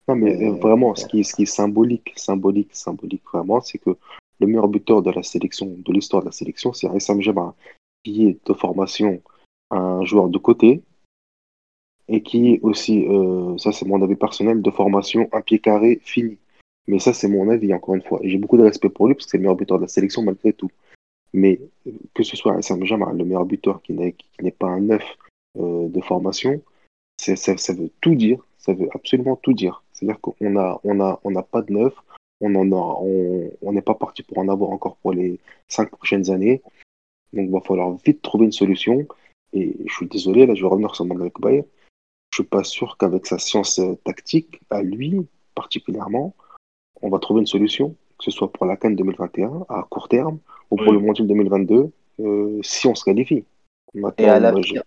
[0.07, 3.91] Non, euh, vraiment, ce qui, ce qui est symbolique, symbolique, symbolique, vraiment, c'est que
[4.39, 7.53] le meilleur buteur de la sélection, de l'histoire de la sélection, c'est Ressam Jabbar,
[8.03, 9.21] qui est de formation
[9.71, 10.83] un joueur de côté
[12.07, 15.99] et qui est aussi, euh, ça c'est mon avis personnel, de formation un pied carré
[16.03, 16.37] fini.
[16.87, 18.19] Mais ça, c'est mon avis, encore une fois.
[18.21, 19.87] Et j'ai beaucoup de respect pour lui parce que c'est le meilleur buteur de la
[19.87, 20.69] sélection malgré tout.
[21.33, 21.59] Mais
[22.13, 25.03] que ce soit Ressam Jabbar, le meilleur buteur qui n'est qui n'est pas un neuf
[25.57, 26.61] euh, de formation,
[27.17, 29.83] ça, veut tout dire, ça veut absolument tout dire.
[29.93, 31.93] C'est-à-dire qu'on a, on a, on n'a pas de neuf,
[32.41, 36.29] on a, on, on n'est pas parti pour en avoir encore pour les cinq prochaines
[36.29, 36.61] années.
[37.33, 39.07] Donc, il va falloir vite trouver une solution.
[39.53, 41.63] Et je suis désolé, là, je vais revenir sur Mandel Bayer.
[42.31, 46.35] Je suis pas sûr qu'avec sa science euh, tactique, à lui particulièrement,
[47.01, 50.39] on va trouver une solution, que ce soit pour la Cannes 2021 à court terme
[50.71, 50.93] ou pour Oui.
[50.93, 51.91] le Mondial 2022,
[52.21, 53.45] euh, si on se qualifie.
[53.93, 54.83] Maintenant, Et à moi, l'avenir.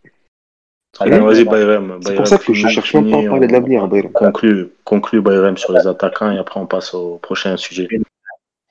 [1.01, 1.99] je- vas-y, Bayrem.
[2.03, 4.13] C'est pour ça que je cherche même pas à parler de l'avenir, Bayrem.
[4.13, 7.89] Conclue, conclue Bayrem sur les attaquants et après on passe au prochain sujet.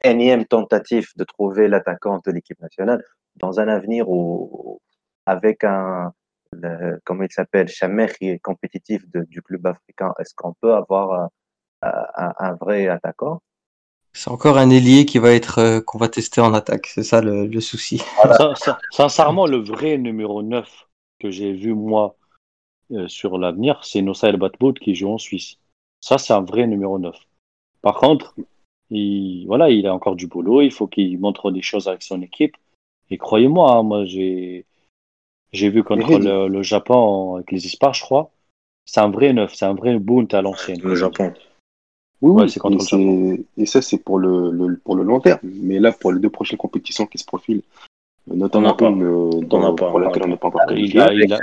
[0.04, 3.04] énième tentative de trouver l'attaquant de l'équipe nationale
[3.36, 4.80] dans un avenir où,
[5.26, 6.12] avec un,
[6.54, 10.74] le- comment il s'appelle, Chamer qui est compétitif de- du club africain, est-ce qu'on peut
[10.74, 11.30] avoir
[12.40, 13.40] un, vrai attaquant
[14.14, 17.22] C'est encore un ailier qui va être euh, qu'on va tester en attaque, c'est ça
[17.22, 18.02] le, le souci.
[18.32, 20.88] Sin- sin- Sincèrement, le vrai numéro 9
[21.20, 22.16] que j'ai vu, moi,
[22.92, 25.58] euh, sur l'avenir, c'est Nossa El Batbout qui joue en Suisse.
[26.02, 27.18] Ça, c'est un vrai numéro 9.
[27.82, 28.36] Par contre,
[28.90, 32.22] il, voilà, il a encore du boulot, il faut qu'il montre des choses avec son
[32.22, 32.56] équipe.
[33.10, 34.66] Et croyez-moi, hein, moi, j'ai,
[35.54, 38.32] j'ai vu contre le, le Japon avec les Ispars, je crois.
[38.86, 40.82] C'est un vrai 9, c'est un vrai Bunt à l'ancienne.
[40.82, 41.34] Le Japon.
[42.22, 45.04] Oui, Ouais, oui, c'est contre et, le et ça, c'est pour le, le- pour le
[45.04, 45.40] long terme.
[45.44, 47.62] Mais là, pour les deux prochaines compétitions qui se profilent,
[48.32, 51.00] euh, notamment une euh, dans- pour laquelle on n'est pas encore qualifié.
[51.00, 51.40] a, il a,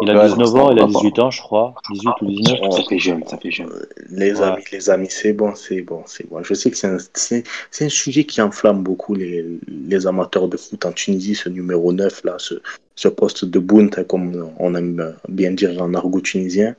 [0.00, 0.98] il a Ouais, 19 ans, il a on va pas.
[1.00, 1.74] 18 ans, je crois.
[1.92, 2.58] 18 ou 19.
[2.70, 3.68] Ça fait jeune, ça fait jeune.
[4.10, 4.42] Les Ouais.
[4.42, 6.42] amis, les amis, c'est bon, c'est bon, c'est bon.
[6.42, 7.44] Je sais que c'est un, c'est,
[7.80, 12.22] un sujet qui enflamme beaucoup les, les amateurs de foot en Tunisie, ce numéro 9,
[12.24, 12.54] là, ce,
[12.94, 16.74] ce poste de Bount, comme on aime bien dire en argot tunisien.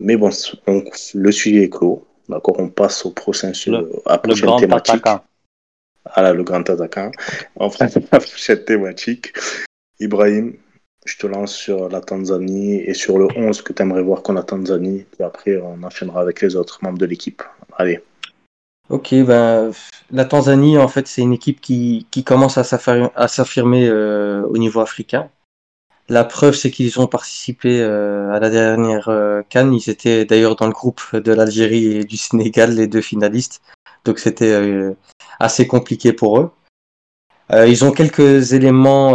[0.00, 0.30] Mais bon,
[0.68, 0.84] on-
[1.14, 2.04] le sujet est clos.
[2.28, 4.94] D'accord, on passe au prochain, su- Le- à la Le prochaine grand thématique.
[4.94, 5.24] attaquant.
[6.04, 7.10] Ah là, le grand attaquant.
[7.56, 9.32] On passe à la prochaine thématique.
[10.00, 10.54] Ibrahim,
[11.04, 14.36] je te lance sur la Tanzanie et sur le 11 que tu aimerais voir qu'on
[14.36, 15.04] a Tanzanie.
[15.12, 17.42] Puis après, on enchaînera avec les autres membres de l'équipe.
[17.76, 18.00] Allez.
[18.88, 19.70] Ok, ben,
[20.10, 24.80] la Tanzanie, en fait, c'est une équipe qui, qui commence à s'affirmer euh, au niveau
[24.80, 25.30] africain.
[26.08, 29.72] La preuve, c'est qu'ils ont participé euh, à la dernière euh, Cannes.
[29.72, 33.62] Ils étaient d'ailleurs dans le groupe de l'Algérie et du Sénégal, les deux finalistes.
[34.04, 34.94] Donc c'était euh,
[35.38, 36.50] assez compliqué pour eux.
[37.52, 39.12] Euh, ils ont quelques éléments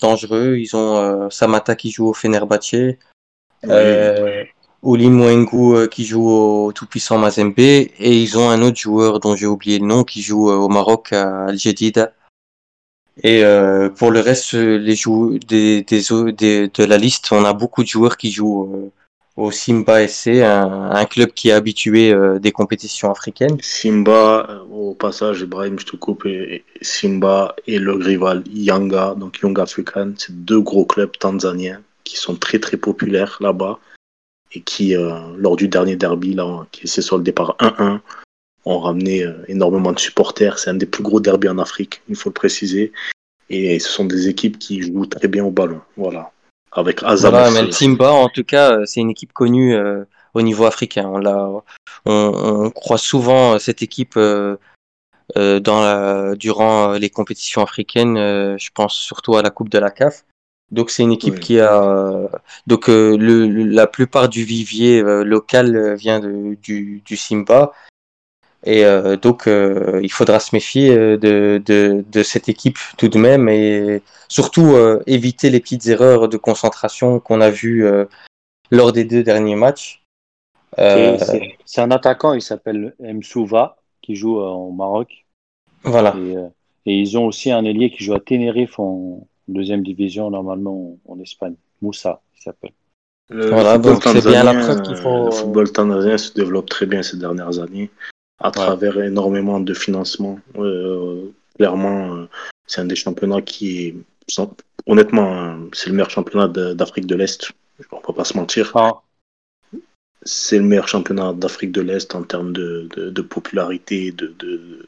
[0.00, 0.56] dangereux.
[0.56, 2.96] Ils ont Samata qui joue au Fenerbahçe,
[3.68, 4.44] euh,
[4.82, 9.34] Oli Mwengu euh, qui joue au tout-puissant Mazembe et ils ont un autre joueur dont
[9.34, 12.12] j'ai oublié le nom qui joue au Maroc à Al Jadida.
[13.22, 18.32] Et euh, pour le reste, les de la liste, on a beaucoup de joueurs qui
[18.32, 18.90] jouent euh,
[19.36, 23.56] au Simba SC, un, club qui est habitué euh, des compétitions africaines.
[23.60, 29.58] Simba, au passage, Ibrahim, je te coupe, et, Simba et le rival Yanga, donc Young
[29.60, 33.78] African, c'est deux gros clubs tanzaniens qui sont très très populaires là-bas
[34.52, 34.94] et qui,
[35.36, 38.00] lors du dernier derby, là, qui s'est soldé par 1-1,
[38.64, 40.58] ont ramené euh, énormément de supporters.
[40.58, 42.92] C'est un des plus gros derbys en Afrique, il faut le préciser.
[43.50, 45.80] Et ce sont des équipes qui jouent très bien au ballon.
[45.96, 46.30] Voilà.
[46.72, 47.30] Avec Azam.
[47.30, 50.64] Voilà, mais le Simba, en tout cas, euh, c'est une équipe connue euh, au niveau
[50.64, 51.06] africain.
[51.06, 51.48] On, l'a,
[52.06, 54.56] on, on croit souvent cette équipe euh,
[55.36, 58.16] euh, dans la, durant les compétitions africaines.
[58.16, 60.24] je pense surtout à la Coupe de la CAF.
[60.72, 61.40] Donc c'est une équipe Oui.
[61.40, 62.28] qui a
[62.66, 67.72] donc le, la plupart du vivier local vient de, du, du Simba
[68.64, 73.08] et euh, donc euh, il faudra se méfier euh, de, de, de cette équipe tout
[73.08, 78.06] de même et surtout euh, éviter les petites erreurs de concentration qu'on a vues euh,
[78.70, 80.02] lors des deux derniers matchs.
[80.78, 81.18] Euh,
[81.66, 85.26] C'est- un attaquant, il s'appelle Msouva, qui joue euh, au Maroc.
[85.82, 86.16] voilà.
[86.16, 86.48] Et, euh,
[86.86, 91.18] et ils ont aussi un ailier qui joue à Tenerife en deuxième division, normalement en,
[91.20, 91.54] Espagne.
[91.82, 92.72] Moussa, il s'appelle.
[93.28, 96.68] Le, Voilà, football donc c'est bien la preuve qu'il faut- le football tanzanien se développe
[96.68, 97.90] très bien ces dernières années
[98.40, 100.38] à travers énormément de financement.
[100.56, 102.28] Euh, clairement, euh,
[102.66, 103.94] c'est un des championnats qui est,
[104.86, 107.52] honnêtement, hein, c'est le meilleur championnat d'Afrique de l'Est.
[107.92, 108.72] On va pas se mentir.
[108.74, 109.00] Ah,
[110.26, 114.80] C'est le meilleur championnat d'Afrique de l'Est en termes de, de, de popularité, de, de,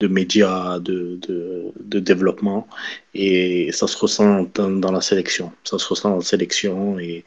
[0.00, 2.68] de, médias, de, de, de développement.
[3.14, 5.52] Et ça se ressent dans, dans la sélection.
[5.64, 7.24] Ça se ressent dans la sélection et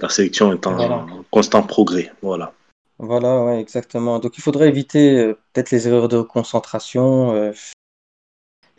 [0.00, 1.06] la sélection est en Voilà.
[1.30, 2.12] constant progrès.
[2.22, 2.52] Voilà.
[2.98, 4.18] Voilà, ouais, exactement.
[4.18, 7.52] Donc il faudrait éviter euh, peut-être les erreurs de concentration euh,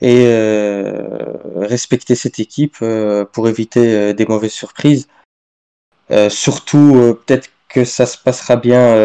[0.02, 2.78] et euh, respecter cette équipe
[3.32, 5.08] pour éviter des mauvaises surprises.
[6.30, 8.96] Surtout, peut-être que ça se passera bien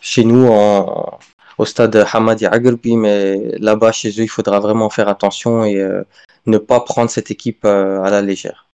[0.00, 1.18] chez nous en,
[1.58, 5.80] au stade Hamadi Agurbi, mais là-bas chez eux, il faudra vraiment faire attention et
[6.46, 8.68] ne pas prendre cette équipe à la légère.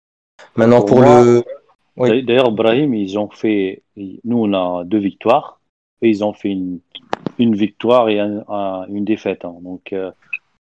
[0.55, 1.45] Maintenant, Pour pour moi, le...
[1.97, 2.23] Oui.
[2.23, 3.83] D'ailleurs, Brahim, ils ont fait.
[3.97, 5.61] Nous, on a deux victoires.
[6.03, 6.81] Et ils ont fait une,
[7.39, 9.47] une victoire et un- un- une défaite.
[9.47, 9.57] hein.
[9.63, 10.13] Donc, euh,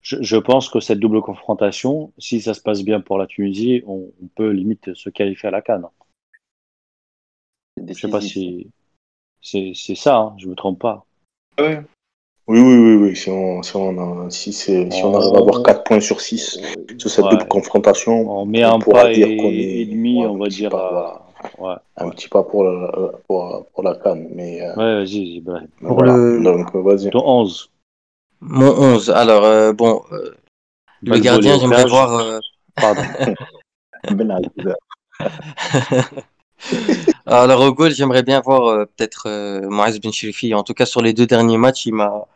[0.01, 3.84] je, je pense que cette double confrontation, si ça se passe bien pour la Tunisie,
[3.85, 5.85] on, on peut limite se qualifier à la Cannes.
[7.77, 8.72] C'est Je sais pas si
[9.41, 11.06] c'est ça, hein, je me trompe pas.
[12.49, 13.15] Oui, oui, oui, oui.
[13.15, 16.19] Si on, si on, a- si c'est- si on arrive à avoir 4 points sur
[16.19, 16.59] 6
[16.97, 17.31] sur cette Ouais.
[17.31, 20.35] double confrontation, On met on un pas dire et, qu'on est et demi, ouais, on
[20.35, 20.71] un va petit dire.
[20.71, 21.27] pas,
[21.59, 21.76] voilà.
[21.76, 24.30] ouais, un petit pas pour la, pour, pour la Cannes.
[24.34, 25.67] Mais, euh, Ouais, vas-y, Ibrahim.
[25.80, 26.17] Pour voilà.
[26.17, 27.11] le- Donc, euh, vas-y.
[27.11, 27.69] Ton 11.
[28.41, 29.11] Mon 11.
[29.11, 30.31] Alors, euh, bon, euh,
[31.03, 32.15] le gardien, j'aimerais voir...
[32.15, 32.39] euh,
[32.76, 33.03] Pardon.
[34.11, 34.41] Ben.
[37.26, 40.53] Alors au goal, j'aimerais bien voir euh, peut-être euh, Moïse Ben Chirifi.
[40.53, 42.27] En tout cas, sur les deux derniers matchs, il m'a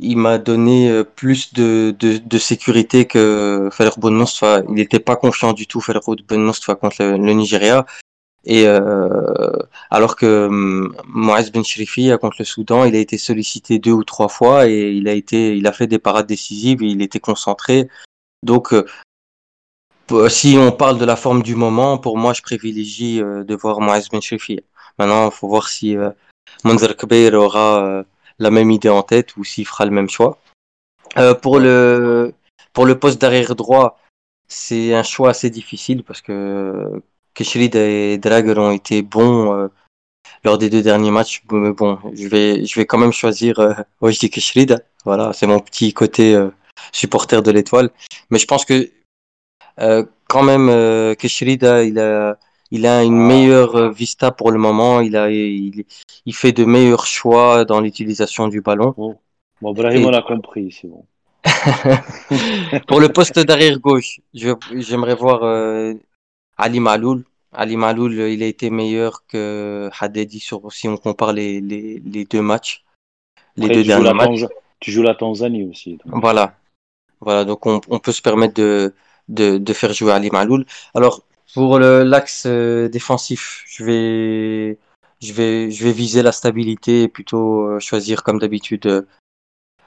[0.00, 4.62] il m'a donné euh, plus de, de, de sécurité que Ben Moustapha.
[4.68, 5.82] Il n'était pas confiant du tout,
[6.28, 7.86] Ben Moustapha contre le, le Nigeria.
[8.46, 9.50] Et euh,
[9.90, 13.92] alors que hum, Moïse Ben Chirifi euh, contre le Soudan, il a été sollicité deux
[13.92, 16.82] ou trois fois et il a été, il a fait des parades décisives.
[16.82, 17.88] Et il était concentré.
[18.42, 18.74] Donc
[20.12, 23.54] euh, si on parle de la forme du moment, pour moi, je privilégie euh, de
[23.54, 24.60] voir Moïse Ben Chirifi.
[24.98, 26.10] Maintenant, il faut voir si euh,
[26.64, 28.04] Manzer Kbeir aura
[28.38, 30.38] la même idée en tête ou s'il fera le même choix.
[31.16, 32.34] Euh, pour le
[32.72, 33.98] pour le poste d'arrière droit,
[34.48, 37.02] c'est un choix assez difficile parce que
[37.34, 39.68] Keshrid et Drager ont été bons euh,
[40.44, 41.42] lors des deux derniers matchs.
[41.52, 44.84] Mais bon, je vais je vais quand même choisir euh, Wajdi Keshrid.
[45.04, 46.50] Voilà, c'est mon petit côté euh,
[46.92, 47.90] supporter de l'étoile.
[48.30, 48.90] Mais je pense que
[50.28, 52.38] quand même euh, Keshrida, il a
[52.76, 55.00] il a une meilleure euh, vista pour le moment.
[55.08, 55.84] Il a il,
[56.28, 58.90] il fait de meilleurs choix dans l'utilisation du ballon.
[58.96, 59.12] Bon,
[59.62, 61.04] bon Brahim, on a compris, c'est bon.
[62.88, 64.54] Pour le poste d'arrière gauche, je-
[64.86, 65.92] j'aimerais voir euh,
[66.56, 67.24] Ali Maloul.
[67.52, 72.24] Ali Maloul, il a été meilleur que Hadedi sur si on compare les, les, les
[72.24, 72.82] deux matchs,
[73.56, 74.40] les Après, deux tu, joues derniers la matchs.
[74.42, 74.48] Tanz-
[74.80, 75.90] tu joues la Tanzanie aussi.
[75.98, 76.20] donc.
[76.26, 76.44] Voilà.
[77.20, 78.94] Voilà, donc on, on peut se permettre de,
[79.28, 80.66] de, de faire jouer Ali Maloul.
[80.94, 81.22] Alors,
[81.54, 84.78] pour l'axe euh, défensif, je vais,
[85.22, 89.02] je, vais, je vais viser la stabilité et plutôt euh, choisir, comme d'habitude, euh,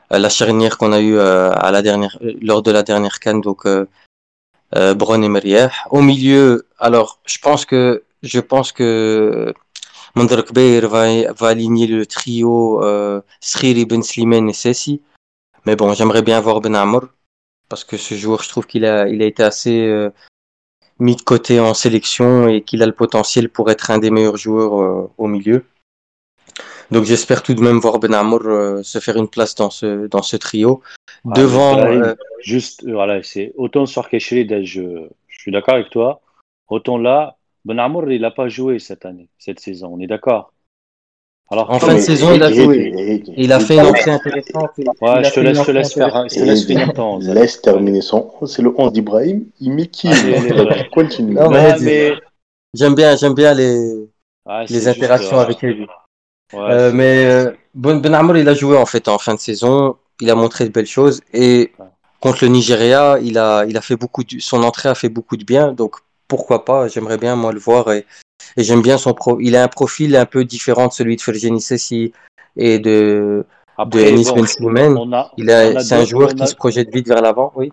[0.10, 3.65] la charnière qu'on a eue à la dernière, lors de la dernière canne, donc
[4.76, 5.72] euh, Bron et Meriah.
[5.91, 9.53] Au milieu, alors, je pense que, je pense que
[10.15, 15.02] Mandar Kbeir va, va aligner le trio euh, Sriri, Ben Slimane et Sessi.
[15.65, 17.02] Mais bon, j'aimerais bien voir Ben Amr
[17.69, 20.10] parce que ce joueur, je trouve qu'il a, il a été assez euh,
[20.99, 24.38] mis de côté en sélection et qu'il a le potentiel pour être un des meilleurs
[24.38, 25.65] joueurs euh, au milieu.
[26.90, 30.07] Donc j'espère tout de même voir Ben Amour euh, se faire une place dans ce,
[30.07, 30.82] dans ce trio.
[31.26, 35.90] Ah, Devant, Brahim, euh, juste, voilà, c'est autant sur Keshrid, je, je suis d'accord avec
[35.90, 36.22] toi.
[36.69, 40.53] Autant là, Ben Amour, il n'a pas joué cette année, cette saison, on est d'accord.
[41.49, 43.24] Alors, En fin de saison, il a joué.
[43.38, 44.72] il a fait une entrée intéressante.
[44.78, 46.32] Ouais, je te laisse, je te entrée laisse faire, intéressante.
[46.32, 47.30] je te laisse finir ton 11.
[47.30, 48.30] Laisse terminer son.
[48.45, 49.45] C'est le 11 d'Ibrahim.
[49.61, 50.10] Il met qui.
[50.94, 51.38] Continue.
[51.82, 52.14] Mais
[52.74, 54.10] J'aime bien, j'aime bien les,
[54.45, 55.88] Ah, les juste, interactions euh, avec lui.
[56.53, 59.40] ouais, Euh, mais euh, Ben Ben Amour, il a joué en fait en fin de
[59.40, 59.95] saison.
[60.19, 61.86] Il a montré de belles choses et Ouais.
[62.19, 65.38] contre le Nigeria, il a, il a fait beaucoup de, son entrée a fait beaucoup
[65.38, 65.72] de bien.
[65.72, 65.95] Donc
[66.28, 66.88] pourquoi pas?
[66.90, 68.06] J'aimerais bien moi le voir et,
[68.56, 69.40] et j'aime bien son pro.
[69.40, 72.14] Il a un profil un peu différent de celui de Fergeni Sessi
[72.56, 73.45] et de
[73.86, 74.98] de Enis bon, Ben Slimane.
[74.98, 77.22] on a, Il a, on a c'est un joueur qui a- se projette vite vers
[77.22, 77.72] l'avant, oui.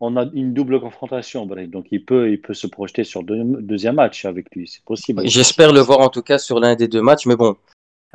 [0.00, 3.94] on a une double confrontation, donc il peut, il peut se projeter sur deux, deuxième
[3.94, 5.22] match avec lui, c'est possible.
[5.26, 7.56] J'espère le voir en tout cas sur l'un des deux matchs, mais bon,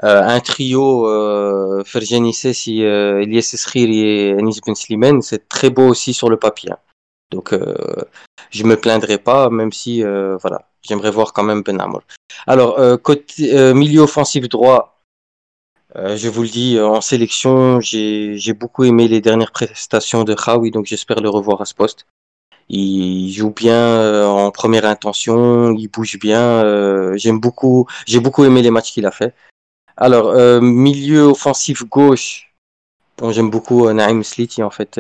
[0.04, 5.70] euh, un trio euh, Ferjani Sessi, euh, Elias Eskhiri et Anis Ben Slimane, c'est très
[5.72, 6.72] beau aussi sur le papier.
[6.72, 6.78] hein.
[7.32, 7.74] Donc euh,
[8.54, 12.04] je me plaindrai pas, même si euh, voilà, j'aimerais voir quand même Ben Amour.
[12.48, 15.00] Alors euh, côté euh, milieu offensif droit,
[15.96, 20.88] je vous le dis, en sélection, j'ai beaucoup aimé les dernières prestations de Khawi, donc
[20.88, 22.08] j'espère le revoir à ce poste.
[22.68, 26.64] Il joue bien en première intention, il bouge bien.
[27.16, 29.36] J'aime beaucoup, j'ai beaucoup aimé les matchs qu'il a fait.
[29.96, 32.52] Alors milieu offensif gauche,
[33.20, 35.00] bon, j'aime beaucoup Naïm Sliti en fait.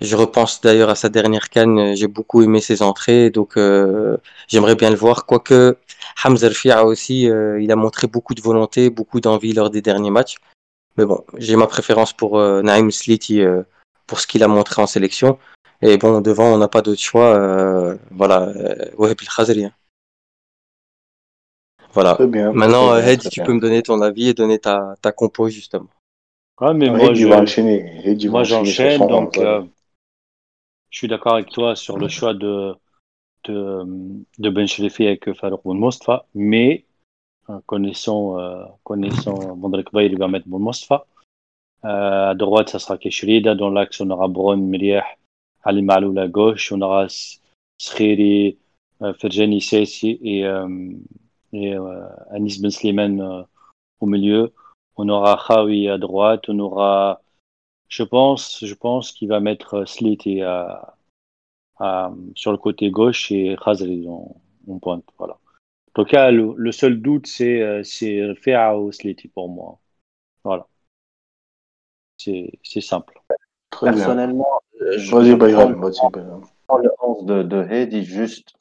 [0.00, 4.16] Je repense d'ailleurs à sa dernière canne, euh, j'ai beaucoup aimé ses entrées, donc euh,
[4.48, 5.26] j'aimerais bien le voir.
[5.26, 5.76] Quoique
[6.24, 10.10] Hamza Rfia aussi, euh, il a montré beaucoup de volonté, beaucoup d'envie lors des derniers
[10.10, 10.36] matchs.
[10.96, 13.62] Mais bon, j'ai ma préférence pour euh, Naïm Sliti euh,
[14.06, 15.38] pour ce qu'il a montré en sélection.
[15.80, 17.36] Et bon, devant, on n'a pas d'autre choix.
[17.36, 19.72] euh, voilà, euh, El Khazri, hein.
[21.92, 22.14] Voilà.
[22.14, 22.52] Très bien.
[22.52, 23.44] Maintenant, très bien, très tu bien.
[23.46, 25.88] peux me donner ton avis et donner ta, ta compo, justement.
[26.60, 28.00] Ouais, mais Ah, moi, Heidi je, va enchaîner.
[28.04, 29.62] Heidi va moi j'enchaîne, donc euh,
[30.90, 32.74] je suis d'accord avec toi sur le choix de,
[33.44, 33.84] de,
[34.38, 36.84] de Ben Cherifi avec Farouk Ben Mostafa, mais
[37.50, 41.06] euh, connaissant, euh, connaissant Mondrek Bayer, il va mettre Mostafa.
[41.84, 43.54] Euh, à droite, ça sera Keshrida.
[43.54, 45.04] Dans l'axe, on aura Brown, Miriah,
[45.62, 46.72] Ali Maloul à gauche.
[46.72, 47.40] On aura S-
[47.78, 48.58] Skhiri,
[49.02, 50.68] euh, Ferjani Sessi et, euh,
[51.52, 53.42] et euh, Anis Ben Slimane euh,
[54.00, 54.52] au milieu.
[54.96, 56.48] On aura Khawi à droite.
[56.48, 57.20] On aura,
[57.88, 60.94] je pense, je pense qu'il va mettre euh, Sliti à,
[61.78, 64.36] à- sur le côté gauche et Khazri en,
[64.68, 65.04] en pointe.
[65.18, 65.34] Voilà.
[65.34, 69.78] En tout cas, le, le seul doute, c'est euh, c'est Fea ou Sliti pour moi.
[70.44, 70.66] Voilà.
[72.16, 73.20] C'est c'est simple.
[73.70, 73.96] Très bien.
[73.98, 78.54] Personnellement, euh, je, je Bayram, le 11 de, de Heidi, juste,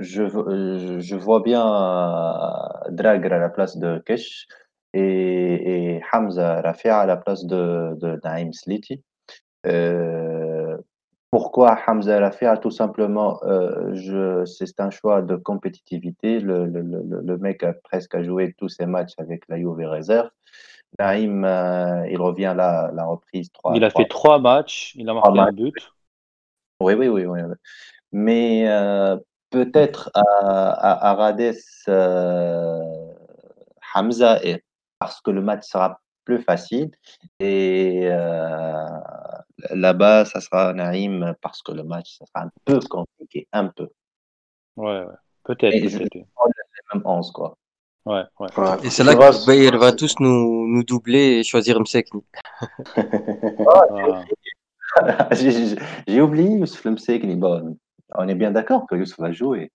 [0.00, 4.46] je, euh, je vois bien euh, à la place de Kesh
[4.94, 9.02] et, et Hamza Rafia à la place de, de Naïm Sliti.
[9.66, 10.78] Euh,
[11.30, 12.56] pourquoi Hamza Rafia?
[12.56, 16.38] Tout simplement, euh, c'est un choix de compétitivité.
[16.38, 20.30] Le, le, le, le mec a presque joué tous ses matchs avec la Juve réserve.
[21.00, 25.14] Naïm, euh, il revient là, la reprise 3 Il a fait trois matchs, il a
[25.14, 25.74] marqué un but.
[26.80, 27.40] Oui, oui, oui, oui.
[28.12, 28.64] Mais
[29.50, 31.54] peut-être à, à, à Rades,
[33.96, 34.63] Hamza, et,
[35.04, 36.90] parce que le match sera plus facile.
[37.40, 38.86] Et euh,
[39.70, 43.88] là-bas, ça sera Naïm parce que le match ça sera un peu compliqué, un peu.
[44.76, 45.04] Ouais, ouais.
[45.44, 46.26] Peut-être, je- peut-être.
[46.94, 47.56] Même 11, quoi.
[48.06, 48.48] Ouais, ouais.
[48.56, 48.76] Ouais.
[48.84, 52.22] Et c'est là que Bayer va tous nous, nous doubler et choisir Msekni.
[55.32, 57.36] J'ai- oublié Youssef Lemsegni.
[57.36, 57.76] Bon,
[58.14, 59.72] on est bien d'accord que Youssef va jouer.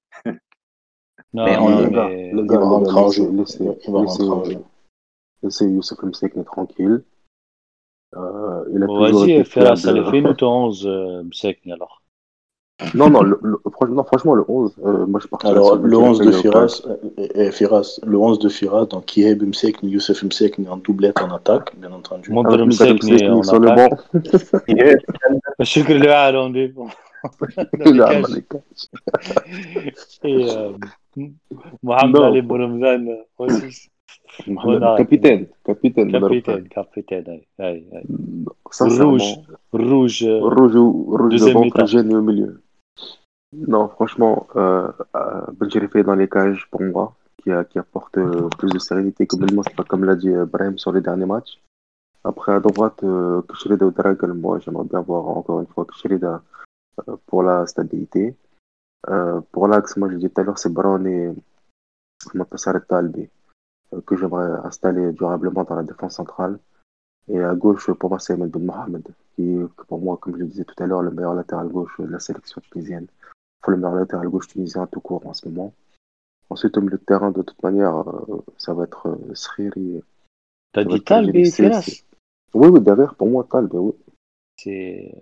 [1.34, 3.30] Non, Mais mais, on- Le gars, mais- le gars, Il va rentrer en jeu
[5.44, 7.03] laissez Youssef Msekne tranquille.
[8.16, 12.02] Euh, il a bon, Vas-y, Ferras, ça le fait nous ton 11, euh, Msekne alors.
[12.95, 13.57] Non, non, le, le,
[13.90, 16.95] non, franchement, le 11, euh, moi je pars Alors, le 11 de Firas, et, euh,
[17.20, 21.30] euh, euh, Firas, le 11 de Firas, donc Kieb Msekne, Youssef Msekne en doublette en
[21.36, 22.32] attaque, bien entendu.
[22.32, 23.90] Montre ah, Msekne sur le banc.
[25.60, 26.88] Je suis que le A, on est bon.
[30.24, 30.48] Et
[31.84, 33.10] Mohamed Ali Bourhamzan,
[33.49, 33.90] 6.
[34.48, 34.95] لا.
[34.98, 38.06] كابيتان كابيتان كابيتان كابيتان اي اي
[38.81, 39.23] الروج
[39.73, 41.44] الروج الروج الروج
[41.77, 42.61] رجال au milieu.
[43.73, 47.06] Non franchement euh, euh fait dans les cages pour moi
[47.40, 50.77] qui, a, qui apporte euh, plus de sérénité que Belmostra comme l'a dit euh, Brahim
[50.77, 51.53] sur les derniers matchs.
[52.23, 53.02] Après à droite
[53.48, 56.34] Kushreda ou Dragal moi j'aimerais bien voir encore une fois Kushreda
[57.27, 58.23] pour la stabilité.
[59.52, 61.22] Pour l'axe moi j'ai dit tout à l'heure c'est Brown et
[62.38, 63.26] Matassar Talbi
[64.06, 66.60] que j'aimerais installer durablement dans la défense centrale.
[67.28, 70.40] Et à gauche, pour moi, c'est Ahmed Ben Mohamed, qui est, pour moi, comme je
[70.40, 73.07] le disais tout à l'heure, le meilleur latéral gauche de la sélection tunisienne.
[73.61, 75.74] Enfin, le meilleur latéral gauche tunisien tout court en ce moment.
[76.49, 80.02] Ensuite, au milieu de terrain, de toute manière, euh, ça va être euh, Sriri.
[80.74, 81.82] T'as dit Gélisé, Ferras.
[81.84, 82.03] c'est-
[82.56, 83.94] Oui, oui, derrière, pour moi, Talbi, oui.
[84.57, 85.14] C'est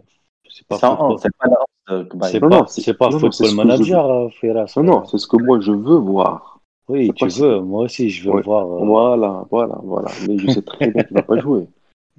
[0.49, 1.11] c'est pas Sans football.
[1.11, 2.34] 11, c'est pas la 11 de C'est Kbaye.
[2.41, 4.73] Non, pas, non, c'est- c'est pas non, non, c'est football manager, euh, Ferras.
[4.77, 6.56] Non, non, c'est ce que moi je veux voir.
[6.89, 7.59] Oui, tu veux.
[7.61, 8.41] Moi aussi, je veux Ouais.
[8.43, 8.65] voir.
[8.65, 10.09] euh, Voilà, voilà, voilà.
[10.27, 11.68] Mais je sais très bien qu'il va pas jouer.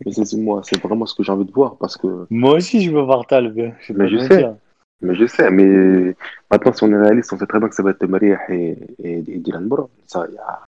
[0.05, 2.27] Mais c'est moi, c'est vraiment ce que j'ai envie de voir parce que.
[2.31, 3.55] Moi aussi, je veux voir Talb.
[3.81, 4.47] Je vais Mais je sais.
[5.01, 6.17] Mais je sais, mais
[6.51, 8.77] maintenant, si on est réaliste, on sait très bien que ça va être Mariah et,
[9.03, 9.87] et, et Dylan Brown.
[10.07, 10.61] Ça, il y a,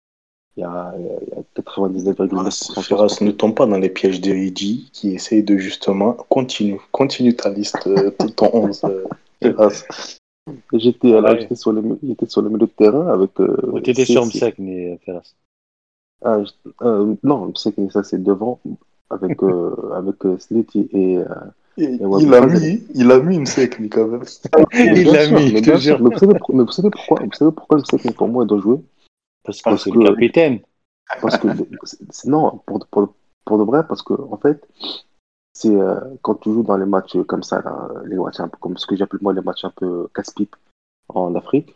[0.57, 3.21] il y a, il y a 99,9% de Firas, chance.
[3.23, 7.87] ne tombe pas dans les pièges d'Eridi qui essaye de justement continue, continue ta liste,
[7.87, 8.83] euh, tout ton 11.
[10.49, 10.77] Euh.
[10.77, 11.41] Et J'étais alors, Ouais.
[11.41, 13.39] j'étais sur, le, j'étais sur le milieu de terrain avec.
[13.41, 14.25] Euh, Oh, T'étais sur
[14.59, 15.35] mais Ferras.
[16.25, 16.41] Ah,
[16.83, 18.61] euh, non, que ça, c'est devant
[19.11, 21.19] avec, euh, avec euh, Slity et.
[21.19, 21.25] euh,
[21.77, 23.39] Il, ouais, il a mis, il a mis
[23.79, 24.23] lui, quand même.
[24.73, 26.01] Il l'a mis, mais je te jure.
[26.03, 28.59] Mais vous savez, mais vous savez pourquoi Vous savez pourquoi que pour moi, il doit
[28.59, 28.79] jouer?
[29.45, 30.59] Parce que Parce que- le capitaine.
[31.23, 31.49] Parce que
[32.29, 33.15] non, pour, pour,
[33.45, 34.61] pour de vrai, parce que en fait,
[35.59, 38.59] c'est euh, quand tu joues dans les matchs comme ça, là, les matchs un peu
[38.59, 40.55] comme ce que j'appelle moi les matchs un peu casse-pipe
[41.09, 41.75] en Afrique,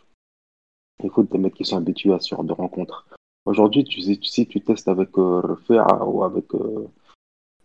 [1.03, 3.05] il faut des mecs qui sont habitués à ce genre de rencontres.
[3.45, 5.57] Aujourd'hui, tu si tu testes avec euh,
[6.05, 6.87] ou avec, euh,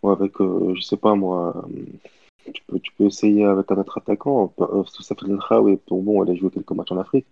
[0.03, 2.51] ou avec euh, je sais pas moi, euh,
[2.83, 4.53] tu peux, essayer avec un autre attaquant.
[4.59, 7.27] Le Khaoui, pour bon, elle a joué quelques matchs en Afrique.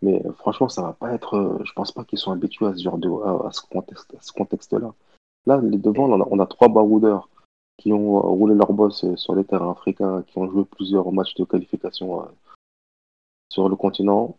[0.00, 1.60] Mais franchement, ça va pas être.
[1.62, 3.10] je pense pas qu'ils sont habitués à ce genre de
[3.70, 4.94] contexte, à ce contexte-là.
[5.46, 7.28] Là, les devants, on on a trois baroudeurs
[7.80, 11.10] qui ont euh, roulé leur boss euh, sur les terrains africains, qui ont joué plusieurs
[11.12, 12.26] matchs de qualification euh,
[13.50, 14.36] sur le continent.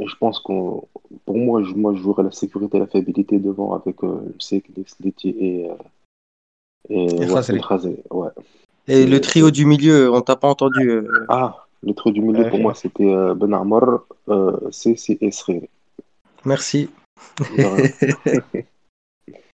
[0.00, 0.88] Et je pense qu'on,
[1.24, 5.70] pour moi, je, moi, je jouerais la sécurité et la fiabilité devant avec euh, et
[5.70, 5.74] euh,
[6.88, 8.30] et, Et ouais, ouais.
[8.88, 10.90] Et le trio du milieu, on t'a pas entendu.
[10.90, 13.52] euh, Ah, le truc du milieu pour moi, c'était euh, Ben
[14.28, 15.68] euh, Sessi et Sriri.
[16.44, 16.90] Merci.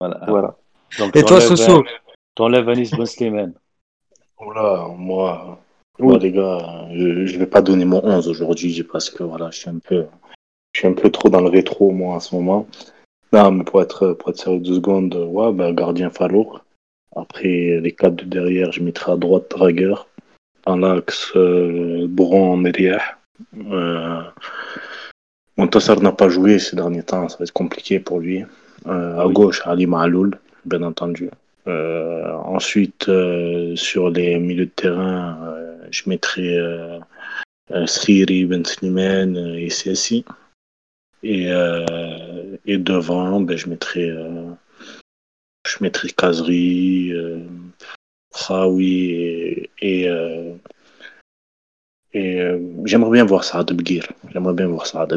[0.00, 0.24] Voilà.
[0.28, 0.56] Voilà.
[0.98, 1.84] Donc, Et toi, Soso?
[2.38, 3.52] T'enlèves Anis Ben Slimane.
[4.38, 5.58] Voilà, moi,
[5.98, 6.06] Oui.
[6.06, 9.58] moi, les gars, je, je vais pas donner mon 11 aujourd'hui parce que voilà, je
[9.58, 10.06] suis un peu,
[10.72, 12.68] je suis un peu trop dans le rétro, moi, en ce moment.
[13.32, 16.64] Non, mais pour être, pour être sérieux deux secondes, ouais, ben, gardien Fallour.
[17.16, 19.96] Après, les quatre de derrière, je mettrai à droite Drager.
[20.64, 23.02] Dans l'axe, euh, Bourron, Meriah.
[23.68, 24.22] Euh,
[25.56, 28.44] Montassar n'a pas joué ces derniers temps, ça va être compliqué pour lui.
[28.86, 29.34] Euh, à Oui.
[29.34, 31.30] gauche, Ali Mahaloul, bien entendu.
[31.68, 36.58] Euh, ensuite, euh, sur les milieux de terrain, euh, je mettrai
[37.86, 40.24] Sriri, Ben Slimane et Sessi.
[41.22, 41.48] Et,
[42.66, 44.10] et devant, ben, je mettrai,
[45.66, 47.40] je mettrai Kazri, euh,
[48.32, 50.54] Khaoui et, et, euh,
[52.12, 54.06] et, euh, j'aimerais bien voir Saad Bgir.
[54.32, 55.12] J'aimerais bien voir Saad.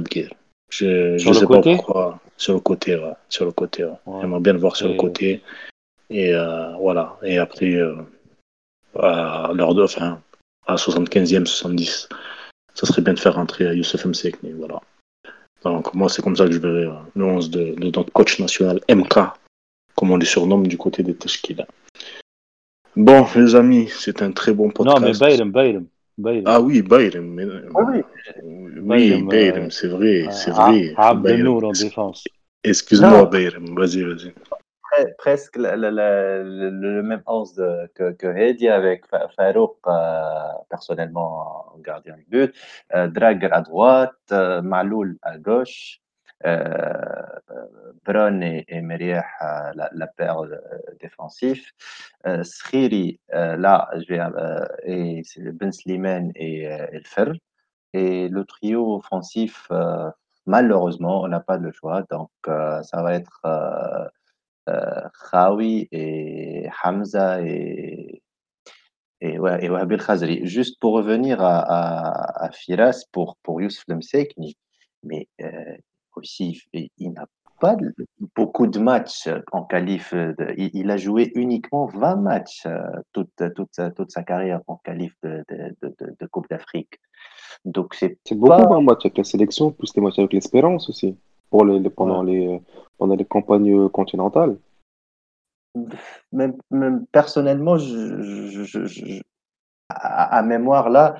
[0.69, 2.19] Je, le sais pas pourquoi.
[2.37, 3.13] Sur le côté, ouais.
[3.29, 3.91] Sur le côté, ouais.
[4.05, 4.21] Ouais.
[4.21, 5.41] J'aimerais bien le voir sur le côté.
[6.11, 7.17] Et euh, voilà.
[7.23, 7.95] Et après, euh,
[8.99, 10.21] à l'heure de, enfin,
[10.67, 12.09] à 75e, 70,
[12.73, 14.51] ça serait bien de faire rentrer Youssef Msekni.
[14.51, 14.79] Voilà.
[15.63, 18.39] Donc, moi, c'est comme ça que je verrai euh, le 11 de, de notre coach
[18.39, 19.13] national, MK,
[19.95, 21.65] comme on les surnomme du côté des Teshkila.
[22.95, 25.01] Bon, les amis, c'est un très bon Non, podcast.
[25.21, 25.85] mais Bayrem, Bayrem.
[26.17, 26.43] Bayrem.
[26.45, 27.25] Ah oui, Bayrem.
[27.33, 28.01] mais- Ah oui.
[28.43, 30.93] Oui, Bayrem, euh, c'est vrai, Ah, c'est vrai.
[30.97, 32.25] ah, en défense.
[32.63, 33.23] Excuse-moi, Non.
[33.29, 33.73] Bayrem.
[33.75, 34.33] Vas-y, vas-y.
[34.91, 41.77] Pre- presque le, même 11 de- que, que Hedi avec Fa- Farouk euh, personnellement en
[41.79, 42.55] gardien de but,
[42.93, 43.09] euh,
[43.51, 45.99] à droite, euh, Maloul à gauche,
[46.45, 46.91] euh,
[48.05, 49.23] Brown et, et Meriah
[49.75, 50.41] la, paire
[50.99, 51.71] défensif,
[52.43, 54.19] Skhiri euh, là je vais,
[54.83, 55.21] et
[55.53, 57.33] Ben Slimane et, le Fer.
[57.93, 59.69] Et le trio offensif,
[60.45, 62.03] malheureusement, on n'a pas le choix.
[62.09, 63.41] Donc, ça va être
[65.31, 68.21] Khawi et Hamza et,
[69.21, 70.45] et, ouais, et Khazri.
[70.45, 74.35] Juste pour revenir à, à, à Firas pour, pour Youssef Lemsek,
[75.03, 75.49] mais euh,
[76.15, 77.25] aussi, il, n'a
[77.59, 77.93] pas de-
[78.35, 80.13] beaucoup de matchs en qualif.
[80.13, 82.79] de- il, il a joué uniquement 20 matchs euh,
[83.13, 86.99] toute, toute, sa, toute sa carrière en qualif de, de, Coupe d'Afrique.
[87.65, 90.89] Donc, c'est C'est beaucoup pas- un match avec la sélection, plus les matchs avec l'Espérance
[90.89, 91.15] aussi,
[91.51, 92.59] pour les, pendant, les,
[92.97, 94.57] pendant les campagnes continentales.
[96.31, 99.21] même, même personnellement, je, je- je-
[99.89, 101.15] à, à mémoire là,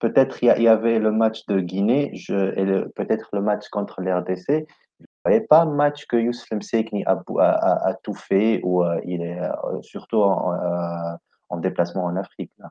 [0.00, 4.66] peut-être il y, avait le match de Guinée je, et peut-être le match contre l'RDC.
[5.00, 8.60] Je ne voyais pas un match que Youssef Msekni a, a, a- a tout fait
[8.64, 11.16] ou euh, il est euh, surtout en, euh,
[11.48, 12.50] en déplacement en Afrique.
[12.58, 12.70] Là.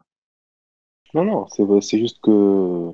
[1.13, 2.91] Non, non, c'est c'est juste que,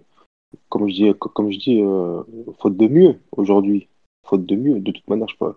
[0.70, 2.24] comme je dis, comme je dis euh,
[2.60, 3.88] faute de mieux aujourd'hui.
[4.26, 4.80] Faute de mieux.
[4.80, 5.54] De toute manière, je, peux,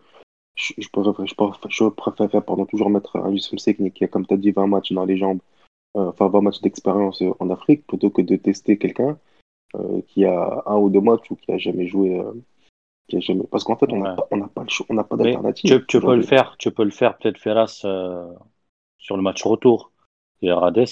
[0.56, 4.34] je, je, je, je préférerais pardon, toujours mettre un Youssef Msekni qui a, comme tu
[4.34, 5.40] as dit, 20 matchs dans les jambes,
[5.96, 9.18] euh, enfin 20 matchs d'expérience euh, en Afrique, plutôt que de tester quelqu'un
[9.76, 12.20] euh, qui a un ou deux matchs ou qui a jamais joué,
[13.08, 13.44] qui a jamais.
[13.50, 14.16] Parce qu'en fait, on n'a Ouais.
[14.16, 15.80] pas, on pas le choix, on n'a pas d'alternative.
[15.80, 17.86] tu, tu peux le faire, tu peux le faire peut-être Ferras
[18.98, 19.92] sur le match retour
[20.42, 20.86] et Rades.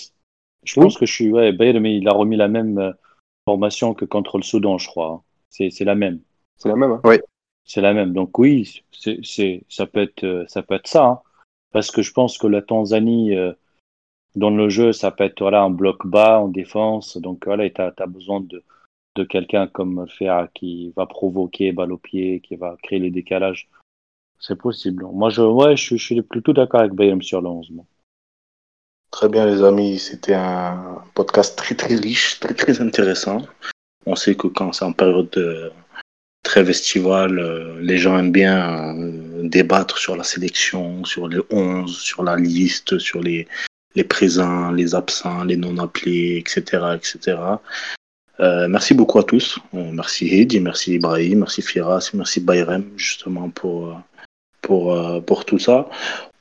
[0.62, 0.86] Je Oui.
[0.86, 2.94] pense que je suis ouais, Bayer, mais il a remis la même
[3.44, 5.22] formation que contre le Soudan, je crois.
[5.50, 6.20] C'est c'est la même.
[6.56, 6.92] C'est la même.
[6.92, 7.00] hein.
[7.64, 8.12] C'est la même.
[8.12, 11.04] Donc oui, c'est c'est ça peut être ça peut être ça.
[11.06, 11.20] hein.
[11.72, 13.52] Parce que je pense que la Tanzanie euh,
[14.36, 17.16] dans le jeu, ça peut être voilà un bloc bas en défense.
[17.16, 18.62] Donc voilà, tu as, besoin de
[19.16, 23.68] de quelqu'un comme Ferra qui va provoquer balle au pied, qui va créer les décalages.
[24.40, 25.06] C'est possible.
[25.12, 27.70] Moi, je, ouais, je, je suis plutôt d'accord avec Bayern sur le 11.
[27.70, 27.84] moi.
[29.14, 30.00] Très bien, les amis.
[30.00, 33.42] C'était un podcast très, très riche, très, très intéressant.
[34.06, 35.70] On sait que quand c'est en période de
[36.42, 41.96] trêve estivale, euh, les gens aiment bien euh, débattre sur la sélection, sur les 11,
[41.96, 43.46] sur la liste, sur les,
[43.94, 46.82] les présents, les absents, les non appelés, etc.
[46.96, 47.38] etc.
[48.40, 49.60] Euh, merci beaucoup à tous.
[49.74, 53.94] Euh, merci Hedi, merci Ibrahim, merci Firas, merci Bayrem, justement, pour, euh,
[54.60, 55.88] pour, euh, pour tout ça.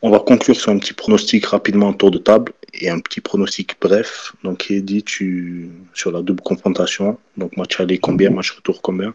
[0.05, 3.21] On va conclure sur un petit pronostic rapidement en tour de table et un petit
[3.21, 4.33] pronostic bref.
[4.43, 7.17] Donc, Hedi, tu, sur la double confrontation.
[7.37, 9.13] Donc, match aller combien, match retour combien?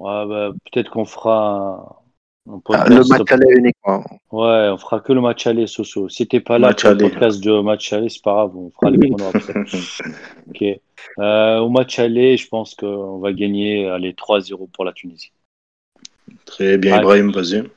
[0.00, 2.02] Ouais, bah, peut-être qu'on fera
[2.48, 2.88] un, un Ah, podcast.
[2.90, 4.04] Le match aller uniquement.
[4.32, 6.08] Ouais, on fera que le match aller, Soso.
[6.08, 8.70] Si t'es pas là Match pour le podcast de match aller, c'est pas grave, on
[8.72, 9.54] fera les pronos après.
[10.50, 10.80] Ok.
[11.20, 15.30] Euh, au match aller, je pense qu'on va gagner allez, 3-0 pour la Tunisie.
[16.46, 16.98] Très bien.
[16.98, 17.60] Ibrahim, vas-y.
[17.60, 17.68] 2-0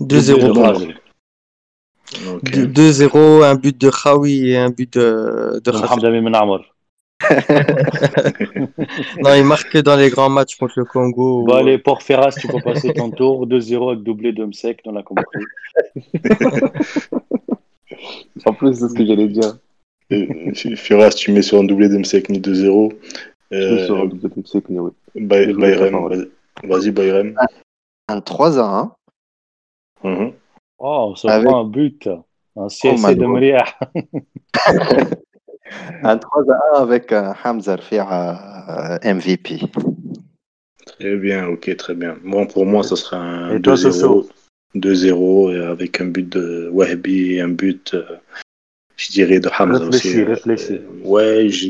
[0.00, 0.52] Deux-zéro.
[0.52, 0.74] pour moi.
[2.12, 2.36] 3-0.
[2.36, 2.50] Ok.
[2.50, 5.70] 2-0, un but de Khawi et un but de, de.
[9.22, 11.44] Non, il marque que dans les grands matchs contre le Congo.
[11.44, 13.46] Bon, allez, pour Ferras, tu peux passer ton tour.
[13.46, 15.24] 2-0 avec doublé de Msek, on a compris.
[18.46, 19.58] En plus, c'est ce que j'allais dire.
[20.12, 22.92] Euh, Firas, tu mets sur un doublé d'Emsek ni 2-0.
[23.50, 24.90] Je suis sur Euh, un deuxième cycle, mais oui.
[25.16, 26.28] Bay- Je vais Bayrem, vas-y,
[26.64, 27.34] vas-y, Bayrem.
[28.08, 28.88] Un 3 à
[30.04, 30.08] 1.
[30.08, 30.32] Mhm.
[30.78, 32.08] Oh, on se Avec- prend un but.
[32.56, 33.24] Un CSC my de.
[33.26, 33.64] Mriah.
[36.02, 39.60] Un 3 à 1 avec un Hamza Rafia euh, MVP.
[40.86, 42.16] Très bien, ok, très bien.
[42.24, 43.76] Bon, pour moi, ce sera un Et toi, 2-0.
[43.92, 44.28] Soso
[44.74, 48.04] 2-0 et avec un but de Wahbi et un but, euh,
[48.96, 50.22] je dirais, de Hamza Réfléchis, aussi.
[50.24, 50.72] réfléchis.
[50.74, 51.66] Euh, ouais, je,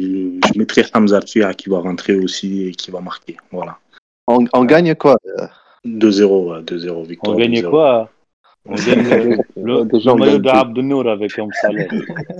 [0.52, 3.36] je mettrai Hamza Fia qui va rentrer aussi et qui va marquer.
[3.52, 3.76] Voilà.
[4.26, 5.47] On, on gagne quoi euh,
[5.86, 6.24] 2-0,
[6.55, 7.36] ouais, 2-0, victoire.
[7.36, 7.70] On gagne 2-0.
[7.70, 8.10] quoi?
[8.69, 9.09] On gagne
[9.57, 10.49] le, le, le on maillot de.
[10.49, 11.89] Abdenour avec un salaire.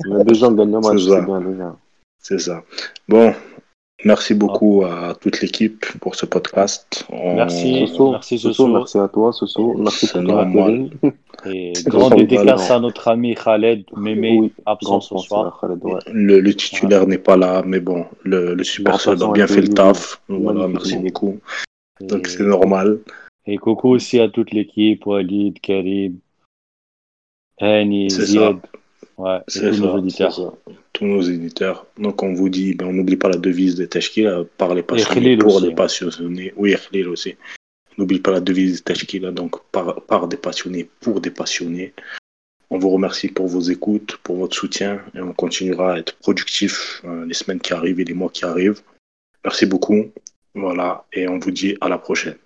[0.09, 1.75] On gagne le match, C'est ça.
[2.19, 2.63] c'est ça.
[3.09, 3.33] Bon,
[4.05, 7.07] merci beaucoup à toute l'équipe pour ce podcast.
[7.11, 7.87] On- Merci.
[7.89, 8.73] Soso, merci, Soso, Soso.
[8.79, 9.75] merci à toi, Soso.
[9.79, 10.91] Merci pour ton.
[11.47, 15.59] Et grande dédicace à notre ami Khaled, Mémé, Oui, absent ce soir.
[15.61, 16.01] Khaled, ouais.
[16.13, 19.47] Le, le titulaire n'est pas là, mais bon, le, le super sub a bien a
[19.47, 20.21] fait le taf.
[20.29, 21.39] Voilà, merci beaucoup.
[22.01, 22.99] Donc c'est normal.
[23.49, 26.19] Et coucou aussi à toute l'équipe, Walid, Karim,
[27.61, 28.53] Hani, ça.
[29.17, 30.57] Ouais, C'est tous ça, nos auditeurs.
[30.93, 31.87] Tous nos éditeurs.
[31.99, 35.37] Donc on vous dit, ben, on n'oublie pas la devise de Tashkila, par les passionnés,
[35.37, 35.67] pour aussi.
[35.67, 36.53] les passionnés.
[36.57, 37.35] Oui, Khalil aussi.
[37.97, 41.95] N'oublie pas la devise de Tashkila, donc par, par des passionnés, pour des passionnés.
[42.71, 47.01] On vous remercie pour vos écoutes, pour votre soutien, et on continuera à être productif
[47.05, 48.83] euh, les semaines qui arrivent et les mois qui arrivent.
[49.43, 50.13] Merci beaucoup.
[50.55, 52.37] Voilà, et on vous dit à la prochaine.